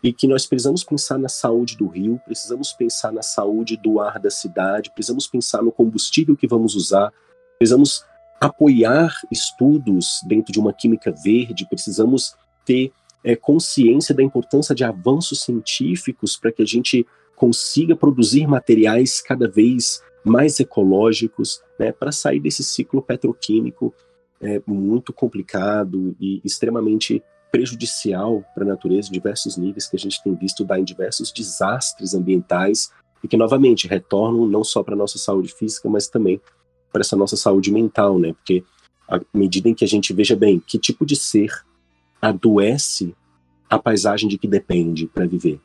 e 0.03 0.13
que 0.13 0.27
nós 0.27 0.47
precisamos 0.47 0.85
pensar 0.85 1.19
na 1.19 1.29
saúde 1.29 1.77
do 1.77 1.87
rio, 1.87 2.21
precisamos 2.25 2.73
pensar 2.73 3.13
na 3.13 3.23
saúde 3.23 3.77
do 3.77 4.01
ar 4.01 4.19
da 4.19 4.31
cidade, 4.31 4.91
precisamos 4.93 5.27
pensar 5.27 5.63
no 5.63 5.73
combustível 5.73 6.37
que 6.37 6.47
vamos 6.47 6.75
usar, 6.75 7.13
precisamos 7.59 8.05
apoiar 8.41 9.15
estudos 9.31 10.21
dentro 10.27 10.53
de 10.53 10.59
uma 10.59 10.73
química 10.73 11.13
verde, 11.13 11.67
precisamos 11.69 12.35
ter 12.65 12.93
é, 13.23 13.35
consciência 13.35 14.15
da 14.15 14.23
importância 14.23 14.75
de 14.75 14.85
avanços 14.85 15.41
científicos 15.43 16.37
para 16.37 16.53
que 16.53 16.63
a 16.63 16.67
gente 16.67 17.07
consiga 17.35 17.97
produzir 17.97 18.47
materiais 18.47 19.21
cada 19.21 19.49
vez 19.49 20.03
mais 20.25 20.59
ecológicos, 20.61 21.63
né, 21.79 21.93
para 21.93 22.13
sair 22.13 22.41
desse 22.41 22.63
ciclo 22.63 23.03
petroquímico 23.03 23.95
é, 24.41 24.61
muito 24.67 25.13
complicado 25.13 26.15
e 26.21 26.41
extremamente 26.45 27.23
prejudicial 27.51 28.45
para 28.55 28.65
a 28.65 28.69
natureza 28.69 29.09
em 29.09 29.13
diversos 29.13 29.57
níveis 29.57 29.87
que 29.87 29.97
a 29.97 29.99
gente 29.99 30.23
tem 30.23 30.35
visto 30.35 30.65
dar 30.65 30.79
em 30.79 30.85
diversos 30.85 31.31
desastres 31.31 32.15
ambientais 32.15 32.91
e 33.23 33.29
que 33.29 33.37
novamente 33.37 33.87
retornam 33.87 34.47
não 34.47 34.65
só 34.65 34.83
para 34.83 34.95
a 34.95 34.99
nossa 34.99 35.19
saúde 35.19 35.53
física, 35.55 35.89
mas 35.89 36.09
também 36.09 36.41
para 36.95 37.01
essa 37.01 37.17
nossa 37.17 37.37
saúde 37.37 37.73
mental, 37.73 38.21
né? 38.21 38.33
Porque 38.33 38.63
à 39.09 39.21
medida 39.35 39.69
em 39.69 39.75
que 39.75 39.85
a 39.85 39.89
gente 39.89 40.13
veja 40.13 40.37
bem 40.37 40.63
que 40.65 40.79
tipo 40.79 41.05
de 41.05 41.17
ser 41.17 41.51
adoece 42.23 43.13
a 43.69 43.77
paisagem 43.77 44.29
de 44.29 44.39
que 44.39 44.47
depende 44.47 45.09
para 45.09 45.27
viver, 45.27 45.61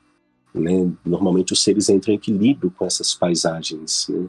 né? 0.51 0.91
Normalmente 1.05 1.53
os 1.53 1.63
seres 1.63 1.87
entram 1.87 2.15
em 2.15 2.17
equilíbrio 2.17 2.71
com 2.71 2.83
essas 2.83 3.13
paisagens, 3.13 4.07
né? 4.09 4.27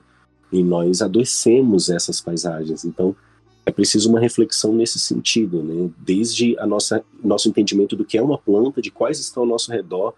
e 0.53 0.63
nós 0.63 1.01
adoecemos 1.01 1.89
essas 1.89 2.21
paisagens. 2.21 2.85
Então, 2.85 3.17
é 3.65 3.71
preciso 3.71 4.11
uma 4.11 4.21
reflexão 4.21 4.75
nesse 4.75 4.99
sentido, 4.99 5.63
né? 5.63 5.91
Desde 5.97 6.59
a 6.59 6.67
nossa 6.67 7.03
nosso 7.25 7.49
entendimento 7.49 7.97
do 7.97 8.05
que 8.05 8.19
é 8.19 8.23
uma 8.23 8.37
planta, 8.37 8.83
de 8.83 8.91
quais 8.91 9.19
estão 9.19 9.45
ao 9.45 9.49
nosso 9.49 9.73
redor, 9.73 10.13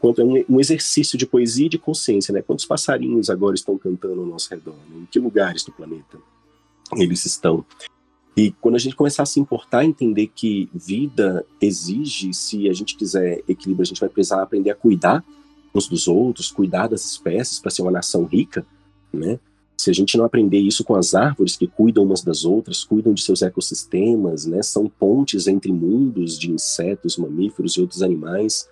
quanto 0.00 0.20
é 0.20 0.24
um, 0.24 0.44
um 0.48 0.60
exercício 0.60 1.16
de 1.16 1.26
poesia 1.26 1.66
e 1.66 1.68
de 1.68 1.78
consciência, 1.78 2.32
né? 2.32 2.42
Quantos 2.42 2.64
passarinhos 2.64 3.30
agora 3.30 3.54
estão 3.54 3.78
cantando 3.78 4.20
ao 4.20 4.26
nosso 4.26 4.50
redor? 4.50 4.74
Né? 4.88 5.02
Em 5.02 5.06
que 5.06 5.18
lugares 5.18 5.62
do 5.62 5.70
planeta 5.70 6.18
eles 6.96 7.24
estão? 7.24 7.64
E 8.36 8.50
quando 8.52 8.76
a 8.76 8.78
gente 8.78 8.96
começar 8.96 9.22
a 9.22 9.26
se 9.26 9.38
importar, 9.38 9.84
entender 9.84 10.28
que 10.28 10.68
vida 10.74 11.44
exige, 11.60 12.32
se 12.32 12.68
a 12.68 12.72
gente 12.72 12.96
quiser 12.96 13.42
equilíbrio, 13.46 13.82
a 13.82 13.86
gente 13.86 14.00
vai 14.00 14.08
precisar 14.08 14.42
aprender 14.42 14.70
a 14.70 14.74
cuidar 14.74 15.22
uns 15.74 15.86
dos 15.86 16.08
outros, 16.08 16.50
cuidar 16.50 16.88
das 16.88 17.04
espécies 17.04 17.60
para 17.60 17.70
ser 17.70 17.82
uma 17.82 17.90
nação 17.90 18.24
rica, 18.24 18.66
né? 19.12 19.38
Se 19.76 19.88
a 19.88 19.94
gente 19.94 20.18
não 20.18 20.26
aprender 20.26 20.58
isso 20.58 20.84
com 20.84 20.94
as 20.94 21.14
árvores 21.14 21.56
que 21.56 21.66
cuidam 21.66 22.04
umas 22.04 22.22
das 22.22 22.44
outras, 22.44 22.84
cuidam 22.84 23.14
de 23.14 23.22
seus 23.22 23.40
ecossistemas, 23.40 24.44
né, 24.44 24.62
são 24.62 24.86
pontes 24.86 25.46
entre 25.46 25.72
mundos 25.72 26.38
de 26.38 26.50
insetos, 26.50 27.16
mamíferos 27.16 27.72
e 27.74 27.80
outros 27.80 28.02
animais. 28.02 28.68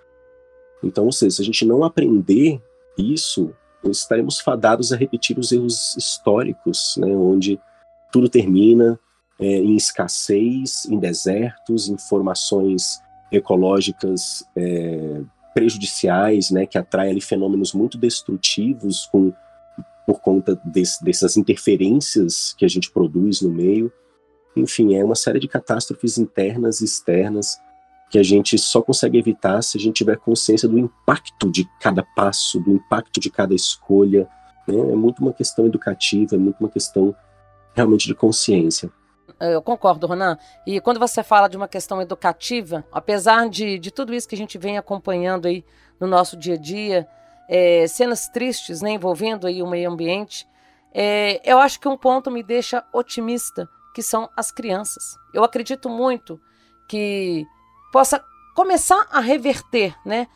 Então, 0.83 1.05
ou 1.05 1.13
seja, 1.13 1.37
se 1.37 1.43
a 1.43 1.45
gente 1.45 1.65
não 1.65 1.85
aprender 1.85 2.61
isso, 2.97 3.55
estaremos 3.85 4.41
fadados 4.41 4.93
a 4.93 4.97
repetir 4.97 5.39
os 5.39 5.53
erros 5.53 5.97
históricos, 5.97 6.97
né, 6.99 7.09
onde 7.09 7.61
tudo 8.13 8.29
termina 8.29 8.99
é, 9.39 9.47
em 9.47 9.77
escassez, 9.77 10.87
em 10.87 10.99
desertos, 10.99 11.89
em 11.89 11.97
formações 11.97 13.01
ecológicas 13.31 14.45
é, 14.57 15.23
prejudiciais, 15.55 16.51
né, 16.51 16.67
que 16.67 16.79
atraem 16.79 17.13
ali 17.13 17.21
fenômenos 17.21 17.73
muito 17.73 17.99
destrutivos 17.99 19.07
com 19.07 19.33
por 20.07 20.21
conta 20.23 20.59
desse, 20.65 21.05
dessas 21.05 21.37
interferências 21.37 22.55
que 22.57 22.65
a 22.65 22.69
gente 22.69 22.91
produz 22.91 23.43
no 23.43 23.51
meio. 23.51 23.93
Enfim, 24.57 24.95
é 24.95 25.05
uma 25.05 25.15
série 25.15 25.39
de 25.39 25.47
catástrofes 25.47 26.17
internas 26.17 26.81
e 26.81 26.87
externas 26.87 27.59
que 28.11 28.19
a 28.19 28.23
gente 28.23 28.57
só 28.59 28.81
consegue 28.81 29.19
evitar 29.19 29.63
se 29.63 29.77
a 29.77 29.81
gente 29.81 29.97
tiver 29.97 30.17
consciência 30.17 30.69
do 30.69 30.79
impacto 30.79 31.51
de 31.51 31.69
cada 31.81 32.03
passo, 32.03 32.59
do 32.61 32.73
impacto 32.73 33.21
de 33.21 33.31
cada 33.31 33.55
escolha. 33.55 34.29
Né? 34.67 34.79
É 34.79 34.97
muito 34.97 35.21
uma 35.21 35.33
questão 35.33 35.67
educativa, 35.67 36.35
é 36.35 36.39
muito 36.39 36.59
uma 36.61 36.69
questão 36.69 37.15
realmente 37.75 38.07
de 38.07 38.15
consciência. 38.15 38.91
Eu 39.41 39.63
concordo, 39.63 40.07
Ronan. 40.07 40.37
E 40.67 40.81
quando 40.81 40.99
você 40.99 41.23
fala 41.23 41.49
de 41.49 41.57
uma 41.57 41.69
questão 41.69 42.03
educativa, 42.03 42.85
apesar 42.91 43.49
de, 43.49 43.79
de 43.79 43.91
tudo 43.91 44.15
isso 44.15 44.29
que 44.29 44.35
a 44.35 44.39
gente 44.39 44.59
vem 44.59 44.79
acompanhando 44.79 45.47
aí 45.47 45.65
no 46.01 46.07
nosso 46.07 46.37
dia 46.37 46.55
a 46.55 46.59
dia, 46.59 47.07
é, 47.49 47.87
cenas 47.87 48.29
tristes 48.29 48.83
né, 48.83 48.91
envolvendo 48.91 49.47
aí 49.47 49.63
o 49.63 49.67
meio 49.67 49.91
ambiente, 49.91 50.47
é, 50.93 51.41
eu 51.45 51.59
acho 51.59 51.79
que 51.79 51.87
um 51.87 51.97
ponto 51.97 52.31
me 52.31 52.43
deixa 52.43 52.85
otimista, 52.93 53.69
que 53.95 54.03
são 54.03 54.29
as 54.37 54.51
crianças. 54.51 55.17
Eu 55.33 55.45
acredito 55.45 55.89
muito 55.89 56.41
que 56.89 57.47
possa 57.93 58.25
começar 58.55 59.07
a 59.11 59.21
reverter 59.21 59.95
né, 60.05 60.27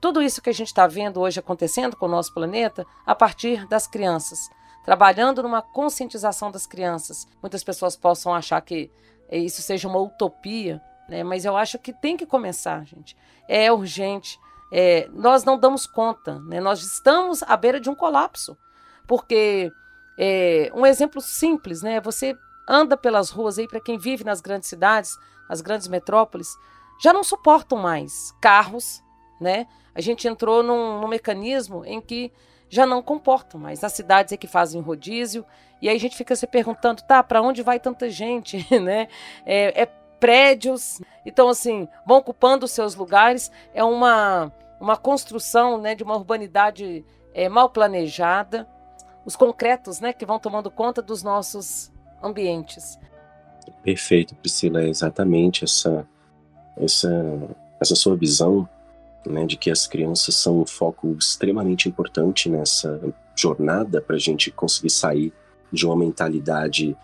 tudo 0.00 0.22
isso 0.22 0.42
que 0.42 0.50
a 0.50 0.54
gente 0.54 0.68
está 0.68 0.86
vendo 0.86 1.20
hoje 1.20 1.40
acontecendo 1.40 1.96
com 1.96 2.06
o 2.06 2.10
nosso 2.10 2.32
planeta 2.32 2.86
a 3.06 3.14
partir 3.14 3.66
das 3.68 3.86
crianças. 3.86 4.38
Trabalhando 4.84 5.42
numa 5.42 5.60
conscientização 5.60 6.50
das 6.50 6.66
crianças. 6.66 7.26
Muitas 7.42 7.62
pessoas 7.62 7.96
possam 7.96 8.34
achar 8.34 8.60
que 8.62 8.90
isso 9.30 9.60
seja 9.62 9.86
uma 9.86 9.98
utopia, 9.98 10.80
né? 11.08 11.22
mas 11.22 11.44
eu 11.44 11.56
acho 11.56 11.78
que 11.78 11.92
tem 11.92 12.16
que 12.16 12.26
começar, 12.26 12.84
gente. 12.84 13.16
É 13.48 13.70
urgente 13.70 14.38
é, 14.72 15.08
nós 15.12 15.44
não 15.44 15.58
damos 15.58 15.86
conta, 15.86 16.38
né? 16.40 16.60
nós 16.60 16.82
estamos 16.82 17.42
à 17.42 17.56
beira 17.56 17.80
de 17.80 17.90
um 17.90 17.94
colapso. 17.94 18.56
Porque 19.06 19.72
é, 20.16 20.70
um 20.74 20.86
exemplo 20.86 21.20
simples, 21.20 21.82
né? 21.82 22.00
Você 22.00 22.36
anda 22.68 22.96
pelas 22.96 23.30
ruas 23.30 23.58
aí, 23.58 23.66
para 23.66 23.80
quem 23.80 23.98
vive 23.98 24.22
nas 24.22 24.40
grandes 24.40 24.68
cidades, 24.68 25.18
as 25.48 25.60
grandes 25.60 25.88
metrópoles, 25.88 26.56
já 27.00 27.12
não 27.12 27.24
suportam 27.24 27.78
mais 27.78 28.32
carros, 28.40 29.02
né? 29.40 29.66
A 29.94 30.00
gente 30.00 30.28
entrou 30.28 30.62
num, 30.62 31.00
num 31.00 31.08
mecanismo 31.08 31.84
em 31.84 32.00
que 32.00 32.32
já 32.68 32.86
não 32.86 33.02
comportam 33.02 33.58
mais. 33.60 33.82
As 33.82 33.92
cidades 33.92 34.32
é 34.32 34.36
que 34.36 34.46
fazem 34.46 34.80
rodízio, 34.80 35.44
e 35.82 35.88
aí 35.88 35.96
a 35.96 36.00
gente 36.00 36.16
fica 36.16 36.36
se 36.36 36.46
perguntando, 36.46 37.02
tá, 37.02 37.22
para 37.22 37.42
onde 37.42 37.62
vai 37.62 37.80
tanta 37.80 38.08
gente, 38.08 38.64
né? 38.80 39.08
É, 39.44 39.82
é 39.82 39.86
prédios, 40.20 41.00
então 41.24 41.48
assim, 41.48 41.88
vão 42.06 42.18
ocupando 42.18 42.68
seus 42.68 42.94
lugares, 42.94 43.50
é 43.72 43.82
uma 43.82 44.52
uma 44.80 44.96
construção 44.96 45.78
né, 45.78 45.94
de 45.94 46.02
uma 46.02 46.16
urbanidade 46.16 47.04
é, 47.34 47.48
mal 47.48 47.68
planejada. 47.68 48.66
os 49.24 49.36
concretos, 49.36 50.00
né, 50.00 50.14
que 50.14 50.24
vão 50.24 50.38
tomando 50.38 50.70
conta 50.70 51.02
dos 51.02 51.22
nossos 51.22 51.92
ambientes. 52.22 52.98
Perfeito, 53.82 54.34
Priscila, 54.34 54.82
é 54.82 54.88
exatamente 54.88 55.64
essa 55.64 56.08
essa 56.80 57.38
essa 57.80 57.94
sua 57.94 58.14
visão, 58.14 58.68
né, 59.26 59.46
de 59.46 59.56
que 59.56 59.70
as 59.70 59.86
crianças 59.86 60.34
são 60.34 60.60
um 60.60 60.66
foco 60.66 61.16
extremamente 61.18 61.88
importante 61.88 62.48
nessa 62.48 63.00
jornada 63.34 64.02
para 64.02 64.16
a 64.16 64.18
gente 64.18 64.50
conseguir 64.50 64.90
sair 64.90 65.32
de 65.72 65.86
uma 65.86 65.96
mentalidade 65.96 66.94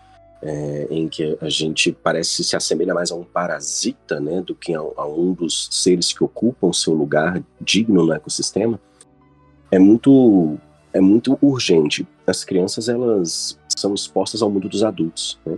é, 0.41 0.87
em 0.91 1.07
que 1.07 1.35
a 1.41 1.49
gente 1.49 1.91
parece 1.91 2.43
se 2.43 2.55
assemelha 2.55 2.93
mais 2.93 3.11
a 3.11 3.15
um 3.15 3.23
parasita, 3.23 4.19
né, 4.19 4.41
do 4.41 4.53
que 4.53 4.75
a, 4.75 4.79
a 4.79 5.07
um 5.07 5.33
dos 5.33 5.67
seres 5.71 6.13
que 6.13 6.23
ocupam 6.23 6.71
seu 6.71 6.93
lugar 6.93 7.43
digno 7.59 8.05
no 8.05 8.13
ecossistema, 8.13 8.79
é 9.71 9.79
muito 9.79 10.57
é 10.93 11.01
muito 11.01 11.37
urgente. 11.41 12.07
As 12.25 12.43
crianças 12.43 12.89
elas 12.89 13.59
são 13.67 13.93
expostas 13.93 14.41
ao 14.41 14.49
mundo 14.49 14.69
dos 14.69 14.83
adultos, 14.83 15.39
né? 15.45 15.57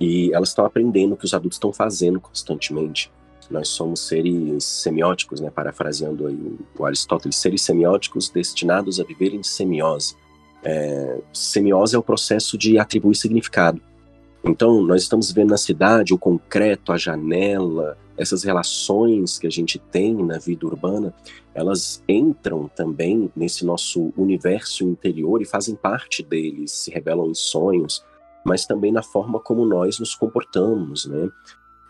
E 0.00 0.32
elas 0.32 0.50
estão 0.50 0.64
aprendendo 0.64 1.14
o 1.14 1.16
que 1.16 1.24
os 1.24 1.34
adultos 1.34 1.56
estão 1.56 1.72
fazendo 1.72 2.20
constantemente. 2.20 3.10
Nós 3.50 3.68
somos 3.68 4.00
seres 4.00 4.64
semióticos, 4.64 5.40
né? 5.40 5.50
Parafraseando 5.50 6.26
aí 6.26 6.58
o, 6.78 6.84
Aristóteles, 6.84 7.36
seres 7.36 7.62
semióticos 7.62 8.28
destinados 8.28 9.00
a 9.00 9.04
viver 9.04 9.34
em 9.34 9.42
semiose. 9.42 10.14
É, 10.62 11.18
semiose 11.32 11.96
é 11.96 11.98
o 11.98 12.02
processo 12.02 12.58
de 12.58 12.78
atribuir 12.78 13.14
significado. 13.14 13.80
Então, 14.44 14.82
nós 14.82 15.02
estamos 15.02 15.32
vendo 15.32 15.50
na 15.50 15.56
cidade 15.56 16.14
o 16.14 16.18
concreto, 16.18 16.92
a 16.92 16.96
janela, 16.96 17.98
essas 18.16 18.42
relações 18.42 19.38
que 19.38 19.46
a 19.46 19.50
gente 19.50 19.78
tem 19.78 20.14
na 20.14 20.38
vida 20.38 20.66
urbana, 20.66 21.14
elas 21.54 22.02
entram 22.08 22.68
também 22.68 23.30
nesse 23.34 23.64
nosso 23.64 24.12
universo 24.16 24.84
interior 24.84 25.40
e 25.40 25.44
fazem 25.44 25.74
parte 25.74 26.22
deles, 26.22 26.72
se 26.72 26.90
revelam 26.90 27.30
em 27.30 27.34
sonhos, 27.34 28.04
mas 28.44 28.66
também 28.66 28.92
na 28.92 29.02
forma 29.02 29.38
como 29.40 29.64
nós 29.64 29.98
nos 29.98 30.14
comportamos, 30.14 31.06
né? 31.06 31.28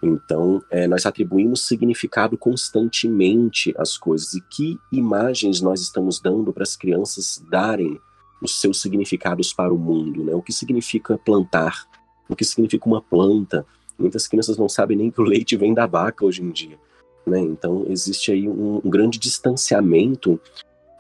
Então, 0.03 0.63
é, 0.71 0.87
nós 0.87 1.07
atribuímos 1.07 1.67
significado 1.67 2.39
constantemente 2.39 3.75
às 3.77 3.97
coisas. 3.97 4.35
E 4.35 4.41
que 4.41 4.79
imagens 4.93 5.61
nós 5.61 5.81
estamos 5.81 6.21
dando 6.21 6.53
para 6.53 6.63
as 6.63 6.77
crianças 6.77 7.43
darem 7.51 8.01
os 8.41 8.61
seus 8.61 8.81
significados 8.81 9.53
para 9.53 9.75
o 9.75 9.79
mundo, 9.79 10.25
né? 10.25 10.33
O 10.35 10.43
que 10.43 10.53
significa 10.53 11.19
plantar? 11.19 11.89
o 12.29 12.37
que 12.37 12.45
significa 12.45 12.87
uma 12.87 13.01
planta. 13.01 13.65
Muitas 13.99 14.29
crianças 14.29 14.59
não 14.59 14.69
sabem 14.69 14.97
nem 14.97 15.11
que 15.11 15.21
o 15.21 15.25
leite 15.25 15.57
vem 15.57 15.73
da 15.73 15.87
vaca 15.87 16.25
hoje 16.25 16.43
em 16.43 16.51
dia. 16.51 16.79
Né? 17.27 17.41
Então, 17.41 17.87
existe 17.89 18.31
aí 18.31 18.49
um, 18.49 18.81
um 18.85 18.91
grande 18.91 19.19
distanciamento 19.19 20.39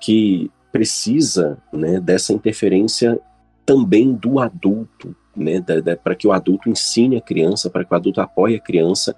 que 0.01 0.51
precisa 0.73 1.59
né, 1.73 2.01
dessa 2.01 2.33
interferência 2.33 3.21
também 3.65 4.15
do 4.15 4.41
adulto, 4.41 5.15
né, 5.39 5.63
para 6.03 6.15
que 6.15 6.27
o 6.27 6.33
adulto 6.33 6.69
ensine 6.69 7.17
a 7.17 7.21
criança, 7.21 7.71
para 7.71 7.85
que 7.85 7.93
o 7.93 7.97
adulto 7.97 8.21
apoie 8.21 8.57
a 8.57 8.61
criança, 8.61 9.15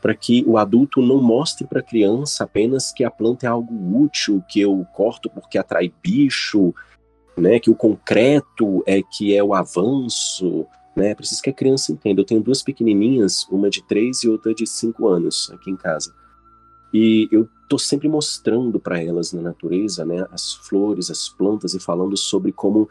para 0.00 0.14
que 0.14 0.44
o 0.46 0.58
adulto 0.58 1.00
não 1.00 1.22
mostre 1.22 1.66
para 1.66 1.80
a 1.80 1.82
criança 1.82 2.44
apenas 2.44 2.92
que 2.92 3.04
a 3.04 3.10
planta 3.10 3.46
é 3.46 3.48
algo 3.48 4.02
útil, 4.02 4.42
que 4.48 4.60
eu 4.60 4.86
corto 4.92 5.30
porque 5.30 5.56
atrai 5.56 5.92
bicho, 6.02 6.74
né, 7.36 7.58
que 7.58 7.70
o 7.70 7.74
concreto 7.74 8.82
é 8.86 9.00
que 9.02 9.34
é 9.34 9.42
o 9.42 9.54
avanço, 9.54 10.66
né? 10.94 11.14
Preciso 11.14 11.42
que 11.42 11.50
a 11.50 11.54
criança 11.54 11.92
entenda. 11.92 12.20
Eu 12.20 12.24
tenho 12.24 12.40
duas 12.40 12.62
pequenininhas, 12.62 13.46
uma 13.50 13.68
de 13.68 13.82
três 13.82 14.22
e 14.22 14.28
outra 14.28 14.54
de 14.54 14.66
cinco 14.66 15.08
anos 15.08 15.50
aqui 15.52 15.70
em 15.70 15.76
casa. 15.76 16.14
E 16.92 17.28
eu 17.32 17.48
tô 17.68 17.78
sempre 17.78 18.08
mostrando 18.08 18.78
para 18.78 19.02
elas 19.02 19.32
na 19.32 19.42
natureza, 19.42 20.04
né, 20.04 20.24
as 20.30 20.54
flores, 20.54 21.10
as 21.10 21.28
plantas 21.28 21.74
e 21.74 21.80
falando 21.80 22.16
sobre 22.16 22.52
como 22.52 22.88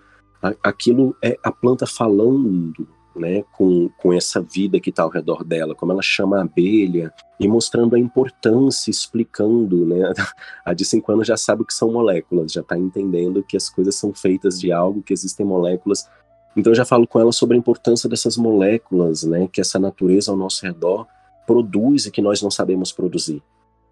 aquilo 0.64 1.16
é 1.24 1.38
a 1.44 1.52
planta 1.52 1.86
falando, 1.86 2.88
né, 3.16 3.44
com, 3.52 3.90
com 3.98 4.12
essa 4.12 4.42
vida 4.42 4.80
que 4.80 4.90
está 4.90 5.04
ao 5.04 5.10
redor 5.10 5.44
dela, 5.44 5.76
como 5.76 5.92
ela 5.92 6.02
chama 6.02 6.38
a 6.38 6.42
abelha 6.42 7.14
e 7.40 7.48
mostrando 7.48 7.96
a 7.96 8.00
importância, 8.00 8.90
explicando, 8.90 9.86
né, 9.86 10.12
a 10.66 10.74
de 10.74 10.84
cinco 10.84 11.12
anos 11.12 11.28
já 11.28 11.38
sabe 11.38 11.62
o 11.62 11.66
que 11.66 11.74
são 11.74 11.92
moléculas, 11.92 12.52
já 12.52 12.62
está 12.62 12.78
entendendo 12.78 13.44
que 13.44 13.56
as 13.56 13.70
coisas 13.70 13.96
são 13.96 14.14
feitas 14.14 14.60
de 14.60 14.72
algo, 14.72 15.04
que 15.04 15.14
existem 15.14 15.46
moléculas 15.46 16.08
então 16.56 16.72
eu 16.72 16.76
já 16.76 16.86
falo 16.86 17.08
com 17.08 17.20
ela 17.20 17.32
sobre 17.32 17.56
a 17.56 17.60
importância 17.60 18.08
dessas 18.08 18.38
moléculas, 18.38 19.24
né, 19.24 19.48
que 19.52 19.60
essa 19.60 19.80
natureza 19.80 20.32
ao 20.32 20.38
nosso 20.38 20.66
redor 20.66 21.08
produz 21.46 22.06
e 22.06 22.12
que 22.12 22.22
nós 22.22 22.42
não 22.42 22.52
sabemos 22.52 22.92
produzir. 22.92 23.42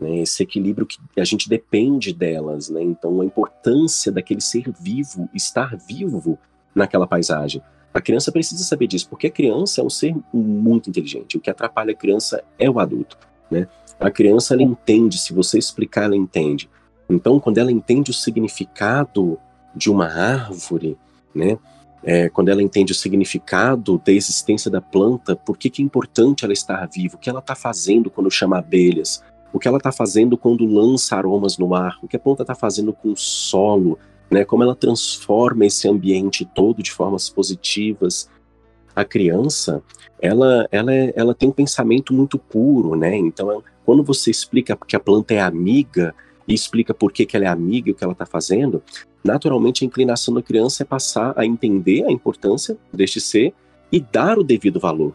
Né, 0.02 0.18
esse 0.18 0.42
equilíbrio 0.42 0.88
que 0.88 1.22
a 1.22 1.24
gente 1.24 1.48
depende 1.48 2.12
delas, 2.12 2.70
né, 2.70 2.82
então 2.82 3.22
a 3.22 3.26
importância 3.26 4.12
daquele 4.12 4.42
ser 4.42 4.72
vivo, 4.72 5.30
estar 5.32 5.78
vivo 5.78 6.40
naquela 6.74 7.06
paisagem. 7.06 7.62
A 7.94 8.02
criança 8.02 8.32
precisa 8.32 8.64
saber 8.64 8.88
disso, 8.88 9.08
porque 9.08 9.28
a 9.28 9.32
criança 9.32 9.80
é 9.80 9.84
um 9.84 9.90
ser 9.92 10.16
muito 10.34 10.90
inteligente. 10.90 11.38
O 11.38 11.40
que 11.40 11.52
atrapalha 11.52 11.92
a 11.92 11.96
criança 11.96 12.44
é 12.58 12.68
o 12.68 12.80
adulto, 12.80 13.16
né? 13.52 13.68
A 14.00 14.10
criança 14.10 14.56
ela 14.56 14.64
entende, 14.64 15.20
se 15.20 15.34
você 15.34 15.60
explicar, 15.60 16.06
ela 16.06 16.16
entende. 16.16 16.68
Então, 17.08 17.40
quando 17.40 17.60
ela 17.60 17.72
entende 17.72 18.10
o 18.10 18.14
significado 18.14 19.38
de 19.76 19.92
uma 19.92 20.08
árvore, 20.08 20.98
né? 21.36 21.60
é, 22.04 22.30
quando 22.30 22.50
ela 22.50 22.62
entende 22.62 22.92
o 22.92 22.96
significado 22.96 24.02
da 24.04 24.12
existência 24.12 24.72
da 24.72 24.82
planta, 24.82 25.36
por 25.36 25.58
que, 25.58 25.70
que 25.70 25.82
é 25.82 25.86
importante 25.86 26.44
ela 26.44 26.54
estar 26.54 26.88
viva, 26.88 27.16
o 27.16 27.20
que 27.20 27.30
ela 27.30 27.40
está 27.40 27.56
fazendo 27.56 28.10
quando 28.10 28.30
chama 28.32 28.58
abelhas, 28.58 29.24
o 29.54 29.60
que 29.60 29.68
ela 29.68 29.78
está 29.78 29.92
fazendo 29.92 30.38
quando 30.38 30.66
lança 30.66 31.16
aromas 31.16 31.58
no 31.58 31.76
ar, 31.76 31.98
o 32.02 32.08
que 32.08 32.16
a 32.16 32.20
planta 32.20 32.44
está 32.44 32.56
fazendo 32.56 32.94
com 32.94 33.12
o 33.12 33.18
solo, 33.18 33.98
né, 34.30 34.46
como 34.46 34.64
ela 34.64 34.76
transforma 34.76 35.66
esse 35.66 35.88
ambiente 35.90 36.46
todo 36.46 36.82
de 36.82 36.92
formas 36.92 37.30
positivas. 37.30 38.30
A 38.96 39.04
criança, 39.04 39.84
ela, 40.22 40.68
ela, 40.72 40.94
é, 40.94 41.14
ela 41.16 41.36
tem 41.36 41.50
um 41.50 41.54
pensamento 41.54 42.14
muito 42.14 42.38
puro, 42.38 42.96
né? 42.96 43.16
Então, 43.18 43.64
quando 43.86 44.04
você 44.04 44.30
explica 44.30 44.78
que 44.88 44.96
a 44.96 45.00
planta 45.00 45.34
é 45.34 45.42
amiga 45.42 46.14
e 46.48 46.54
explica 46.54 46.94
por 46.94 47.12
que, 47.12 47.26
que 47.26 47.36
ela 47.36 47.46
é 47.46 47.50
amiga 47.50 47.90
e 47.90 47.92
o 47.92 47.96
que 47.96 48.04
ela 48.04 48.14
está 48.14 48.26
fazendo, 48.26 48.82
naturalmente 49.24 49.84
a 49.84 49.88
inclinação 49.88 50.34
da 50.34 50.42
criança 50.42 50.84
é 50.84 50.86
passar 50.86 51.34
a 51.38 51.46
entender 51.46 52.06
a 52.06 52.12
importância 52.12 52.78
deste 52.92 53.20
ser 53.20 53.54
e 53.92 54.00
dar 54.00 54.38
o 54.38 54.44
devido 54.44 54.80
valor. 54.80 55.14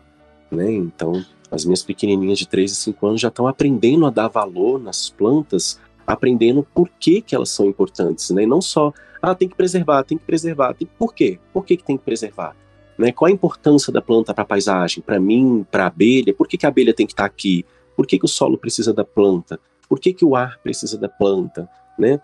Né? 0.51 0.73
Então, 0.73 1.25
as 1.51 1.65
minhas 1.65 1.83
pequenininhas 1.83 2.39
de 2.39 2.49
3 2.49 2.73
e 2.73 2.75
5 2.75 3.07
anos 3.07 3.21
já 3.21 3.29
estão 3.29 3.47
aprendendo 3.47 4.07
a 4.07 4.11
dar 4.11 4.29
valor 4.29 4.81
nas 4.81 5.11
plantas, 5.11 5.81
aprendendo 6.07 6.67
por 6.75 6.89
que, 6.89 7.21
que 7.21 7.35
elas 7.35 7.51
são 7.51 7.67
importantes, 7.67 8.31
né? 8.31 8.43
E 8.45 8.47
não 8.47 8.61
só, 8.61 8.93
ah, 9.21 9.35
tem 9.35 9.49
que 9.49 9.57
preservar, 9.57 10.05
tem 10.05 10.19
que 10.19 10.25
preservar. 10.25 10.75
Tem... 10.75 10.89
Por 10.99 11.15
quê? 11.15 11.39
Por 11.53 11.65
que, 11.65 11.77
que 11.77 11.85
tem 11.85 11.97
que 11.97 12.05
preservar? 12.05 12.55
Né? 12.99 13.13
Qual 13.13 13.29
a 13.29 13.33
importância 13.33 13.93
da 13.93 14.01
planta 14.01 14.33
para 14.33 14.43
a 14.43 14.47
paisagem, 14.47 15.03
para 15.03 15.21
mim, 15.21 15.67
para 15.71 15.85
a 15.85 15.87
abelha? 15.89 16.33
Por 16.33 16.49
que, 16.49 16.57
que 16.57 16.67
a 16.67 16.69
abelha 16.69 16.95
tem 16.95 17.07
que 17.07 17.13
estar 17.13 17.25
tá 17.25 17.27
aqui? 17.27 17.65
Por 17.95 18.07
que, 18.07 18.19
que 18.19 18.25
o 18.25 18.29
solo 18.29 18.57
precisa 18.57 18.93
da 18.93 19.05
planta? 19.05 19.59
Por 19.89 20.01
que, 20.01 20.13
que 20.13 20.25
o 20.25 20.35
ar 20.35 20.59
precisa 20.63 20.99
da 20.99 21.09
planta? 21.09 21.69
Né? 21.99 22.21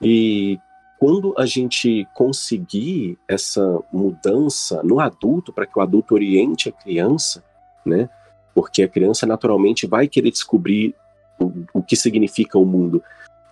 E 0.00 0.58
quando 0.98 1.34
a 1.36 1.46
gente 1.46 2.06
conseguir 2.14 3.18
essa 3.26 3.80
mudança 3.92 4.82
no 4.82 5.00
adulto, 5.00 5.52
para 5.52 5.66
que 5.66 5.78
o 5.78 5.82
adulto 5.82 6.14
oriente 6.14 6.68
a 6.68 6.72
criança, 6.72 7.42
né? 7.84 8.08
Porque 8.54 8.82
a 8.82 8.88
criança 8.88 9.26
naturalmente 9.26 9.86
vai 9.86 10.06
querer 10.08 10.30
descobrir 10.30 10.94
o, 11.38 11.52
o 11.74 11.82
que 11.82 11.96
significa 11.96 12.58
o 12.58 12.64
mundo. 12.64 13.02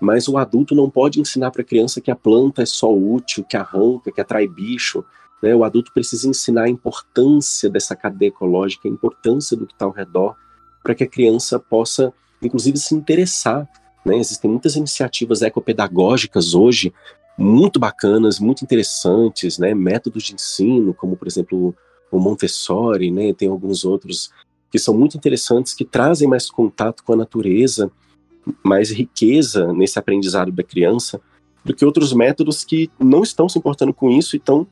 Mas 0.00 0.28
o 0.28 0.38
adulto 0.38 0.74
não 0.74 0.88
pode 0.88 1.20
ensinar 1.20 1.50
para 1.50 1.62
a 1.62 1.64
criança 1.64 2.00
que 2.00 2.10
a 2.10 2.16
planta 2.16 2.62
é 2.62 2.66
só 2.66 2.92
útil, 2.92 3.44
que 3.44 3.56
arranca, 3.56 4.10
que 4.10 4.20
atrai 4.20 4.46
bicho. 4.46 5.04
Né? 5.42 5.54
O 5.54 5.64
adulto 5.64 5.92
precisa 5.92 6.28
ensinar 6.28 6.64
a 6.64 6.70
importância 6.70 7.68
dessa 7.68 7.94
cadeia 7.94 8.28
ecológica, 8.28 8.88
a 8.88 8.90
importância 8.90 9.56
do 9.56 9.66
que 9.66 9.72
está 9.72 9.84
ao 9.84 9.90
redor, 9.90 10.34
para 10.82 10.94
que 10.94 11.04
a 11.04 11.08
criança 11.08 11.58
possa, 11.58 12.12
inclusive, 12.42 12.78
se 12.78 12.94
interessar. 12.94 13.68
Né? 14.04 14.16
Existem 14.16 14.50
muitas 14.50 14.76
iniciativas 14.76 15.42
ecopedagógicas 15.42 16.54
hoje 16.54 16.92
muito 17.40 17.80
bacanas, 17.80 18.38
muito 18.38 18.62
interessantes, 18.62 19.58
né? 19.58 19.74
Métodos 19.74 20.24
de 20.24 20.34
ensino, 20.34 20.92
como 20.92 21.16
por 21.16 21.26
exemplo 21.26 21.74
o 22.10 22.18
Montessori, 22.18 23.10
né? 23.10 23.32
Tem 23.32 23.48
alguns 23.48 23.84
outros 23.84 24.30
que 24.70 24.78
são 24.78 24.94
muito 24.94 25.16
interessantes, 25.16 25.74
que 25.74 25.84
trazem 25.84 26.28
mais 26.28 26.50
contato 26.50 27.02
com 27.04 27.12
a 27.12 27.16
natureza, 27.16 27.90
mais 28.62 28.90
riqueza 28.90 29.72
nesse 29.72 29.98
aprendizado 29.98 30.52
da 30.52 30.62
criança, 30.62 31.20
do 31.64 31.74
que 31.74 31.84
outros 31.84 32.12
métodos 32.12 32.64
que 32.64 32.90
não 32.98 33.22
estão 33.22 33.48
se 33.48 33.58
importando 33.58 33.92
com 33.92 34.10
isso 34.10 34.36
e 34.36 34.38
estão 34.38 34.66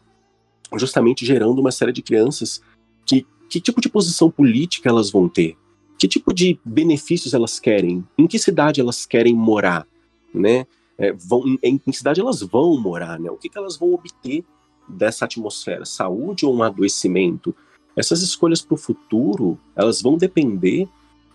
justamente 0.77 1.25
gerando 1.27 1.59
uma 1.59 1.71
série 1.71 1.93
de 1.93 2.03
crianças 2.03 2.63
que 3.07 3.27
que 3.51 3.63
tipo 3.63 3.81
de 3.81 3.89
posição 3.89 4.31
política 4.31 4.91
elas 4.91 5.11
vão 5.11 5.27
ter? 5.27 5.57
Que 5.99 6.07
tipo 6.07 6.35
de 6.35 6.61
benefícios 6.63 7.33
elas 7.33 7.59
querem? 7.59 8.07
Em 8.19 8.27
que 8.27 8.39
cidade 8.39 8.79
elas 8.79 9.07
querem 9.07 9.35
morar? 9.35 9.87
Né? 10.35 10.67
é, 10.99 11.13
vão, 11.13 11.45
em, 11.63 11.81
em 11.87 11.93
cidade 11.93 12.21
elas 12.21 12.41
vão 12.43 12.77
morar, 12.79 13.21
né? 13.21 13.31
O 13.31 13.37
que, 13.37 13.49
que 13.49 13.57
elas 13.57 13.77
vão 13.77 13.95
obter 13.95 14.45
dessa 14.89 15.25
atmosfera? 15.25 15.85
Saúde 15.85 16.45
ou 16.45 16.55
um 16.55 16.63
adoecimento? 16.63 17.55
Essas 17.97 18.23
escolhas 18.23 18.61
para 18.61 18.75
o 18.75 18.79
futuro, 18.79 19.59
elas 19.75 20.01
vão 20.01 20.17
depender 20.17 20.89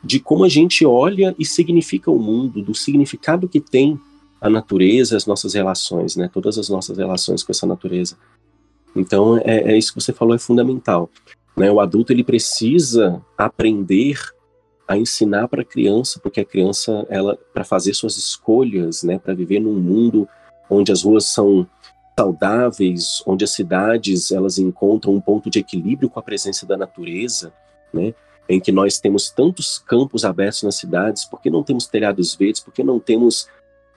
de 0.03 0.19
como 0.19 0.43
a 0.43 0.49
gente 0.49 0.85
olha 0.85 1.35
e 1.39 1.45
significa 1.45 2.11
o 2.11 2.19
mundo, 2.19 2.61
do 2.61 2.75
significado 2.75 3.47
que 3.47 3.59
tem 3.59 3.99
a 4.39 4.49
natureza, 4.49 5.15
as 5.15 5.25
nossas 5.25 5.53
relações, 5.53 6.17
né? 6.17 6.29
Todas 6.31 6.57
as 6.57 6.67
nossas 6.67 6.97
relações 6.97 7.43
com 7.43 7.51
essa 7.51 7.65
natureza. 7.65 8.17
Então, 8.95 9.37
é, 9.37 9.71
é 9.71 9.77
isso 9.77 9.93
que 9.93 10.01
você 10.01 10.11
falou, 10.11 10.35
é 10.35 10.39
fundamental. 10.39 11.09
Né? 11.55 11.71
O 11.71 11.79
adulto 11.79 12.11
ele 12.11 12.23
precisa 12.23 13.21
aprender 13.37 14.19
a 14.87 14.97
ensinar 14.97 15.47
para 15.47 15.61
a 15.61 15.65
criança, 15.65 16.19
porque 16.19 16.41
a 16.41 16.45
criança, 16.45 17.05
ela, 17.09 17.37
para 17.53 17.63
fazer 17.63 17.93
suas 17.93 18.17
escolhas, 18.17 19.01
né, 19.03 19.17
para 19.17 19.33
viver 19.33 19.59
num 19.59 19.79
mundo 19.79 20.27
onde 20.69 20.91
as 20.91 21.03
ruas 21.03 21.25
são 21.25 21.65
saudáveis, 22.17 23.23
onde 23.25 23.43
as 23.43 23.51
cidades 23.51 24.31
elas 24.31 24.57
encontram 24.57 25.13
um 25.13 25.21
ponto 25.21 25.49
de 25.49 25.59
equilíbrio 25.59 26.09
com 26.09 26.19
a 26.19 26.23
presença 26.23 26.65
da 26.65 26.77
natureza, 26.77 27.53
né, 27.93 28.13
em 28.47 28.59
que 28.59 28.71
nós 28.71 28.99
temos 28.99 29.29
tantos 29.29 29.79
campos 29.79 30.25
abertos 30.25 30.63
nas 30.63 30.75
cidades, 30.75 31.25
porque 31.25 31.49
não 31.49 31.63
temos 31.63 31.87
telhados 31.87 32.35
verdes, 32.35 32.61
porque 32.61 32.83
não 32.83 32.99
temos 32.99 33.47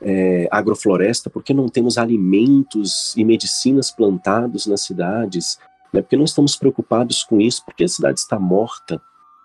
é, 0.01 0.49
agrofloresta, 0.51 1.29
porque 1.29 1.53
não 1.53 1.69
temos 1.69 1.99
alimentos 1.99 3.17
e 3.17 3.25
medicinas 3.25 3.91
plantados 3.91 4.67
nas 4.67 4.83
cidades, 4.83 5.59
né, 5.93 6.01
porque 6.01 6.17
não 6.17 6.25
estamos 6.25 6.57
preocupados 6.57 7.23
com 7.25 7.41
isso, 7.41 7.64
porque 7.64 7.85
a 7.85 7.89
cidade 7.89 8.21
está 8.21 8.39
morta, 8.39 9.01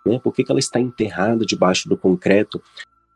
né, 0.06 0.20
por 0.20 0.34
que, 0.34 0.46
ela 0.48 0.60
está 0.60 0.80
enterrada 0.80 1.46
debaixo 1.46 1.90
do 1.90 1.98
concreto. 1.98 2.62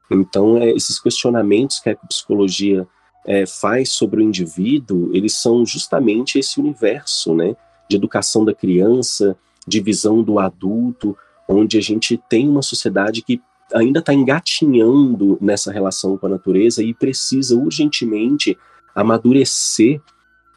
Então, 0.10 0.58
é, 0.58 0.70
esses 0.72 0.99
questionamentos 0.99 1.80
que 1.80 1.89
a 1.89 1.95
psicologia 1.95 2.88
é, 3.26 3.45
faz 3.45 3.89
sobre 3.89 4.21
o 4.21 4.23
indivíduo, 4.23 5.09
eles 5.13 5.36
são 5.36 5.65
justamente 5.65 6.38
esse 6.38 6.59
universo, 6.59 7.34
né, 7.34 7.55
de 7.89 7.95
educação 7.95 8.45
da 8.45 8.53
criança, 8.53 9.36
de 9.67 9.82
visão 9.82 10.21
do 10.21 10.39
adulto, 10.39 11.17
onde 11.47 11.78
a 11.78 11.82
gente 11.82 12.17
tem 12.30 12.47
uma 12.47 12.61
sociedade 12.61 13.21
que 13.21 13.41
ainda 13.73 13.99
está 13.99 14.13
engatinhando 14.13 15.38
nessa 15.41 15.71
relação 15.71 16.17
com 16.17 16.28
a 16.28 16.30
natureza 16.30 16.84
e 16.84 16.93
precisa 16.93 17.55
urgentemente 17.55 18.57
amadurecer, 18.93 20.01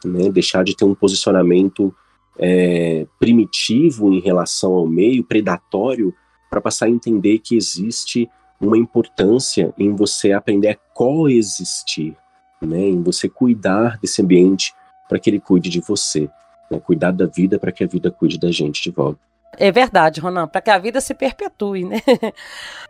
né, 0.05 0.31
deixar 0.31 0.63
de 0.63 0.77
ter 0.77 0.85
um 0.85 0.95
posicionamento 0.95 1.95
é, 2.39 3.07
primitivo 3.19 4.13
em 4.13 4.21
relação 4.21 4.75
ao 4.75 4.87
meio, 4.87 5.25
predatório, 5.25 6.15
para 6.51 6.61
passar 6.61 6.87
a 6.87 6.91
entender 6.91 7.39
que 7.39 7.57
existe 7.57 8.29
uma 8.61 8.79
importância 8.79 9.73
em 9.79 9.95
você 9.95 10.33
aprender 10.33 10.69
a 10.69 10.77
coexistir, 10.95 12.17
né, 12.61 12.81
em 12.81 13.03
você 13.03 13.29
cuidar 13.29 13.99
desse 13.99 14.23
ambiente 14.23 14.75
para 15.09 15.19
que 15.19 15.31
ele 15.31 15.41
cuide 15.41 15.69
de 15.69 15.81
você, 15.81 16.29
né, 16.71 16.81
cuidar 16.81 17.13
da 17.13 17.27
vida 17.27 17.59
para 17.59 17.73
que 17.73 17.85
a 17.85 17.87
vida 17.87 18.11
cuide 18.11 18.39
da 18.39 18.51
gente 18.51 18.83
de 18.83 18.91
volta. 18.91 19.21
É 19.57 19.73
verdade, 19.73 20.21
Ronan, 20.21 20.47
para 20.47 20.61
que 20.61 20.71
a 20.71 20.79
vida 20.79 21.01
se 21.01 21.15
perpetue, 21.15 21.85
né? 21.85 22.01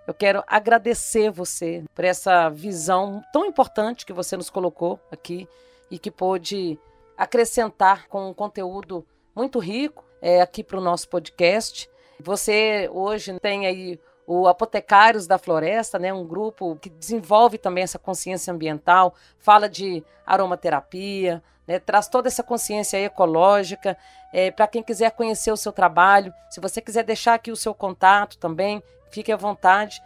Eu 0.06 0.12
quero 0.12 0.42
agradecer 0.46 1.30
você 1.30 1.84
por 1.94 2.04
essa 2.04 2.48
visão 2.48 3.22
tão 3.32 3.46
importante 3.46 4.04
que 4.04 4.12
você 4.12 4.36
nos 4.36 4.50
colocou 4.50 4.98
aqui 5.10 5.48
e 5.90 5.98
que 5.98 6.10
pôde 6.10 6.78
acrescentar 7.16 8.08
com 8.08 8.30
um 8.30 8.34
conteúdo 8.34 9.06
muito 9.34 9.58
rico 9.58 10.04
é, 10.20 10.40
aqui 10.40 10.64
para 10.64 10.78
o 10.78 10.82
nosso 10.82 11.08
podcast. 11.08 11.88
Você 12.20 12.88
hoje 12.92 13.38
tem 13.40 13.66
aí 13.66 13.98
o 14.28 14.46
Apotecários 14.46 15.26
da 15.26 15.38
Floresta, 15.38 15.98
né, 15.98 16.12
um 16.12 16.26
grupo 16.26 16.76
que 16.76 16.90
desenvolve 16.90 17.56
também 17.56 17.82
essa 17.82 17.98
consciência 17.98 18.52
ambiental, 18.52 19.14
fala 19.38 19.70
de 19.70 20.04
aromaterapia, 20.26 21.42
né, 21.66 21.78
traz 21.78 22.08
toda 22.08 22.28
essa 22.28 22.42
consciência 22.42 22.98
ecológica. 22.98 23.96
É, 24.30 24.50
Para 24.50 24.66
quem 24.66 24.82
quiser 24.82 25.12
conhecer 25.12 25.50
o 25.50 25.56
seu 25.56 25.72
trabalho, 25.72 26.30
se 26.50 26.60
você 26.60 26.78
quiser 26.82 27.04
deixar 27.04 27.34
aqui 27.34 27.50
o 27.50 27.56
seu 27.56 27.72
contato 27.72 28.36
também, 28.36 28.82
fique 29.10 29.32
à 29.32 29.36
vontade. 29.36 30.02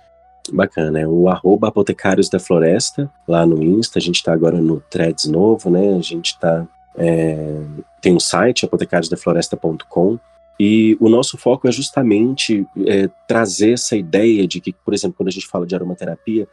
Bacana, 0.53 1.01
é 1.01 1.07
o 1.07 1.29
arroba 1.29 1.67
Apotecários 1.67 2.29
da 2.29 2.39
Floresta, 2.39 3.11
lá 3.27 3.45
no 3.45 3.61
Insta, 3.61 3.99
a 3.99 4.03
gente 4.03 4.17
está 4.17 4.33
agora 4.33 4.61
no 4.61 4.81
Threads 4.83 5.25
novo, 5.25 5.69
né? 5.69 5.97
A 5.97 6.01
gente 6.01 6.39
tá, 6.39 6.65
é, 6.97 7.61
tem 8.01 8.15
um 8.15 8.21
site, 8.21 8.65
apotecariosdafloresta.com, 8.67 10.17
e 10.65 10.97
o 11.01 11.09
nosso 11.09 11.37
foco 11.37 11.67
é 11.67 11.73
justamente 11.73 12.65
é, 12.87 13.11
trazer 13.27 13.73
essa 13.73 13.97
ideia 13.97 14.47
de 14.47 14.61
que, 14.61 14.73
por 14.73 14.95
exemplo, 14.95 15.17
quando 15.17 15.27
a 15.27 15.33
gente 15.33 15.49
fala 15.49 15.67
de 15.67 15.75
aromaterapia, 15.75 16.47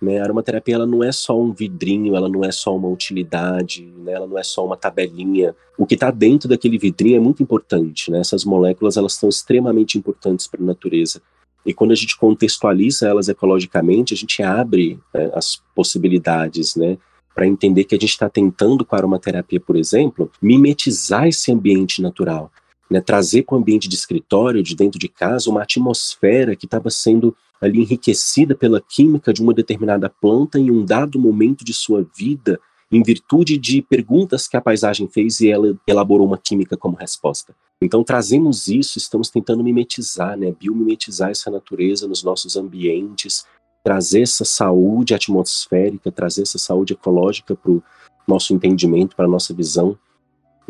né, 0.00 0.18
a 0.18 0.24
aromaterapia 0.24 0.74
ela 0.74 0.84
não 0.84 1.04
é 1.04 1.12
só 1.12 1.40
um 1.40 1.52
vidrinho, 1.52 2.16
ela 2.16 2.28
não 2.28 2.42
é 2.42 2.50
só 2.50 2.76
uma 2.76 2.88
utilidade, 2.88 3.86
né, 3.98 4.14
ela 4.14 4.26
não 4.26 4.36
é 4.36 4.42
só 4.42 4.66
uma 4.66 4.76
tabelinha. 4.76 5.54
O 5.78 5.86
que 5.86 5.94
está 5.94 6.10
dentro 6.10 6.48
daquele 6.48 6.76
vidrinho 6.76 7.18
é 7.18 7.20
muito 7.20 7.40
importante. 7.40 8.10
Né, 8.10 8.18
essas 8.18 8.44
moléculas 8.44 8.96
elas 8.96 9.12
são 9.12 9.28
extremamente 9.28 9.96
importantes 9.96 10.48
para 10.48 10.60
a 10.60 10.66
natureza. 10.66 11.22
E 11.64 11.72
quando 11.72 11.92
a 11.92 11.94
gente 11.94 12.18
contextualiza 12.18 13.06
elas 13.06 13.28
ecologicamente, 13.28 14.12
a 14.12 14.16
gente 14.16 14.42
abre 14.42 14.98
né, 15.14 15.30
as 15.34 15.62
possibilidades, 15.72 16.74
né? 16.74 16.98
Para 17.32 17.46
entender 17.46 17.84
que 17.84 17.94
a 17.94 17.98
gente 17.98 18.10
está 18.10 18.28
tentando 18.28 18.84
com 18.84 18.96
a 18.96 18.98
aromaterapia, 18.98 19.60
por 19.60 19.76
exemplo, 19.76 20.28
mimetizar 20.42 21.28
esse 21.28 21.52
ambiente 21.52 22.02
natural 22.02 22.50
né, 22.92 23.00
trazer 23.00 23.44
para 23.44 23.56
o 23.56 23.58
ambiente 23.58 23.88
de 23.88 23.94
escritório, 23.94 24.62
de 24.62 24.76
dentro 24.76 24.98
de 24.98 25.08
casa, 25.08 25.48
uma 25.48 25.62
atmosfera 25.62 26.54
que 26.54 26.66
estava 26.66 26.90
sendo 26.90 27.34
ali 27.58 27.80
enriquecida 27.80 28.54
pela 28.54 28.82
química 28.82 29.32
de 29.32 29.42
uma 29.42 29.54
determinada 29.54 30.10
planta 30.10 30.58
em 30.58 30.70
um 30.70 30.84
dado 30.84 31.18
momento 31.18 31.64
de 31.64 31.72
sua 31.72 32.06
vida, 32.14 32.60
em 32.90 33.02
virtude 33.02 33.56
de 33.56 33.80
perguntas 33.80 34.46
que 34.46 34.58
a 34.58 34.60
paisagem 34.60 35.08
fez 35.08 35.40
e 35.40 35.48
ela 35.48 35.74
elaborou 35.86 36.26
uma 36.26 36.36
química 36.36 36.76
como 36.76 36.94
resposta. 36.94 37.54
Então 37.80 38.04
trazemos 38.04 38.68
isso, 38.68 38.98
estamos 38.98 39.30
tentando 39.30 39.64
mimetizar, 39.64 40.36
né, 40.36 40.52
biomimetizar 40.52 41.30
essa 41.30 41.50
natureza 41.50 42.06
nos 42.06 42.22
nossos 42.22 42.56
ambientes, 42.56 43.46
trazer 43.82 44.20
essa 44.20 44.44
saúde 44.44 45.14
atmosférica, 45.14 46.12
trazer 46.12 46.42
essa 46.42 46.58
saúde 46.58 46.92
ecológica 46.92 47.56
para 47.56 47.72
o 47.72 47.82
nosso 48.28 48.52
entendimento, 48.52 49.16
para 49.16 49.24
a 49.24 49.30
nossa 49.30 49.54
visão 49.54 49.96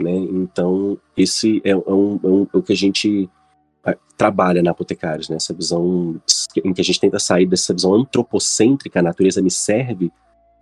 né? 0.02 0.12
Então, 0.12 0.98
esse 1.16 1.60
é, 1.64 1.70
é, 1.70 1.76
um, 1.76 2.20
é, 2.22 2.26
um, 2.26 2.46
é 2.52 2.56
o 2.56 2.62
que 2.62 2.72
a 2.72 2.76
gente 2.76 3.30
trabalha 4.16 4.62
na 4.62 4.70
Apotecários, 4.70 5.28
né? 5.28 5.34
essa 5.34 5.52
visão 5.52 6.20
em 6.64 6.72
que 6.72 6.80
a 6.80 6.84
gente 6.84 7.00
tenta 7.00 7.18
sair 7.18 7.46
dessa 7.46 7.74
visão 7.74 7.92
antropocêntrica, 7.94 9.00
a 9.00 9.02
natureza 9.02 9.42
me 9.42 9.50
serve, 9.50 10.12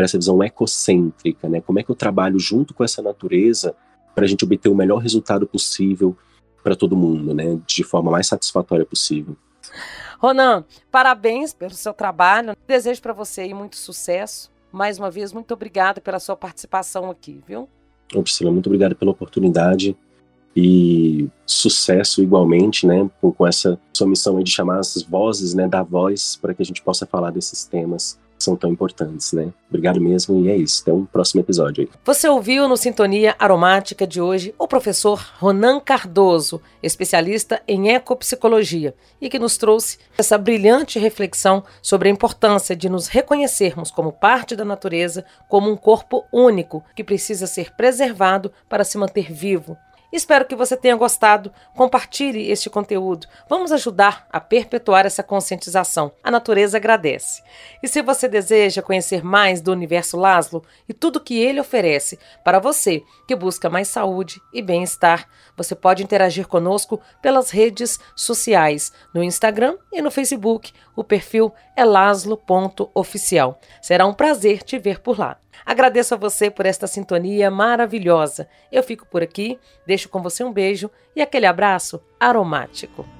para 0.01 0.07
essa 0.07 0.17
visão 0.17 0.43
ecocêntrica, 0.43 1.47
né? 1.47 1.61
Como 1.61 1.79
é 1.79 1.83
que 1.83 1.91
eu 1.91 1.95
trabalho 1.95 2.39
junto 2.39 2.73
com 2.73 2.83
essa 2.83 3.03
natureza 3.03 3.77
para 4.15 4.25
a 4.25 4.27
gente 4.27 4.43
obter 4.43 4.71
o 4.71 4.75
melhor 4.75 4.97
resultado 4.97 5.47
possível 5.47 6.17
para 6.65 6.75
todo 6.75 6.97
mundo, 6.97 7.35
né? 7.35 7.61
De 7.67 7.85
forma 7.85 8.11
mais 8.11 8.27
satisfatória 8.27 8.87
possível. 8.87 9.37
Ronan, 10.19 10.65
parabéns 10.91 11.53
pelo 11.53 11.75
seu 11.75 11.93
trabalho. 11.93 12.57
Desejo 12.67 13.03
para 13.03 13.13
você 13.13 13.53
muito 13.53 13.77
sucesso. 13.77 14.51
Mais 14.73 14.99
uma 14.99 15.11
vez, 15.11 15.35
muito 15.35 15.53
obrigada 15.53 16.01
pela 16.01 16.19
sua 16.19 16.35
participação 16.35 17.11
aqui, 17.11 17.43
viu? 17.47 17.69
Priscila, 18.23 18.51
muito 18.51 18.67
obrigado 18.67 18.95
pela 18.95 19.11
oportunidade 19.11 19.97
e 20.57 21.29
sucesso 21.47 22.23
igualmente, 22.23 22.87
né, 22.87 23.09
com, 23.21 23.31
com 23.33 23.47
essa 23.47 23.79
sua 23.93 24.07
missão 24.07 24.43
de 24.43 24.51
chamar 24.51 24.81
as 24.81 25.03
vozes, 25.03 25.55
né, 25.55 25.69
da 25.69 25.83
voz 25.83 26.37
para 26.41 26.53
que 26.53 26.63
a 26.63 26.65
gente 26.67 26.83
possa 26.83 27.07
falar 27.07 27.31
desses 27.31 27.65
temas 27.65 28.19
são 28.45 28.57
tão 28.57 28.71
importantes, 28.71 29.33
né? 29.33 29.53
Obrigado 29.69 30.01
mesmo 30.01 30.45
e 30.45 30.51
é 30.51 30.57
isso. 30.57 30.83
Até 30.83 30.93
um 30.93 31.05
próximo 31.05 31.41
episódio 31.41 31.83
aí. 31.83 31.89
Você 32.05 32.29
ouviu 32.29 32.69
no 32.69 32.77
Sintonia 32.77 33.37
Aromática 33.39 34.07
de 34.07 34.21
hoje 34.21 34.55
o 34.59 34.67
professor 34.67 35.25
Ronan 35.39 35.81
Cardoso, 35.81 36.61
especialista 36.83 37.63
em 37.69 37.91
ecopsicologia, 37.91 38.95
e 39.21 39.29
que 39.29 39.39
nos 39.39 39.57
trouxe 39.57 39.99
essa 40.19 40.37
brilhante 40.37 40.99
reflexão 40.99 41.63
sobre 41.81 42.09
a 42.09 42.13
importância 42.13 42.75
de 42.75 42.89
nos 42.89 43.07
reconhecermos 43.07 43.91
como 43.91 44.13
parte 44.13 44.57
da 44.57 44.65
natureza, 44.65 45.25
como 45.49 45.71
um 45.71 45.77
corpo 45.77 46.25
único 46.33 46.83
que 46.97 47.05
precisa 47.05 47.47
ser 47.47 47.75
preservado 47.77 48.53
para 48.69 48.85
se 48.85 48.99
manter 48.99 49.33
vivo 49.33 49.77
Espero 50.13 50.45
que 50.45 50.57
você 50.57 50.77
tenha 50.77 50.97
gostado. 50.97 51.53
Compartilhe 51.75 52.51
este 52.51 52.69
conteúdo. 52.69 53.27
Vamos 53.49 53.71
ajudar 53.71 54.27
a 54.31 54.41
perpetuar 54.41 55.07
essa 55.07 55.23
conscientização. 55.23 56.13
A 56.23 56.31
natureza 56.31 56.79
agradece. 56.79 57.43
E 57.83 57.89
se 57.89 58.03
você 58.03 58.29
deseja 58.29 58.83
conhecer 58.83 59.25
mais 59.25 59.61
do 59.61 59.73
universo 59.73 60.17
Laszlo 60.17 60.65
e 60.89 60.93
tudo 60.93 61.21
que 61.21 61.39
ele 61.39 61.61
oferece 61.61 62.19
para 62.45 62.59
você 62.59 63.03
que 63.29 63.37
busca 63.37 63.71
mais 63.71 63.89
saúde 63.89 64.41
e 64.53 64.61
bem-estar, 64.61 65.29
você 65.57 65.75
pode 65.75 66.03
interagir 66.03 66.47
conosco 66.49 67.01
pelas 67.23 67.51
redes 67.51 68.01
sociais, 68.17 68.93
no 69.15 69.23
Instagram 69.23 69.77
e 69.93 70.03
no 70.03 70.11
Facebook. 70.11 70.73
O 70.97 71.05
perfil 71.05 71.53
é 71.77 71.85
laslo.oficial. 71.85 73.61
Será 73.81 74.07
um 74.07 74.15
prazer 74.15 74.63
te 74.63 74.79
ver 74.79 75.01
por 75.01 75.19
lá. 75.19 75.39
Agradeço 75.65 76.15
a 76.15 76.17
você 76.17 76.51
por 76.51 76.67
esta 76.67 76.87
sintonia 76.87 77.51
maravilhosa. 77.51 78.49
Eu 78.71 78.83
fico 78.83 79.07
por 79.07 79.23
aqui, 79.23 79.59
deixo 79.87 80.09
com 80.09 80.23
você 80.23 80.43
um 80.43 80.53
beijo 80.53 80.91
e 81.15 81.23
aquele 81.23 81.47
abraço 81.47 82.03
aromático. 82.19 83.20